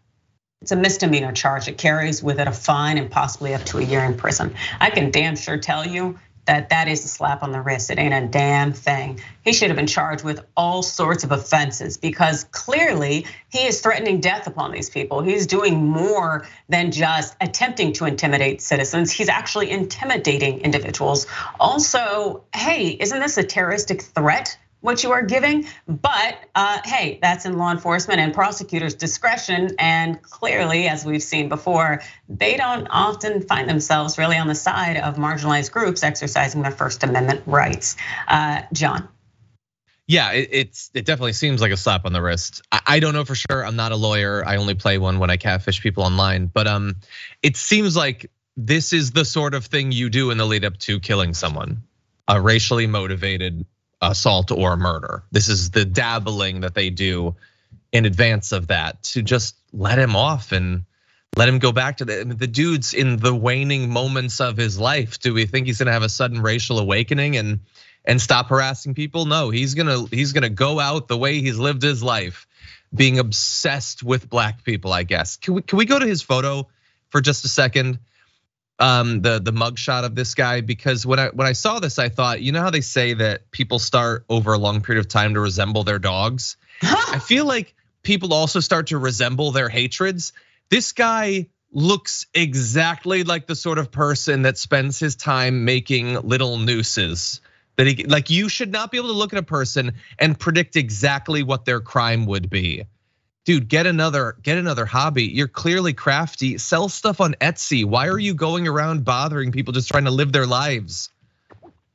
It's 0.63 0.71
a 0.71 0.77
misdemeanor 0.77 1.33
charge. 1.33 1.67
It 1.67 1.77
carries 1.77 2.23
with 2.23 2.39
it 2.39 2.47
a 2.47 2.53
fine 2.53 2.97
and 2.97 3.11
possibly 3.11 3.53
up 3.53 3.65
to 3.65 3.79
a 3.79 3.83
year 3.83 4.05
in 4.05 4.17
prison. 4.17 4.55
I 4.81 4.91
can 4.91 5.11
damn 5.11 5.35
sure 5.35 5.59
tell 5.59 5.87
you 5.87 6.19
that 6.47 6.70
that 6.70 6.88
is 6.88 7.05
a 7.05 7.09
slap 7.09 7.43
on 7.43 7.53
the 7.53 7.61
wrist. 7.61 7.90
It 7.90 7.99
ain't 7.99 8.14
a 8.14 8.26
damn 8.26 8.72
thing. 8.72 9.20
He 9.45 9.53
should 9.53 9.68
have 9.68 9.76
been 9.76 9.86
charged 9.86 10.24
with 10.24 10.45
all 10.57 10.82
sorts 10.82 11.22
of 11.24 11.30
offenses 11.30 11.97
because 11.97 12.45
clearly 12.45 13.26
he 13.49 13.66
is 13.66 13.80
threatening 13.80 14.20
death 14.20 14.47
upon 14.47 14.72
these 14.72 14.90
people. 14.90 15.22
He's 15.22 15.47
doing 15.47 15.86
more 15.86 16.47
than 16.68 16.90
just 16.90 17.36
attempting 17.40 17.93
to 17.95 18.07
intimidate 18.07 18.61
citizens. 18.61 19.12
He's 19.12 19.28
actually 19.28 19.70
intimidating 19.70 20.61
individuals. 20.61 21.26
Also, 21.61 22.45
hey, 22.55 22.88
isn't 22.88 23.20
this 23.20 23.38
a 23.38 23.45
terroristic 23.45 24.03
threat? 24.03 24.57
What 24.83 25.03
you 25.03 25.12
are 25.12 25.22
giving. 25.22 25.66
But 25.89 26.37
hey, 26.85 27.18
that's 27.22 27.47
in 27.47 27.57
law 27.57 27.72
enforcement 27.72 28.20
and 28.20 28.35
prosecutors' 28.35 28.95
discretion. 28.95 29.74
And 29.78 30.20
clearly, 30.20 30.89
as 30.89 31.07
we've 31.07 31.22
seen 31.22 31.49
before, 31.49 32.03
they 32.28 32.59
don't 32.59 32.87
often 32.89 33.41
find 33.41 33.68
themselves 33.68 34.18
really 34.18 34.37
on 34.37 34.49
the 34.49 34.55
side 34.55 34.99
of 34.99 35.16
marginalized 35.16 35.72
groups 35.72 36.03
exercising 36.03 36.61
their 36.61 36.70
First 36.70 37.03
Amendment 37.03 37.43
rights. 37.47 37.97
John. 38.74 39.09
Yeah, 40.09 40.33
it's 40.33 40.91
it 40.95 41.07
definitely 41.07 41.33
seems 41.33 41.61
like 41.61 41.70
a 41.70 41.76
slap 41.76 42.05
on 42.05 42.12
the 42.12 42.20
wrist. 42.20 42.61
I 42.87 42.99
don't 42.99 43.14
know 43.14 43.24
for 43.24 43.37
sure. 43.37 43.64
I'm 43.64 43.76
not 43.76 43.93
a 43.93 43.97
lawyer. 43.97 44.43
I 44.45 44.57
only 44.57 44.74
play 44.74 44.99
one 44.99 45.20
when 45.20 45.30
I 45.30 45.37
catfish 45.37 45.80
people 45.80 46.03
online. 46.03 46.47
But 46.47 46.66
um, 46.66 46.97
it 47.43 47.57
seems 47.57 47.97
like 47.97 48.30
this 48.57 48.93
is 48.93 49.12
the 49.12 49.24
sort 49.24 49.55
of 49.55 49.66
thing 49.66 49.93
you 49.93 50.11
do 50.11 50.30
in 50.30 50.39
the 50.39 50.45
lead 50.45 50.64
up 50.64 50.76
to 50.78 51.01
killing 51.01 51.35
someone, 51.35 51.85
a 52.28 52.41
racially 52.41 52.87
motivated 52.87 53.64
assault 54.03 54.50
or 54.50 54.76
murder. 54.76 55.22
This 55.30 55.48
is 55.48 55.70
the 55.70 55.84
dabbling 55.84 56.61
that 56.61 56.74
they 56.74 56.90
do 56.90 57.36
in 57.92 58.05
advance 58.05 58.53
of 58.53 58.66
that 58.68 59.03
to 59.05 59.22
just 59.22 59.55
let 59.72 59.98
him 59.98 60.16
off 60.16 60.53
and 60.53 60.84
let 61.36 61.48
him 61.48 61.59
go 61.59 61.72
back 61.72 61.98
to 61.98 62.05
the 62.05 62.24
the 62.24 62.46
dude's 62.46 62.92
in 62.92 63.16
the 63.16 63.34
waning 63.34 63.88
moments 63.88 64.40
of 64.40 64.57
his 64.57 64.78
life. 64.78 65.18
Do 65.20 65.32
we 65.32 65.46
think 65.46 65.66
he's 65.66 65.78
gonna 65.78 65.92
have 65.92 66.03
a 66.03 66.09
sudden 66.09 66.42
racial 66.42 66.78
awakening 66.78 67.36
and 67.36 67.61
and 68.05 68.20
stop 68.20 68.48
harassing 68.48 68.94
people? 68.94 69.24
No, 69.24 69.50
he's 69.50 69.74
gonna 69.74 70.05
he's 70.11 70.32
gonna 70.32 70.50
go 70.50 70.80
out 70.80 71.09
the 71.09 71.16
way 71.16 71.40
he's 71.40 71.59
lived 71.59 71.82
his 71.82 72.03
life, 72.03 72.46
being 72.94 73.18
obsessed 73.18 74.03
with 74.03 74.28
black 74.28 74.64
people. 74.64 74.92
I 74.92 75.05
guess. 75.05 75.36
Can 75.36 75.55
we 75.55 75.62
can 75.62 75.78
we 75.78 75.86
go 75.86 75.98
to 75.98 76.07
his 76.07 76.22
photo 76.22 76.68
for 77.09 77.20
just 77.20 77.44
a 77.44 77.48
second? 77.48 77.98
Um, 78.83 79.22
the 79.22 79.39
the 79.39 79.53
mugshot 79.53 80.05
of 80.05 80.16
this 80.16 80.35
guy 80.35 80.61
because 80.61 81.07
when 81.07 81.20
I 81.20 81.28
when 81.28 81.47
I 81.47 81.53
saw 81.53 81.78
this, 81.78 82.01
I 82.01 82.09
thought, 82.09 82.43
you 82.43 82.51
know 82.51 82.61
how 82.61 82.70
they 82.70 82.80
say 82.80 83.14
that 83.14 83.51
people 83.53 83.78
start 83.78 84.24
over 84.28 84.53
a 84.53 84.59
long 84.59 84.83
period 84.83 84.99
of 84.99 85.09
time 85.09 85.35
to 85.35 85.41
resemble 85.41 85.85
their 85.85 86.01
dogs. 86.01 86.57
I 86.83 87.20
feel 87.20 87.47
like 87.47 87.76
people 88.03 88.35
also 88.35 88.59
start 88.59 88.89
to 88.89 88.99
resemble 88.99 89.53
their 89.53 89.68
hatreds. 89.68 90.33
This 90.68 90.91
guy 90.93 91.47
looks 91.70 92.26
exactly 92.35 93.22
like 93.22 93.47
the 93.47 93.55
sort 93.55 93.78
of 93.78 93.93
person 93.93 94.43
that 94.43 94.59
spends 94.59 94.99
his 94.99 95.14
time 95.14 95.64
making 95.64 96.14
little 96.14 96.59
nooses. 96.59 97.41
That 97.76 97.87
he 97.87 98.05
like 98.05 98.30
you 98.30 98.49
should 98.49 98.72
not 98.72 98.91
be 98.91 98.97
able 98.97 99.09
to 99.09 99.14
look 99.14 99.33
at 99.33 99.39
a 99.39 99.45
person 99.45 99.93
and 100.18 100.39
predict 100.39 100.74
exactly 100.74 101.45
what 101.45 101.64
their 101.64 101.80
crime 101.80 102.26
would 102.26 102.51
be 102.51 102.83
dude, 103.45 103.68
get 103.68 103.86
another 103.86 104.36
get 104.43 104.59
another 104.59 104.86
hobby. 104.86 105.24
You're 105.24 105.49
clearly 105.49 105.93
crafty. 105.93 106.59
Sell 106.59 106.88
stuff 106.88 107.20
on 107.20 107.34
Etsy. 107.40 107.84
Why 107.84 108.09
are 108.09 108.18
you 108.18 108.34
going 108.34 108.68
around 108.68 109.05
bothering 109.05 109.53
people 109.53 109.72
just 109.72 109.88
trying 109.88 110.05
to 110.05 110.11
live 110.11 110.32
their 110.32 110.47
lives? 110.47 111.11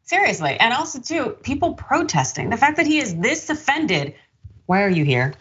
Seriously, 0.04 0.58
and 0.60 0.74
also 0.74 1.00
too, 1.02 1.38
people 1.44 1.74
protesting. 1.74 2.50
The 2.50 2.58
fact 2.58 2.78
that 2.78 2.88
he 2.88 3.00
is 3.00 3.16
this 3.16 3.50
offended. 3.50 4.16
Why 4.66 4.84
are 4.84 4.90
you 4.90 5.04
here? 5.04 5.34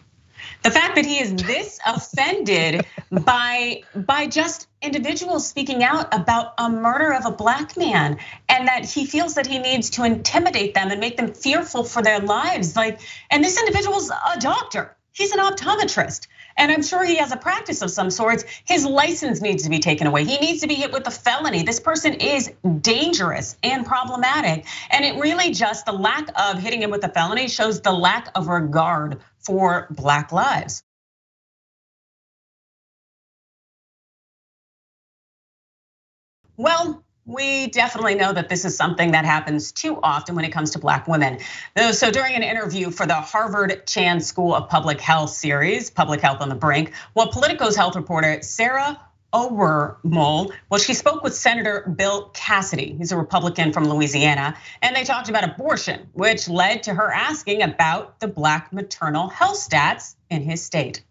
The 0.63 0.71
fact 0.71 0.95
that 0.95 1.05
he 1.05 1.19
is 1.19 1.33
this 1.35 1.79
offended 1.85 2.85
by 3.11 3.83
by 3.95 4.27
just 4.27 4.67
individuals 4.81 5.47
speaking 5.47 5.83
out 5.83 6.13
about 6.13 6.53
a 6.57 6.69
murder 6.69 7.13
of 7.13 7.25
a 7.25 7.31
black 7.31 7.77
man 7.77 8.17
and 8.49 8.67
that 8.67 8.85
he 8.85 9.05
feels 9.05 9.35
that 9.35 9.47
he 9.47 9.57
needs 9.57 9.89
to 9.91 10.03
intimidate 10.03 10.73
them 10.73 10.91
and 10.91 10.99
make 10.99 11.17
them 11.17 11.33
fearful 11.33 11.83
for 11.83 12.03
their 12.03 12.19
lives 12.19 12.75
like 12.75 12.99
and 13.31 13.43
this 13.43 13.57
individual's 13.57 14.11
a 14.11 14.39
doctor 14.39 14.95
He's 15.17 15.31
an 15.31 15.39
optometrist. 15.39 16.27
And 16.57 16.71
I'm 16.71 16.83
sure 16.83 17.03
he 17.03 17.15
has 17.15 17.31
a 17.31 17.37
practice 17.37 17.81
of 17.81 17.89
some 17.89 18.11
sorts. 18.11 18.45
His 18.65 18.85
license 18.85 19.41
needs 19.41 19.63
to 19.63 19.69
be 19.71 19.79
taken 19.79 20.05
away. 20.05 20.25
He 20.25 20.37
needs 20.37 20.61
to 20.61 20.67
be 20.67 20.75
hit 20.75 20.91
with 20.91 21.07
a 21.07 21.11
felony. 21.11 21.63
This 21.63 21.79
person 21.79 22.13
is 22.13 22.51
dangerous 22.81 23.57
and 23.63 23.83
problematic. 23.83 24.67
And 24.91 25.03
it 25.03 25.19
really 25.19 25.53
just 25.53 25.87
the 25.87 25.91
lack 25.91 26.29
of 26.39 26.59
hitting 26.59 26.83
him 26.83 26.91
with 26.91 27.03
a 27.03 27.09
felony 27.09 27.47
shows 27.47 27.81
the 27.81 27.91
lack 27.91 28.29
of 28.35 28.47
regard 28.47 29.19
for 29.39 29.87
Black 29.89 30.31
lives. 30.31 30.83
Well, 36.57 37.03
we 37.27 37.67
definitely 37.67 38.15
know 38.15 38.31
that 38.31 38.47
this 38.47 38.63
is 38.63 38.75
something 38.75 39.11
that 39.11 39.25
happens 39.25 39.73
too 39.73 39.99
often 40.01 40.33
when 40.33 40.45
it 40.45 40.51
comes 40.51 40.71
to 40.71 40.79
Black 40.79 41.07
women. 41.07 41.39
So 41.91 42.09
during 42.09 42.33
an 42.35 42.41
interview 42.41 42.89
for 42.89 43.05
the 43.05 43.15
Harvard 43.15 43.85
Chan 43.85 44.21
School 44.21 44.55
of 44.55 44.69
Public 44.69 45.01
Health 45.01 45.31
series, 45.31 45.89
Public 45.89 46.21
Health 46.21 46.41
on 46.41 46.47
the 46.47 46.55
Brink, 46.55 46.93
well, 47.15 47.27
Politico's 47.27 47.75
health 47.75 47.97
reporter 47.97 48.41
Sarah 48.41 48.99
Owermohle, 49.33 50.53
well, 50.69 50.79
she 50.79 50.93
spoke 50.93 51.21
with 51.21 51.35
Senator 51.35 51.93
Bill 51.93 52.29
Cassidy. 52.33 52.95
He's 52.97 53.11
a 53.11 53.17
Republican 53.17 53.73
from 53.73 53.89
Louisiana, 53.89 54.55
and 54.81 54.95
they 54.95 55.03
talked 55.03 55.27
about 55.27 55.43
abortion, 55.43 56.07
which 56.13 56.47
led 56.47 56.83
to 56.83 56.93
her 56.93 57.11
asking 57.11 57.61
about 57.61 58.21
the 58.21 58.29
Black 58.29 58.71
maternal 58.71 59.27
health 59.27 59.57
stats 59.57 60.15
in 60.29 60.43
his 60.43 60.63
state. 60.63 61.03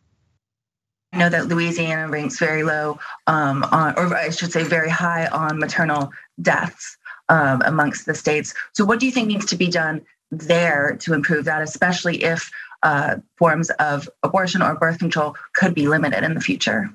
I 1.16 1.18
know 1.18 1.30
that 1.30 1.48
Louisiana 1.48 2.08
ranks 2.08 2.38
very 2.38 2.62
low 2.62 2.98
um, 3.26 3.64
on, 3.72 3.94
or 3.96 4.14
I 4.14 4.28
should 4.28 4.52
say, 4.52 4.64
very 4.64 4.90
high 4.90 5.26
on 5.28 5.58
maternal 5.58 6.10
deaths 6.42 6.98
um, 7.30 7.62
amongst 7.64 8.04
the 8.04 8.14
states. 8.14 8.52
So, 8.74 8.84
what 8.84 9.00
do 9.00 9.06
you 9.06 9.12
think 9.12 9.28
needs 9.28 9.46
to 9.46 9.56
be 9.56 9.68
done 9.68 10.04
there 10.30 10.98
to 11.00 11.14
improve 11.14 11.46
that, 11.46 11.62
especially 11.62 12.22
if 12.22 12.50
uh, 12.82 13.16
forms 13.38 13.70
of 13.78 14.10
abortion 14.22 14.60
or 14.60 14.74
birth 14.74 14.98
control 14.98 15.34
could 15.54 15.74
be 15.74 15.88
limited 15.88 16.22
in 16.22 16.34
the 16.34 16.40
future? 16.42 16.90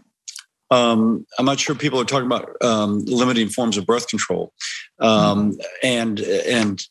Um, 0.70 1.26
I'm 1.40 1.46
not 1.46 1.60
sure 1.60 1.74
people 1.74 2.00
are 2.00 2.06
talking 2.06 2.28
about 2.28 2.56
um, 2.62 3.04
limiting 3.06 3.50
forms 3.50 3.76
of 3.76 3.88
birth 3.88 4.08
control, 4.08 4.54
um, 5.02 5.58
and 5.84 6.20
and 6.20 6.86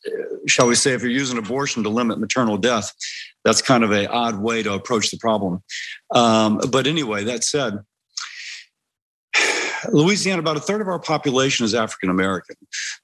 shall 0.47 0.67
we 0.67 0.75
say, 0.75 0.93
if 0.93 1.01
you're 1.01 1.11
using 1.11 1.37
abortion 1.37 1.83
to 1.83 1.89
limit 1.89 2.19
maternal 2.19 2.57
death, 2.57 2.93
that's 3.43 3.61
kind 3.61 3.83
of 3.83 3.91
a 3.91 4.07
odd 4.07 4.39
way 4.39 4.61
to 4.63 4.73
approach 4.73 5.11
the 5.11 5.17
problem. 5.17 5.63
Um, 6.13 6.59
but 6.69 6.87
anyway, 6.87 7.23
that 7.23 7.43
said, 7.43 7.79
Louisiana, 9.91 10.39
about 10.39 10.57
a 10.57 10.61
third 10.61 10.81
of 10.81 10.87
our 10.87 10.99
population 10.99 11.65
is 11.65 11.73
African 11.73 12.09
American. 12.09 12.55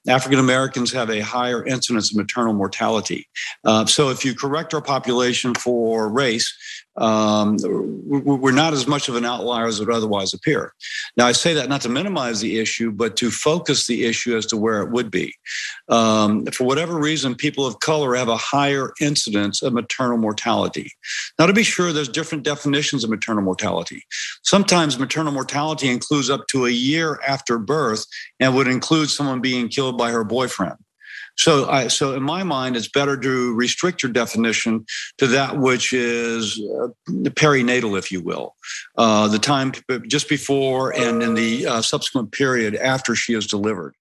African 0.06 0.38
Americans 0.38 0.92
have 0.92 1.10
a 1.10 1.20
higher 1.20 1.64
incidence 1.64 2.10
of 2.10 2.16
maternal 2.16 2.52
mortality. 2.52 3.26
Uh, 3.64 3.86
so, 3.86 4.10
if 4.10 4.24
you 4.24 4.34
correct 4.34 4.74
our 4.74 4.82
population 4.82 5.54
for 5.54 6.08
race, 6.08 6.54
um, 6.98 7.56
we're 8.06 8.52
not 8.52 8.72
as 8.72 8.86
much 8.86 9.08
of 9.08 9.14
an 9.14 9.24
outlier 9.24 9.66
as 9.66 9.80
would 9.80 9.90
otherwise 9.90 10.34
appear. 10.34 10.72
Now, 11.16 11.26
I 11.26 11.32
say 11.32 11.54
that 11.54 11.68
not 11.68 11.80
to 11.82 11.88
minimize 11.88 12.40
the 12.40 12.58
issue, 12.58 12.90
but 12.90 13.16
to 13.18 13.30
focus 13.30 13.86
the 13.86 14.04
issue 14.04 14.36
as 14.36 14.46
to 14.46 14.56
where 14.56 14.82
it 14.82 14.90
would 14.90 15.10
be. 15.10 15.34
Um, 15.88 16.44
for 16.46 16.64
whatever 16.64 16.98
reason, 16.98 17.34
people 17.34 17.66
of 17.66 17.80
color 17.80 18.14
have 18.14 18.28
a 18.28 18.36
higher 18.36 18.92
incidence 19.00 19.62
of 19.62 19.72
maternal 19.72 20.18
mortality. 20.18 20.90
Now, 21.38 21.46
to 21.46 21.52
be 21.52 21.62
sure, 21.62 21.92
there's 21.92 22.08
different 22.08 22.44
definitions 22.44 23.04
of 23.04 23.10
maternal 23.10 23.42
mortality. 23.42 24.02
Sometimes 24.42 24.98
maternal 24.98 25.32
mortality 25.32 25.88
includes 25.88 26.30
up 26.30 26.46
to 26.48 26.66
a 26.66 26.70
year 26.70 27.20
after 27.26 27.58
birth 27.58 28.04
and 28.40 28.54
would 28.54 28.68
include 28.68 29.10
someone 29.10 29.40
being 29.40 29.68
killed 29.68 29.96
by 29.96 30.10
her 30.10 30.24
boyfriend. 30.24 30.76
So, 31.38 31.68
I, 31.68 31.86
so 31.86 32.14
in 32.14 32.22
my 32.22 32.42
mind, 32.42 32.76
it's 32.76 32.88
better 32.88 33.16
to 33.16 33.54
restrict 33.54 34.02
your 34.02 34.10
definition 34.10 34.84
to 35.18 35.28
that 35.28 35.56
which 35.56 35.92
is 35.92 36.60
uh, 36.60 36.88
perinatal, 37.30 37.96
if 37.96 38.10
you 38.10 38.20
will, 38.20 38.56
uh, 38.96 39.28
the 39.28 39.38
time 39.38 39.72
just 40.08 40.28
before 40.28 40.94
and 40.94 41.22
in 41.22 41.34
the 41.34 41.66
uh, 41.66 41.82
subsequent 41.82 42.32
period 42.32 42.74
after 42.74 43.14
she 43.14 43.34
is 43.34 43.46
delivered. 43.46 43.94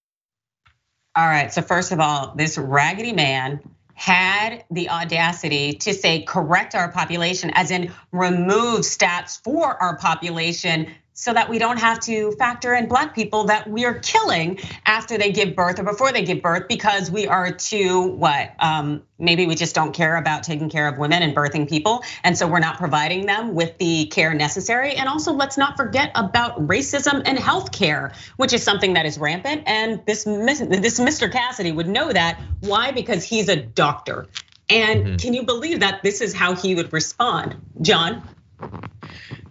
All 1.15 1.27
right. 1.27 1.53
So 1.53 1.61
first 1.61 1.91
of 1.91 1.99
all, 1.99 2.33
this 2.35 2.57
raggedy 2.57 3.13
man 3.13 3.59
had 3.93 4.63
the 4.69 4.89
audacity 4.89 5.73
to 5.73 5.93
say 5.93 6.21
correct 6.21 6.75
our 6.75 6.91
population, 6.91 7.51
as 7.53 7.71
in 7.71 7.91
remove 8.11 8.81
stats 8.81 9.41
for 9.43 9.81
our 9.81 9.97
population 9.97 10.91
so 11.19 11.33
that 11.33 11.49
we 11.49 11.57
don't 11.57 11.79
have 11.79 11.99
to 11.99 12.31
factor 12.33 12.75
in 12.75 12.87
black 12.87 13.15
people 13.15 13.45
that 13.45 13.67
we 13.67 13.85
are 13.85 13.95
killing 13.95 14.59
after 14.85 15.17
they 15.17 15.31
give 15.31 15.55
birth 15.55 15.79
or 15.79 15.83
before 15.83 16.11
they 16.11 16.23
give 16.23 16.43
birth 16.43 16.67
because 16.67 17.09
we 17.09 17.25
are 17.25 17.51
too 17.51 18.03
what 18.03 18.51
um, 18.59 19.01
maybe 19.17 19.47
we 19.47 19.55
just 19.55 19.73
don't 19.73 19.93
care 19.93 20.15
about 20.15 20.43
taking 20.43 20.69
care 20.69 20.87
of 20.87 20.99
women 20.99 21.23
and 21.23 21.35
birthing 21.35 21.67
people 21.67 22.03
and 22.23 22.37
so 22.37 22.45
we're 22.47 22.59
not 22.59 22.77
providing 22.77 23.25
them 23.25 23.55
with 23.55 23.75
the 23.79 24.05
care 24.05 24.35
necessary. 24.35 24.93
And 24.93 25.09
also 25.09 25.33
let's 25.33 25.57
not 25.57 25.75
forget 25.75 26.11
about 26.13 26.67
racism 26.67 27.23
and 27.25 27.35
healthcare 27.39 28.15
which 28.35 28.53
is 28.53 28.61
something 28.61 28.93
that 28.93 29.07
is 29.07 29.17
rampant 29.17 29.63
and 29.65 30.05
this 30.05 30.23
this 30.23 30.99
Mr. 30.99 31.31
Cassidy 31.31 31.71
would 31.71 31.87
know 31.87 32.13
that. 32.13 32.39
Why? 32.59 32.91
Because 32.91 33.23
he's 33.23 33.49
a 33.49 33.55
doctor. 33.55 34.27
And 34.69 35.03
mm-hmm. 35.03 35.15
can 35.15 35.33
you 35.33 35.43
believe 35.43 35.79
that 35.79 36.03
this 36.03 36.21
is 36.21 36.35
how 36.35 36.53
he 36.53 36.75
would 36.75 36.93
respond? 36.93 37.55
John 37.81 38.21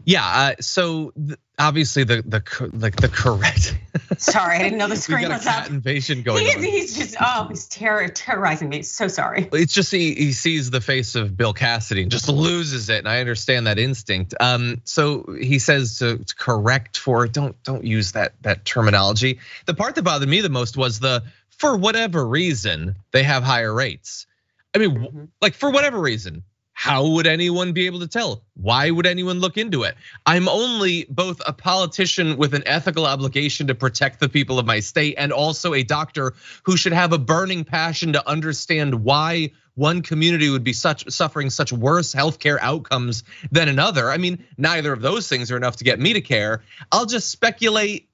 yeah, 0.07 0.25
uh, 0.25 0.55
so 0.61 1.13
obviously 1.59 2.05
the 2.05 2.23
the 2.23 2.71
like 2.75 2.95
the 2.95 3.09
correct. 3.09 3.77
sorry, 4.19 4.55
I 4.55 4.63
didn't 4.63 4.79
know 4.79 4.87
the 4.87 4.97
screen 4.97 5.29
was 5.29 5.45
up. 5.47 5.69
invasion 5.69 6.23
going 6.23 6.47
he, 6.47 6.55
on. 6.55 6.63
He's 6.63 6.97
just 6.97 7.17
oh, 7.21 7.49
he's 7.49 7.67
terror, 7.67 8.07
terrorizing 8.07 8.69
me. 8.69 8.83
So 8.83 9.09
sorry. 9.09 9.49
It's 9.53 9.75
just 9.75 9.91
he 9.91 10.15
he 10.15 10.33
sees 10.33 10.71
the 10.71 10.81
face 10.81 11.17
of 11.17 11.37
Bill 11.37 11.53
Cassidy 11.53 12.03
and 12.03 12.11
just 12.11 12.29
loses 12.29 12.89
it, 12.89 12.99
and 12.99 13.09
I 13.09 13.19
understand 13.19 13.67
that 13.67 13.81
instinct. 13.81 14.33
Um, 14.39 14.81
so 14.85 15.37
he 15.41 15.59
says 15.59 15.99
to, 15.99 16.19
to 16.19 16.35
correct 16.37 16.99
for 16.99 17.27
don't 17.27 17.61
don't 17.65 17.85
use 17.85 18.13
that 18.13 18.41
that 18.43 18.65
terminology. 18.65 19.41
The 19.67 19.75
part 19.75 19.97
that 19.97 20.03
bothered 20.03 20.29
me 20.29 20.41
the 20.41 20.51
most 20.51 20.77
was 20.77 21.01
the 21.01 21.25
for 21.51 21.77
whatever 21.77 22.25
reason 22.25 22.95
they 23.11 23.25
have 23.25 23.43
higher 23.43 23.75
rates. 23.75 24.29
I 24.73 24.79
mean, 24.79 24.91
mm-hmm. 24.91 25.25
like 25.41 25.55
for 25.55 25.71
whatever 25.71 25.99
reason, 25.99 26.45
how 26.79 27.07
would 27.07 27.27
anyone 27.27 27.73
be 27.73 27.87
able 27.87 28.01
to 28.01 28.07
tell? 28.07 28.45
Why 28.53 28.91
would 28.91 29.07
anyone 29.07 29.41
look 29.41 29.57
into 29.57 29.85
it? 29.85 29.97
I'm 30.27 30.47
only 30.47 31.07
both 31.09 31.41
a 31.47 31.55
politician 31.55 32.37
with 32.37 32.53
an 32.53 32.65
ethical 32.67 33.07
obligation 33.07 33.69
to 33.69 33.75
protect 33.75 34.21
the 34.21 34.29
people 34.29 34.59
of 34.59 34.67
my 34.67 34.81
state 34.81 35.15
and 35.17 35.33
also 35.33 35.73
a 35.73 35.83
doctor 35.83 36.35
who 36.65 36.77
should 36.77 36.93
have 36.93 37.15
a 37.15 37.19
burning 37.19 37.65
passion 37.65 38.13
to 38.13 38.29
understand 38.29 39.03
why 39.05 39.53
one 39.75 40.03
community 40.03 40.51
would 40.51 40.65
be 40.65 40.75
such 40.75 41.11
suffering 41.11 41.49
such 41.49 41.73
worse 41.73 42.15
healthcare 42.15 42.59
outcomes 42.61 43.25
than 43.51 43.71
another. 43.71 44.11
I 44.11 44.19
mean, 44.19 44.45
neither 44.59 44.93
of 44.93 45.01
those 45.01 45.29
things 45.31 45.51
are 45.51 45.57
enough 45.57 45.77
to 45.77 45.85
get 45.85 45.99
me 45.99 46.13
to 46.13 46.21
care. 46.21 46.63
I'll 46.93 47.07
just 47.07 47.31
speculate 47.31 48.11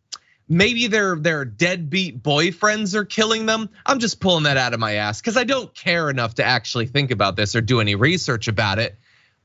maybe 0.49 0.87
their 0.87 1.17
their 1.17 1.45
deadbeat 1.45 2.23
boyfriends 2.23 2.95
are 2.95 3.05
killing 3.05 3.47
them. 3.47 3.69
I'm 3.87 3.99
just 3.99 4.21
pulling 4.21 4.45
that 4.45 4.57
out 4.57 4.75
of 4.75 4.81
my 4.81 4.95
ass 4.95 5.21
because 5.21 5.37
I 5.37 5.45
don't 5.45 5.73
care 5.75 6.11
enough 6.11 6.37
to 6.37 6.45
actually 6.45 6.87
think 6.87 7.11
about 7.11 7.37
this 7.37 7.57
or 7.57 7.61
do 7.61 7.81
any 7.81 7.95
research 7.95 8.49
about 8.49 8.79
it. 8.79 8.97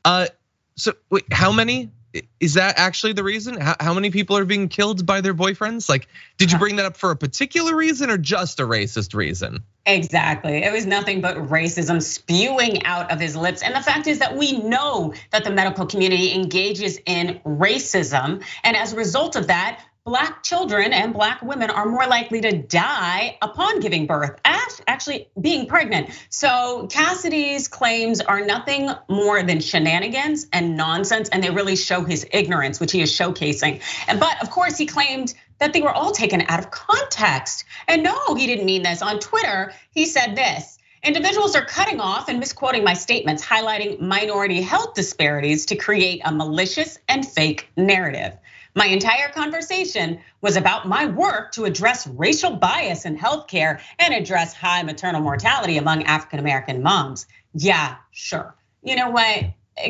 Uh, 0.03 0.27
so 0.75 0.93
wait, 1.09 1.25
how 1.31 1.51
many? 1.51 1.91
Is 2.39 2.55
that 2.55 2.79
actually 2.79 3.13
the 3.13 3.23
reason? 3.23 3.59
How, 3.59 3.75
how 3.79 3.93
many 3.93 4.09
people 4.09 4.37
are 4.37 4.45
being 4.45 4.69
killed 4.69 5.05
by 5.05 5.21
their 5.21 5.35
boyfriends? 5.35 5.87
Like, 5.87 6.07
did 6.37 6.51
you 6.51 6.57
bring 6.57 6.77
that 6.77 6.85
up 6.85 6.97
for 6.97 7.11
a 7.11 7.15
particular 7.15 7.75
reason 7.75 8.09
or 8.09 8.17
just 8.17 8.59
a 8.59 8.63
racist 8.63 9.13
reason? 9.13 9.63
Exactly. 9.85 10.63
It 10.63 10.71
was 10.71 10.85
nothing 10.87 11.21
but 11.21 11.37
racism 11.37 12.01
spewing 12.01 12.83
out 12.85 13.11
of 13.11 13.19
his 13.19 13.35
lips. 13.35 13.61
And 13.61 13.75
the 13.75 13.81
fact 13.81 14.07
is 14.07 14.19
that 14.19 14.35
we 14.35 14.57
know 14.57 15.13
that 15.31 15.43
the 15.43 15.51
medical 15.51 15.85
community 15.85 16.33
engages 16.33 16.99
in 17.05 17.39
racism. 17.45 18.43
And 18.63 18.75
as 18.75 18.93
a 18.93 18.95
result 18.95 19.35
of 19.35 19.47
that, 19.47 19.83
Black 20.07 20.41
children 20.41 20.93
and 20.93 21.13
Black 21.13 21.41
women 21.41 21.69
are 21.69 21.85
more 21.85 22.07
likely 22.07 22.39
to 22.39 22.57
die 22.57 23.37
upon 23.41 23.81
giving 23.81 24.07
birth, 24.07 24.39
actually 24.45 25.27
being 25.41 25.67
pregnant. 25.67 26.09
So 26.29 26.87
Cassidy's 26.89 27.67
claims 27.67 28.21
are 28.21 28.39
nothing 28.39 28.89
more 29.09 29.43
than 29.43 29.59
shenanigans 29.59 30.47
and 30.53 30.77
nonsense, 30.77 31.27
and 31.27 31.43
they 31.43 31.49
really 31.49 31.75
show 31.75 32.05
his 32.05 32.25
ignorance, 32.31 32.79
which 32.79 32.93
he 32.93 33.01
is 33.01 33.11
showcasing. 33.11 33.81
But 34.17 34.41
of 34.41 34.49
course, 34.49 34.77
he 34.77 34.85
claimed 34.85 35.33
that 35.59 35.73
they 35.73 35.81
were 35.81 35.91
all 35.91 36.11
taken 36.11 36.41
out 36.47 36.59
of 36.59 36.71
context. 36.71 37.65
And 37.89 38.01
no, 38.01 38.33
he 38.35 38.47
didn't 38.47 38.65
mean 38.65 38.83
this. 38.83 39.01
On 39.01 39.19
Twitter, 39.19 39.73
he 39.91 40.05
said 40.05 40.37
this. 40.37 40.79
Individuals 41.03 41.53
are 41.53 41.65
cutting 41.65 41.99
off 41.99 42.29
and 42.29 42.39
misquoting 42.39 42.85
my 42.85 42.93
statements, 42.93 43.45
highlighting 43.45 43.99
minority 43.99 44.61
health 44.61 44.93
disparities 44.93 45.65
to 45.65 45.75
create 45.75 46.21
a 46.23 46.31
malicious 46.31 46.97
and 47.09 47.27
fake 47.27 47.67
narrative. 47.75 48.37
My 48.78 48.86
entire 48.86 49.30
conversation 49.30 50.19
was 50.41 50.55
about 50.55 50.88
my 50.88 51.07
work 51.07 51.51
to 51.53 51.65
address 51.65 52.05
racial 52.05 52.57
bias 52.57 53.05
in 53.05 53.17
healthcare 53.17 53.82
and 53.97 54.13
address 54.13 54.53
high 54.53 54.84
maternal 54.84 55.19
mortality 55.19 55.80
among 55.80 56.03
African 56.03 56.38
American 56.38 56.84
moms. 56.84 57.25
Yeah, 57.55 57.95
sure. 58.11 58.53
You 58.84 58.95
know 58.95 59.09
what? 59.09 59.45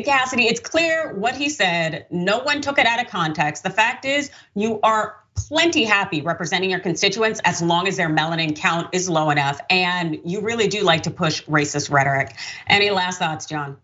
Cassidy, 0.06 0.44
it's 0.44 0.60
clear 0.60 1.12
what 1.12 1.36
he 1.36 1.50
said. 1.50 2.06
No 2.10 2.38
one 2.38 2.62
took 2.62 2.78
it 2.78 2.86
out 2.86 2.98
of 2.98 3.08
context. 3.08 3.62
The 3.62 3.68
fact 3.68 4.06
is, 4.06 4.30
you 4.54 4.80
are 4.82 5.16
plenty 5.34 5.84
happy 5.84 6.22
representing 6.22 6.70
your 6.70 6.80
constituents 6.80 7.42
as 7.44 7.60
long 7.60 7.88
as 7.88 7.98
their 7.98 8.08
melanin 8.08 8.56
count 8.56 8.88
is 8.94 9.10
low 9.10 9.28
enough. 9.28 9.60
And 9.68 10.18
you 10.24 10.40
really 10.40 10.66
do 10.66 10.82
like 10.82 11.02
to 11.02 11.10
push 11.10 11.44
racist 11.44 11.90
rhetoric. 11.90 12.34
Any 12.66 12.88
last 12.88 13.18
thoughts, 13.18 13.44
John? 13.44 13.76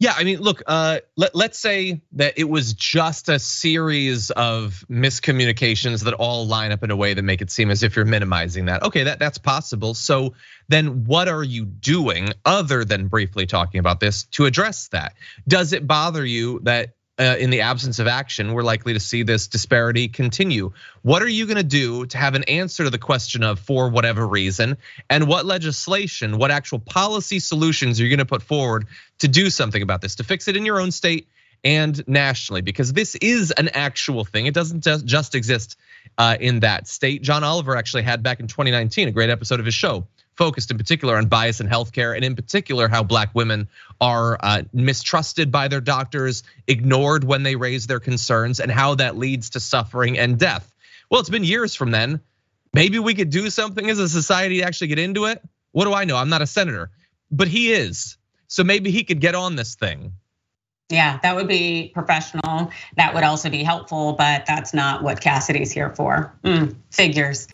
Yeah, 0.00 0.14
I 0.16 0.24
mean, 0.24 0.40
look, 0.40 0.62
uh, 0.66 1.00
let, 1.18 1.34
let's 1.34 1.58
say 1.58 2.00
that 2.12 2.38
it 2.38 2.48
was 2.48 2.72
just 2.72 3.28
a 3.28 3.38
series 3.38 4.30
of 4.30 4.82
miscommunications 4.90 6.04
that 6.04 6.14
all 6.14 6.46
line 6.46 6.72
up 6.72 6.82
in 6.82 6.90
a 6.90 6.96
way 6.96 7.12
that 7.12 7.22
make 7.22 7.42
it 7.42 7.50
seem 7.50 7.70
as 7.70 7.82
if 7.82 7.96
you're 7.96 8.06
minimizing 8.06 8.64
that. 8.64 8.82
Okay, 8.82 9.04
that, 9.04 9.18
that's 9.18 9.36
possible. 9.36 9.92
So 9.92 10.32
then 10.68 11.04
what 11.04 11.28
are 11.28 11.44
you 11.44 11.66
doing 11.66 12.32
other 12.46 12.82
than 12.82 13.08
briefly 13.08 13.44
talking 13.44 13.78
about 13.78 14.00
this 14.00 14.24
to 14.24 14.46
address 14.46 14.88
that? 14.88 15.16
Does 15.46 15.74
it 15.74 15.86
bother 15.86 16.24
you 16.24 16.60
that 16.60 16.94
uh, 17.20 17.36
in 17.38 17.50
the 17.50 17.60
absence 17.60 17.98
of 17.98 18.06
action, 18.06 18.54
we're 18.54 18.62
likely 18.62 18.94
to 18.94 19.00
see 19.00 19.22
this 19.22 19.46
disparity 19.46 20.08
continue. 20.08 20.72
What 21.02 21.22
are 21.22 21.28
you 21.28 21.44
going 21.44 21.58
to 21.58 21.62
do 21.62 22.06
to 22.06 22.16
have 22.16 22.34
an 22.34 22.44
answer 22.44 22.84
to 22.84 22.90
the 22.90 22.98
question 22.98 23.44
of 23.44 23.60
for 23.60 23.90
whatever 23.90 24.26
reason, 24.26 24.78
and 25.10 25.28
what 25.28 25.44
legislation, 25.44 26.38
what 26.38 26.50
actual 26.50 26.78
policy 26.78 27.38
solutions 27.38 28.00
are 28.00 28.04
you 28.04 28.08
going 28.08 28.18
to 28.18 28.24
put 28.24 28.42
forward 28.42 28.86
to 29.18 29.28
do 29.28 29.50
something 29.50 29.82
about 29.82 30.00
this, 30.00 30.14
to 30.16 30.24
fix 30.24 30.48
it 30.48 30.56
in 30.56 30.64
your 30.64 30.80
own 30.80 30.90
state 30.90 31.28
and 31.62 32.02
nationally? 32.08 32.62
Because 32.62 32.94
this 32.94 33.14
is 33.16 33.50
an 33.50 33.68
actual 33.74 34.24
thing. 34.24 34.46
It 34.46 34.54
doesn't 34.54 34.82
just 35.04 35.34
exist 35.34 35.76
uh, 36.16 36.38
in 36.40 36.60
that 36.60 36.88
state. 36.88 37.20
John 37.20 37.44
Oliver 37.44 37.76
actually 37.76 38.04
had 38.04 38.22
back 38.22 38.40
in 38.40 38.46
2019 38.46 39.08
a 39.08 39.10
great 39.10 39.28
episode 39.28 39.60
of 39.60 39.66
his 39.66 39.74
show 39.74 40.06
focused 40.40 40.70
in 40.70 40.78
particular 40.78 41.18
on 41.18 41.26
bias 41.26 41.60
in 41.60 41.68
healthcare, 41.68 42.16
and 42.16 42.24
in 42.24 42.34
particular 42.34 42.88
how 42.88 43.02
black 43.02 43.28
women 43.34 43.68
are 44.00 44.38
uh, 44.40 44.62
mistrusted 44.72 45.52
by 45.52 45.68
their 45.68 45.82
doctors, 45.82 46.42
ignored 46.66 47.24
when 47.24 47.42
they 47.42 47.56
raise 47.56 47.86
their 47.86 48.00
concerns, 48.00 48.58
and 48.58 48.72
how 48.72 48.94
that 48.94 49.18
leads 49.18 49.50
to 49.50 49.60
suffering 49.60 50.18
and 50.18 50.38
death. 50.38 50.74
Well, 51.10 51.20
it's 51.20 51.28
been 51.28 51.44
years 51.44 51.74
from 51.74 51.90
then. 51.90 52.20
Maybe 52.72 52.98
we 52.98 53.14
could 53.14 53.28
do 53.28 53.50
something 53.50 53.90
as 53.90 53.98
a 53.98 54.08
society 54.08 54.60
to 54.60 54.62
actually 54.62 54.86
get 54.86 54.98
into 54.98 55.26
it. 55.26 55.42
What 55.72 55.84
do 55.84 55.92
I 55.92 56.06
know? 56.06 56.16
I'm 56.16 56.30
not 56.30 56.40
a 56.40 56.46
senator, 56.46 56.90
but 57.30 57.46
he 57.46 57.74
is. 57.74 58.16
So 58.48 58.64
maybe 58.64 58.90
he 58.90 59.04
could 59.04 59.20
get 59.20 59.34
on 59.34 59.56
this 59.56 59.74
thing. 59.74 60.14
Yeah, 60.88 61.18
that 61.22 61.36
would 61.36 61.48
be 61.48 61.90
professional. 61.92 62.70
That 62.96 63.12
would 63.14 63.24
also 63.24 63.50
be 63.50 63.62
helpful, 63.62 64.14
but 64.14 64.46
that's 64.46 64.72
not 64.72 65.02
what 65.02 65.20
Cassidy's 65.20 65.70
here 65.70 65.94
for. 65.94 66.34
Mm, 66.44 66.76
figures. 66.90 67.46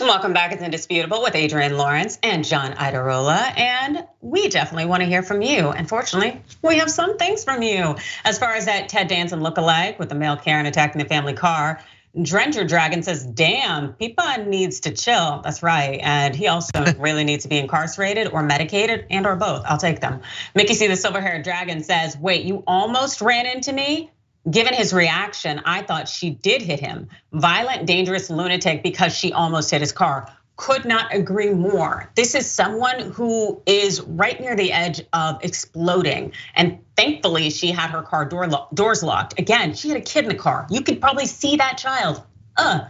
Welcome 0.00 0.32
back. 0.32 0.50
It's 0.52 0.60
Indisputable 0.60 1.22
with 1.22 1.36
Adrienne 1.36 1.76
Lawrence 1.76 2.18
and 2.20 2.44
John 2.44 2.72
Iadarola. 2.72 3.56
And 3.56 4.04
we 4.20 4.48
definitely 4.48 4.86
want 4.86 5.02
to 5.02 5.06
hear 5.06 5.22
from 5.22 5.40
you. 5.40 5.68
Unfortunately, 5.68 6.42
we 6.62 6.78
have 6.78 6.90
some 6.90 7.16
things 7.16 7.44
from 7.44 7.62
you. 7.62 7.94
As 8.24 8.36
far 8.36 8.54
as 8.54 8.64
that 8.64 8.88
Ted 8.88 9.06
Danson 9.06 9.38
lookalike 9.38 10.00
with 10.00 10.08
the 10.08 10.16
male 10.16 10.36
Karen 10.36 10.66
attacking 10.66 11.00
the 11.00 11.08
family 11.08 11.34
car, 11.34 11.80
Drenger 12.16 12.66
Dragon 12.66 13.04
says, 13.04 13.24
damn, 13.24 13.92
Pipa 13.92 14.44
needs 14.44 14.80
to 14.80 14.90
chill. 14.90 15.42
That's 15.44 15.62
right. 15.62 16.00
And 16.02 16.34
he 16.34 16.48
also 16.48 16.72
really 16.98 17.22
needs 17.22 17.44
to 17.44 17.48
be 17.48 17.58
incarcerated 17.58 18.32
or 18.32 18.42
medicated 18.42 19.06
and 19.10 19.26
or 19.26 19.36
both. 19.36 19.62
I'll 19.64 19.78
take 19.78 20.00
them. 20.00 20.22
Mickey 20.56 20.74
C, 20.74 20.88
the 20.88 20.96
silver 20.96 21.20
haired 21.20 21.44
dragon 21.44 21.84
says, 21.84 22.16
wait, 22.16 22.44
you 22.44 22.64
almost 22.66 23.20
ran 23.20 23.46
into 23.46 23.72
me? 23.72 24.10
Given 24.50 24.74
his 24.74 24.92
reaction, 24.92 25.60
I 25.64 25.82
thought 25.82 26.08
she 26.08 26.30
did 26.30 26.62
hit 26.62 26.80
him. 26.80 27.08
Violent, 27.32 27.86
dangerous 27.86 28.28
lunatic 28.30 28.82
because 28.82 29.16
she 29.16 29.32
almost 29.32 29.70
hit 29.70 29.80
his 29.80 29.92
car 29.92 30.30
could 30.56 30.84
not 30.84 31.12
agree 31.12 31.50
more. 31.50 32.10
This 32.14 32.34
is 32.34 32.48
someone 32.48 33.10
who 33.10 33.60
is 33.66 34.00
right 34.02 34.40
near 34.40 34.54
the 34.54 34.72
edge 34.72 35.02
of 35.12 35.42
exploding. 35.42 36.32
And 36.54 36.78
thankfully, 36.96 37.50
she 37.50 37.72
had 37.72 37.90
her 37.90 38.02
car 38.02 38.24
door 38.24 38.46
lo- 38.46 38.68
doors 38.72 39.02
locked. 39.02 39.38
Again, 39.38 39.74
she 39.74 39.88
had 39.88 39.98
a 39.98 40.00
kid 40.00 40.24
in 40.24 40.28
the 40.28 40.36
car. 40.36 40.66
You 40.70 40.82
could 40.82 41.00
probably 41.00 41.26
see 41.26 41.56
that 41.56 41.78
child. 41.78 42.22
Uh. 42.56 42.82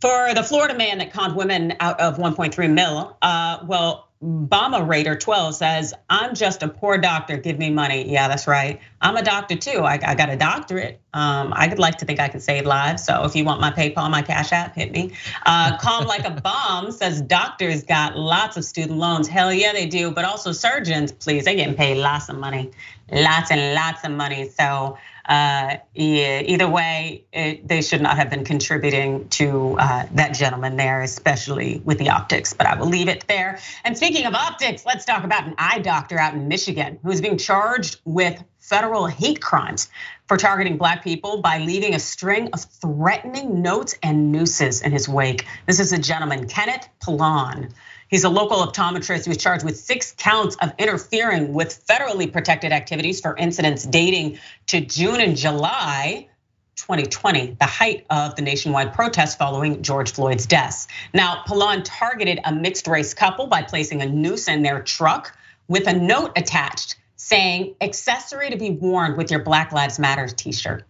For 0.00 0.34
the 0.34 0.42
Florida 0.42 0.74
man 0.74 0.98
that 0.98 1.12
conned 1.12 1.36
women 1.36 1.74
out 1.78 2.00
of 2.00 2.16
1.3 2.16 2.74
mil, 2.74 3.16
uh, 3.22 3.58
well, 3.64 4.08
Bama 4.22 4.86
Raider 4.86 5.16
12 5.16 5.56
says, 5.56 5.92
I'm 6.08 6.34
just 6.36 6.62
a 6.62 6.68
poor 6.68 6.96
doctor, 6.96 7.36
give 7.36 7.58
me 7.58 7.70
money. 7.70 8.08
Yeah, 8.08 8.28
that's 8.28 8.46
right. 8.46 8.80
I'm 9.00 9.16
a 9.16 9.22
doctor 9.22 9.56
too. 9.56 9.80
I, 9.80 9.98
I 10.00 10.14
got 10.14 10.30
a 10.30 10.36
doctorate. 10.36 11.00
Um, 11.12 11.52
I 11.56 11.66
would 11.66 11.80
like 11.80 11.98
to 11.98 12.04
think 12.04 12.20
I 12.20 12.28
can 12.28 12.38
save 12.38 12.64
lives. 12.64 13.04
So 13.04 13.24
if 13.24 13.34
you 13.34 13.44
want 13.44 13.60
my 13.60 13.72
PayPal, 13.72 14.08
my 14.10 14.22
Cash 14.22 14.52
App, 14.52 14.76
hit 14.76 14.92
me. 14.92 15.12
Uh, 15.44 15.76
Calm 15.78 16.04
like 16.06 16.24
a 16.24 16.30
bomb 16.42 16.92
says 16.92 17.20
doctors 17.20 17.82
got 17.82 18.16
lots 18.16 18.56
of 18.56 18.64
student 18.64 18.98
loans. 18.98 19.26
Hell 19.26 19.52
yeah, 19.52 19.72
they 19.72 19.86
do. 19.86 20.12
But 20.12 20.24
also 20.24 20.52
surgeons, 20.52 21.10
please, 21.10 21.44
they 21.44 21.56
getting 21.56 21.74
paid 21.74 21.96
lots 21.96 22.28
of 22.28 22.38
money, 22.38 22.70
lots 23.10 23.50
and 23.50 23.74
lots 23.74 24.04
of 24.04 24.12
money. 24.12 24.48
So 24.50 24.96
uh, 25.28 25.76
yeah, 25.94 26.40
either 26.40 26.68
way, 26.68 27.24
it, 27.32 27.66
they 27.66 27.82
should 27.82 28.00
not 28.00 28.16
have 28.16 28.30
been 28.30 28.44
contributing 28.44 29.28
to 29.28 29.76
uh, 29.78 30.06
that 30.12 30.34
gentleman 30.34 30.76
there, 30.76 31.02
especially 31.02 31.80
with 31.84 31.98
the 31.98 32.10
optics. 32.10 32.52
But 32.52 32.66
I 32.66 32.76
will 32.76 32.88
leave 32.88 33.08
it 33.08 33.24
there. 33.28 33.58
And 33.84 33.96
speaking 33.96 34.26
of 34.26 34.34
optics, 34.34 34.84
let's 34.84 35.04
talk 35.04 35.24
about 35.24 35.46
an 35.46 35.54
eye 35.58 35.78
doctor 35.78 36.18
out 36.18 36.34
in 36.34 36.48
Michigan 36.48 36.98
who's 37.02 37.20
being 37.20 37.38
charged 37.38 38.00
with 38.04 38.42
federal 38.58 39.06
hate 39.06 39.40
crimes 39.40 39.88
for 40.26 40.36
targeting 40.36 40.76
black 40.76 41.04
people 41.04 41.42
by 41.42 41.58
leaving 41.58 41.94
a 41.94 41.98
string 41.98 42.48
of 42.52 42.60
threatening 42.60 43.60
notes 43.60 43.96
and 44.02 44.32
nooses 44.32 44.82
in 44.82 44.92
his 44.92 45.08
wake. 45.08 45.46
This 45.66 45.78
is 45.78 45.92
a 45.92 45.98
gentleman, 45.98 46.48
Kenneth 46.48 46.88
Pilon. 47.04 47.74
He's 48.12 48.24
a 48.24 48.28
local 48.28 48.58
optometrist 48.58 49.24
who 49.24 49.30
was 49.30 49.38
charged 49.38 49.64
with 49.64 49.78
six 49.78 50.12
counts 50.18 50.54
of 50.56 50.74
interfering 50.78 51.54
with 51.54 51.82
federally 51.86 52.30
protected 52.30 52.70
activities 52.70 53.22
for 53.22 53.34
incidents 53.34 53.84
dating 53.84 54.38
to 54.66 54.82
June 54.82 55.18
and 55.18 55.34
July 55.34 56.28
2020, 56.76 57.56
the 57.58 57.64
height 57.64 58.04
of 58.10 58.36
the 58.36 58.42
nationwide 58.42 58.92
protests 58.92 59.34
following 59.36 59.82
George 59.82 60.12
Floyd's 60.12 60.44
death. 60.44 60.88
Now, 61.14 61.42
Pilon 61.46 61.84
targeted 61.84 62.38
a 62.44 62.52
mixed 62.52 62.86
race 62.86 63.14
couple 63.14 63.46
by 63.46 63.62
placing 63.62 64.02
a 64.02 64.06
noose 64.06 64.46
in 64.46 64.62
their 64.62 64.82
truck 64.82 65.34
with 65.68 65.86
a 65.86 65.94
note 65.94 66.32
attached 66.36 66.96
saying, 67.16 67.76
accessory 67.80 68.50
to 68.50 68.58
be 68.58 68.72
worn 68.72 69.16
with 69.16 69.30
your 69.30 69.40
Black 69.40 69.72
Lives 69.72 69.98
Matter 69.98 70.28
t 70.28 70.52
shirt. 70.52 70.84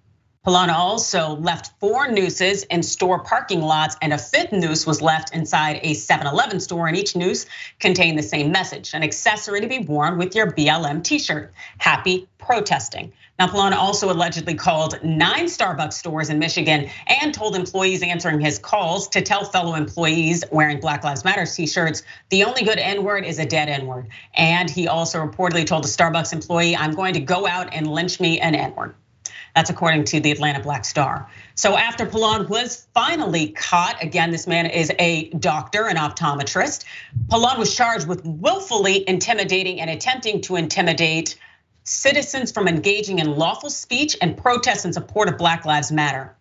Pilon 0.44 0.70
also 0.70 1.36
left 1.36 1.70
four 1.78 2.08
nooses 2.10 2.64
in 2.64 2.82
store 2.82 3.20
parking 3.22 3.60
lots, 3.60 3.96
and 4.02 4.12
a 4.12 4.18
fifth 4.18 4.50
noose 4.50 4.84
was 4.84 5.00
left 5.00 5.32
inside 5.32 5.78
a 5.84 5.94
7 5.94 6.26
Eleven 6.26 6.58
store. 6.58 6.88
And 6.88 6.96
each 6.96 7.14
noose 7.14 7.46
contained 7.78 8.18
the 8.18 8.24
same 8.24 8.50
message 8.50 8.92
an 8.92 9.04
accessory 9.04 9.60
to 9.60 9.68
be 9.68 9.78
worn 9.78 10.18
with 10.18 10.34
your 10.34 10.50
BLM 10.50 11.04
t 11.04 11.20
shirt. 11.20 11.52
Happy 11.78 12.26
protesting. 12.38 13.12
Now, 13.38 13.46
Pilon 13.46 13.72
also 13.72 14.10
allegedly 14.10 14.54
called 14.54 14.98
nine 15.04 15.44
Starbucks 15.44 15.92
stores 15.92 16.28
in 16.28 16.40
Michigan 16.40 16.90
and 17.06 17.32
told 17.32 17.54
employees 17.54 18.02
answering 18.02 18.40
his 18.40 18.58
calls 18.58 19.06
to 19.10 19.22
tell 19.22 19.44
fellow 19.44 19.76
employees 19.76 20.42
wearing 20.50 20.80
Black 20.80 21.04
Lives 21.04 21.22
Matter 21.22 21.46
t 21.46 21.68
shirts 21.68 22.02
the 22.30 22.42
only 22.42 22.64
good 22.64 22.80
N 22.80 23.04
word 23.04 23.24
is 23.24 23.38
a 23.38 23.46
dead 23.46 23.68
N 23.68 23.86
word. 23.86 24.08
And 24.34 24.68
he 24.68 24.88
also 24.88 25.24
reportedly 25.24 25.64
told 25.64 25.84
a 25.84 25.88
Starbucks 25.88 26.32
employee, 26.32 26.74
I'm 26.74 26.96
going 26.96 27.14
to 27.14 27.20
go 27.20 27.46
out 27.46 27.72
and 27.72 27.86
lynch 27.86 28.18
me 28.18 28.40
an 28.40 28.56
N 28.56 28.74
word. 28.74 28.96
That's 29.54 29.68
according 29.68 30.04
to 30.04 30.20
the 30.20 30.30
Atlanta 30.30 30.60
Black 30.60 30.84
Star. 30.84 31.28
So 31.54 31.76
after 31.76 32.06
Pilon 32.06 32.48
was 32.48 32.86
finally 32.94 33.48
caught, 33.48 34.02
again, 34.02 34.30
this 34.30 34.46
man 34.46 34.66
is 34.66 34.90
a 34.98 35.28
doctor, 35.30 35.86
an 35.86 35.96
optometrist. 35.96 36.84
Pilon 37.30 37.58
was 37.58 37.74
charged 37.74 38.08
with 38.08 38.24
willfully 38.24 39.06
intimidating 39.06 39.80
and 39.80 39.90
attempting 39.90 40.40
to 40.42 40.56
intimidate 40.56 41.38
citizens 41.84 42.50
from 42.50 42.66
engaging 42.66 43.18
in 43.18 43.36
lawful 43.36 43.68
speech 43.68 44.16
and 44.22 44.36
protests 44.36 44.84
in 44.84 44.92
support 44.92 45.28
of 45.28 45.36
Black 45.36 45.66
Lives 45.66 45.92
Matter. 45.92 46.34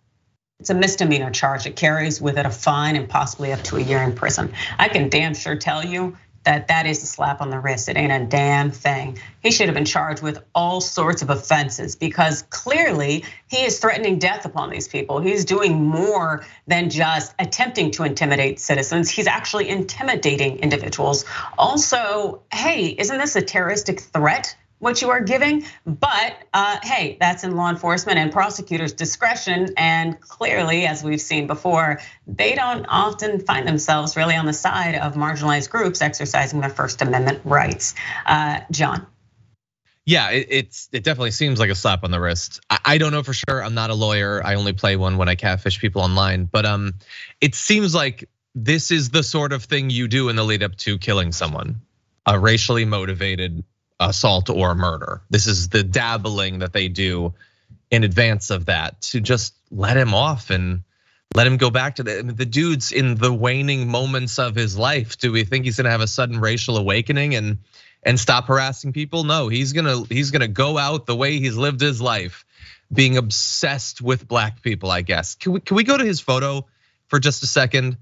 It's 0.62 0.70
a 0.70 0.76
misdemeanor 0.76 1.32
charge. 1.32 1.66
It 1.66 1.76
carries 1.76 2.22
with 2.22 2.38
it 2.38 2.46
a 2.46 2.52
fine 2.52 2.96
and 2.96 3.10
possibly 3.10 3.52
up 3.52 3.62
to 3.64 3.78
a 3.78 3.82
year 3.82 4.02
in 4.04 4.14
prison. 4.14 4.54
I 4.78 4.88
can 4.88 5.10
damn 5.10 5.34
sure 5.34 5.56
tell 5.56 5.84
you 5.84 6.16
that 6.44 6.68
that 6.68 6.86
is 6.86 7.04
a 7.04 7.06
slap 7.06 7.42
on 7.42 7.50
the 7.50 7.60
wrist. 7.60 7.90
It 7.90 7.98
ain't 7.98 8.12
a 8.12 8.26
damn 8.26 8.72
thing. 8.72 9.20
He 9.42 9.52
should 9.52 9.68
have 9.68 9.76
been 9.76 9.86
charged 9.86 10.22
with 10.22 10.44
all 10.56 10.82
sorts 10.82 11.22
of 11.22 11.30
offenses 11.30 11.96
because 11.96 12.44
clearly 12.44 13.26
he 13.48 13.64
is 13.64 13.80
threatening 13.80 14.20
death 14.20 14.46
upon 14.46 14.70
these 14.70 14.88
people. 14.88 15.20
He's 15.20 15.46
doing 15.46 15.84
more 15.84 16.46
than 16.68 16.90
just 16.90 17.34
attempting 17.40 17.92
to 17.92 18.04
intimidate 18.04 18.60
citizens. 18.60 19.10
He's 19.10 19.28
actually 19.28 19.70
intimidating 19.70 20.60
individuals. 20.60 21.26
Also, 21.58 22.42
hey, 22.52 22.88
isn't 22.88 23.18
this 23.18 23.36
a 23.36 23.42
terroristic 23.42 24.00
threat? 24.00 24.56
What 24.82 25.00
you 25.02 25.12
are 25.12 25.22
giving. 25.22 25.64
But 25.86 26.36
uh, 26.54 26.80
hey, 26.84 27.16
that's 27.20 27.44
in 27.44 27.56
law 27.56 27.70
enforcement 27.70 28.18
and 28.18 28.32
prosecutors' 28.32 28.94
discretion. 28.94 29.70
And 29.78 30.20
clearly, 30.20 30.86
as 30.86 31.04
we've 31.04 31.22
seen 31.22 31.48
before, 31.48 32.02
they 32.28 32.56
don't 32.56 32.86
often 32.90 33.40
find 33.40 33.68
themselves 33.68 34.18
really 34.18 34.36
on 34.36 34.46
the 34.46 34.54
side 34.54 34.96
of 34.96 35.14
marginalized 35.14 35.70
groups 35.70 36.02
exercising 36.02 36.60
their 36.62 36.70
First 36.70 37.02
Amendment 37.02 37.42
rights. 37.46 37.94
Uh, 38.26 38.62
John. 38.72 39.06
Yeah, 40.04 40.32
it's 40.32 40.90
it 40.92 41.04
definitely 41.04 41.32
seems 41.32 41.60
like 41.60 41.70
a 41.70 41.76
slap 41.76 42.04
on 42.04 42.10
the 42.10 42.20
wrist. 42.20 42.60
I 42.84 42.98
don't 42.98 43.12
know 43.12 43.22
for 43.22 43.34
sure. 43.34 43.64
I'm 43.64 43.76
not 43.76 43.92
a 43.92 43.94
lawyer. 43.94 44.42
I 44.44 44.56
only 44.56 44.74
play 44.74 44.96
one 44.96 45.18
when 45.18 45.30
I 45.30 45.36
catfish 45.36 45.80
people 45.80 46.02
online. 46.02 46.46
But 46.46 46.66
um, 46.66 46.96
it 47.40 47.54
seems 47.54 47.94
like 47.94 48.28
this 48.56 48.90
is 48.90 49.12
the 49.12 49.22
sort 49.22 49.54
of 49.54 49.66
thing 49.66 49.92
you 49.92 50.08
do 50.08 50.30
in 50.30 50.36
the 50.36 50.44
lead 50.44 50.64
up 50.64 50.76
to 50.78 50.98
killing 50.98 51.32
someone, 51.32 51.82
a 52.26 52.40
racially 52.40 52.84
motivated 52.84 53.64
assault 54.02 54.50
or 54.50 54.76
murder. 54.76 55.22
This 55.30 55.48
is 55.48 55.70
the 55.70 55.84
dabbling 55.84 56.60
that 56.60 56.74
they 56.74 56.88
do 56.88 57.34
in 57.90 58.04
advance 58.04 58.50
of 58.50 58.66
that 58.66 59.00
to 59.02 59.22
just 59.22 59.54
let 59.70 59.98
him 59.98 60.14
off 60.14 60.50
and 60.50 60.84
let 61.36 61.48
him 61.48 61.58
go 61.58 61.70
back 61.70 61.96
to 61.96 62.04
the 62.04 62.24
the 62.24 62.46
dude's 62.46 62.92
in 62.92 63.16
the 63.16 63.32
waning 63.32 63.88
moments 63.88 64.40
of 64.40 64.56
his 64.56 64.78
life. 64.78 65.18
Do 65.18 65.32
we 65.32 65.44
think 65.44 65.66
he's 65.66 65.78
gonna 65.78 65.92
have 65.92 66.02
a 66.02 66.08
sudden 66.08 66.40
racial 66.40 66.78
awakening 66.78 67.36
and 67.36 67.60
and 68.04 68.20
stop 68.20 68.48
harassing 68.48 68.92
people? 68.92 69.24
No, 69.24 69.48
he's 69.48 69.74
gonna 69.74 70.04
he's 70.10 70.32
gonna 70.32 70.48
go 70.48 70.78
out 70.78 71.06
the 71.06 71.16
way 71.16 71.40
he's 71.40 71.56
lived 71.56 71.80
his 71.80 72.02
life, 72.02 72.46
being 72.92 73.18
obsessed 73.18 74.02
with 74.02 74.28
black 74.28 74.62
people. 74.62 74.92
I 74.92 75.02
guess. 75.04 75.36
Can 75.36 75.54
we 75.54 75.60
can 75.62 75.78
we 75.78 75.84
go 75.84 75.96
to 75.96 76.06
his 76.06 76.20
photo 76.20 76.66
for 77.08 77.20
just 77.20 77.44
a 77.44 77.48
second? 77.48 77.98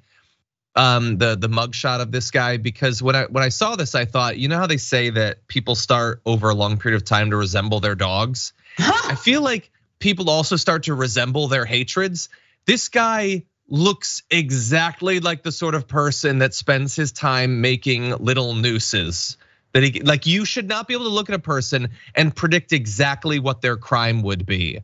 Um, 0.79 1.17
the 1.17 1.35
the 1.35 1.49
mugshot 1.49 1.99
of 1.99 2.09
this 2.09 2.31
guy 2.31 2.55
because 2.55 3.03
when 3.03 3.13
I 3.13 3.25
when 3.25 3.43
I 3.43 3.49
saw 3.49 3.75
this, 3.75 3.95
I 3.95 4.05
thought, 4.05 4.37
you 4.37 4.47
know 4.47 4.57
how 4.57 4.67
they 4.67 4.77
say 4.77 5.09
that 5.09 5.45
people 5.47 5.75
start 5.75 6.21
over 6.25 6.49
a 6.49 6.53
long 6.53 6.77
period 6.77 6.95
of 6.95 7.03
time 7.03 7.31
to 7.31 7.35
resemble 7.35 7.81
their 7.81 7.95
dogs. 7.95 8.53
I 8.79 9.15
feel 9.15 9.41
like 9.41 9.71
people 9.99 10.29
also 10.29 10.55
start 10.55 10.83
to 10.83 10.93
resemble 10.93 11.49
their 11.49 11.65
hatreds. 11.65 12.29
This 12.65 12.87
guy 12.87 13.43
looks 13.67 14.23
exactly 14.31 15.19
like 15.19 15.43
the 15.43 15.51
sort 15.51 15.75
of 15.75 15.85
person 15.85 16.39
that 16.39 16.53
spends 16.53 16.95
his 16.95 17.11
time 17.11 17.59
making 17.59 18.11
little 18.11 18.53
nooses. 18.53 19.35
That 19.73 19.83
he 19.83 19.99
like 19.99 20.27
you 20.27 20.45
should 20.45 20.69
not 20.69 20.87
be 20.87 20.93
able 20.93 21.05
to 21.05 21.11
look 21.11 21.27
at 21.27 21.35
a 21.35 21.39
person 21.39 21.89
and 22.15 22.33
predict 22.33 22.71
exactly 22.71 23.39
what 23.39 23.59
their 23.59 23.75
crime 23.75 24.21
would 24.21 24.45
be 24.45 24.79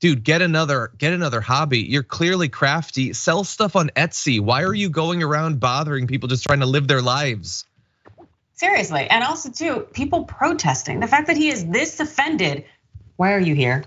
dude, 0.00 0.24
get 0.24 0.42
another 0.42 0.90
get 0.98 1.12
another 1.12 1.40
hobby. 1.40 1.80
You're 1.80 2.02
clearly 2.02 2.48
crafty. 2.48 3.12
Sell 3.12 3.44
stuff 3.44 3.76
on 3.76 3.90
Etsy. 3.90 4.40
Why 4.40 4.62
are 4.62 4.74
you 4.74 4.90
going 4.90 5.22
around 5.22 5.60
bothering 5.60 6.06
people 6.06 6.28
just 6.28 6.44
trying 6.44 6.60
to 6.60 6.66
live 6.66 6.88
their 6.88 7.02
lives? 7.02 7.64
Seriously. 8.54 9.06
And 9.08 9.22
also 9.22 9.50
too, 9.50 9.86
people 9.92 10.24
protesting. 10.24 11.00
The 11.00 11.06
fact 11.06 11.28
that 11.28 11.36
he 11.36 11.48
is 11.48 11.64
this 11.66 12.00
offended, 12.00 12.64
why 13.16 13.32
are 13.32 13.40
you 13.40 13.54
here? 13.54 13.84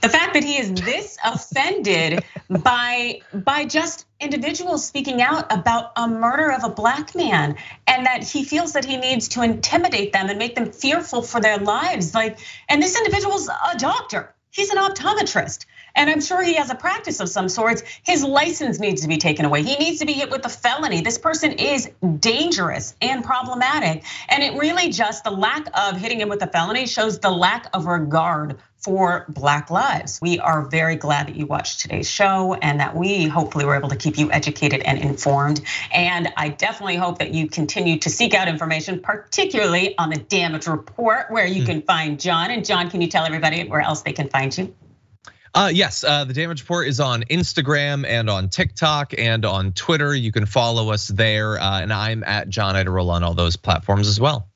The 0.00 0.08
fact 0.08 0.34
that 0.34 0.44
he 0.44 0.58
is 0.58 0.72
this 0.72 1.18
offended 1.24 2.24
by 2.48 3.20
by 3.32 3.64
just 3.64 4.06
individuals 4.20 4.86
speaking 4.86 5.20
out 5.20 5.52
about 5.52 5.92
a 5.96 6.08
murder 6.08 6.52
of 6.52 6.64
a 6.64 6.68
black 6.68 7.14
man 7.14 7.56
and 7.86 8.06
that 8.06 8.22
he 8.22 8.44
feels 8.44 8.72
that 8.72 8.84
he 8.84 8.96
needs 8.96 9.28
to 9.28 9.42
intimidate 9.42 10.12
them 10.12 10.28
and 10.28 10.38
make 10.38 10.54
them 10.54 10.72
fearful 10.72 11.20
for 11.20 11.38
their 11.38 11.58
lives 11.58 12.14
like 12.14 12.38
and 12.70 12.82
this 12.82 12.96
individual's 12.96 13.48
a 13.48 13.76
doctor 13.76 14.34
He's 14.56 14.70
an 14.70 14.78
optometrist. 14.78 15.66
And 15.94 16.08
I'm 16.08 16.22
sure 16.22 16.42
he 16.42 16.54
has 16.54 16.70
a 16.70 16.74
practice 16.74 17.20
of 17.20 17.28
some 17.28 17.50
sorts. 17.50 17.82
His 18.02 18.24
license 18.24 18.80
needs 18.80 19.02
to 19.02 19.08
be 19.08 19.18
taken 19.18 19.44
away. 19.44 19.62
He 19.62 19.76
needs 19.76 19.98
to 19.98 20.06
be 20.06 20.14
hit 20.14 20.30
with 20.30 20.46
a 20.46 20.48
felony. 20.48 21.02
This 21.02 21.18
person 21.18 21.52
is 21.52 21.90
dangerous 22.20 22.94
and 23.02 23.22
problematic. 23.22 24.02
And 24.30 24.42
it 24.42 24.54
really 24.58 24.88
just, 24.88 25.24
the 25.24 25.30
lack 25.30 25.68
of 25.74 25.98
hitting 25.98 26.22
him 26.22 26.30
with 26.30 26.42
a 26.42 26.46
felony 26.46 26.86
shows 26.86 27.18
the 27.18 27.30
lack 27.30 27.68
of 27.74 27.84
regard 27.84 28.56
for 28.86 29.26
Black 29.28 29.68
Lives. 29.68 30.20
We 30.22 30.38
are 30.38 30.62
very 30.62 30.94
glad 30.94 31.26
that 31.26 31.34
you 31.34 31.44
watched 31.44 31.80
today's 31.80 32.08
show 32.08 32.54
and 32.54 32.78
that 32.78 32.94
we 32.94 33.26
hopefully 33.26 33.64
were 33.64 33.74
able 33.74 33.88
to 33.88 33.96
keep 33.96 34.16
you 34.16 34.30
educated 34.30 34.80
and 34.82 34.96
informed. 34.96 35.60
And 35.92 36.32
I 36.36 36.50
definitely 36.50 36.94
hope 36.94 37.18
that 37.18 37.34
you 37.34 37.48
continue 37.48 37.98
to 37.98 38.08
seek 38.08 38.32
out 38.32 38.46
information, 38.46 39.00
particularly 39.00 39.98
on 39.98 40.10
the 40.10 40.18
damage 40.18 40.68
report, 40.68 41.32
where 41.32 41.48
you 41.48 41.62
hmm. 41.62 41.66
can 41.66 41.82
find 41.82 42.20
John. 42.20 42.52
And 42.52 42.64
John, 42.64 42.88
can 42.88 43.00
you 43.00 43.08
tell 43.08 43.24
everybody 43.24 43.66
where 43.66 43.80
else 43.80 44.02
they 44.02 44.12
can 44.12 44.28
find 44.28 44.56
you? 44.56 44.72
Uh, 45.52 45.72
yes, 45.74 46.04
uh, 46.04 46.24
the 46.24 46.34
Damage 46.34 46.60
Report 46.60 46.86
is 46.86 47.00
on 47.00 47.24
Instagram 47.24 48.06
and 48.06 48.30
on 48.30 48.50
TikTok 48.50 49.14
and 49.18 49.44
on 49.44 49.72
Twitter. 49.72 50.14
You 50.14 50.30
can 50.30 50.46
follow 50.46 50.92
us 50.92 51.08
there, 51.08 51.58
uh, 51.58 51.80
and 51.80 51.92
I'm 51.92 52.22
at 52.22 52.48
John 52.50 52.76
Iadarola 52.76 53.14
on 53.14 53.24
all 53.24 53.34
those 53.34 53.56
platforms 53.56 54.06
as 54.06 54.20
well. 54.20 54.48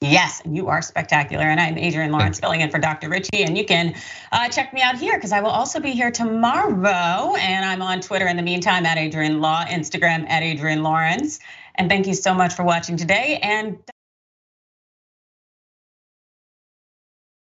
Yes, 0.00 0.40
and 0.44 0.54
you 0.54 0.68
are 0.68 0.80
spectacular. 0.80 1.42
And 1.42 1.58
I'm 1.58 1.76
Adrienne 1.76 2.12
Lawrence 2.12 2.38
filling 2.38 2.60
in 2.60 2.70
for 2.70 2.78
Dr. 2.78 3.08
Richey. 3.08 3.42
And 3.42 3.58
you 3.58 3.64
can 3.64 3.94
uh, 4.30 4.48
check 4.48 4.72
me 4.72 4.80
out 4.80 4.96
here 4.96 5.16
because 5.16 5.32
I 5.32 5.40
will 5.40 5.50
also 5.50 5.80
be 5.80 5.90
here 5.90 6.12
tomorrow. 6.12 7.34
And 7.34 7.64
I'm 7.64 7.82
on 7.82 8.00
Twitter 8.00 8.28
in 8.28 8.36
the 8.36 8.42
meantime 8.42 8.86
at 8.86 8.96
Adrienne 8.96 9.40
Law, 9.40 9.64
Instagram 9.64 10.28
at 10.30 10.44
Adrienne 10.44 10.84
Lawrence. 10.84 11.40
And 11.74 11.90
thank 11.90 12.06
you 12.06 12.14
so 12.14 12.32
much 12.32 12.54
for 12.54 12.62
watching 12.62 12.96
today. 12.96 13.40
And 13.42 13.78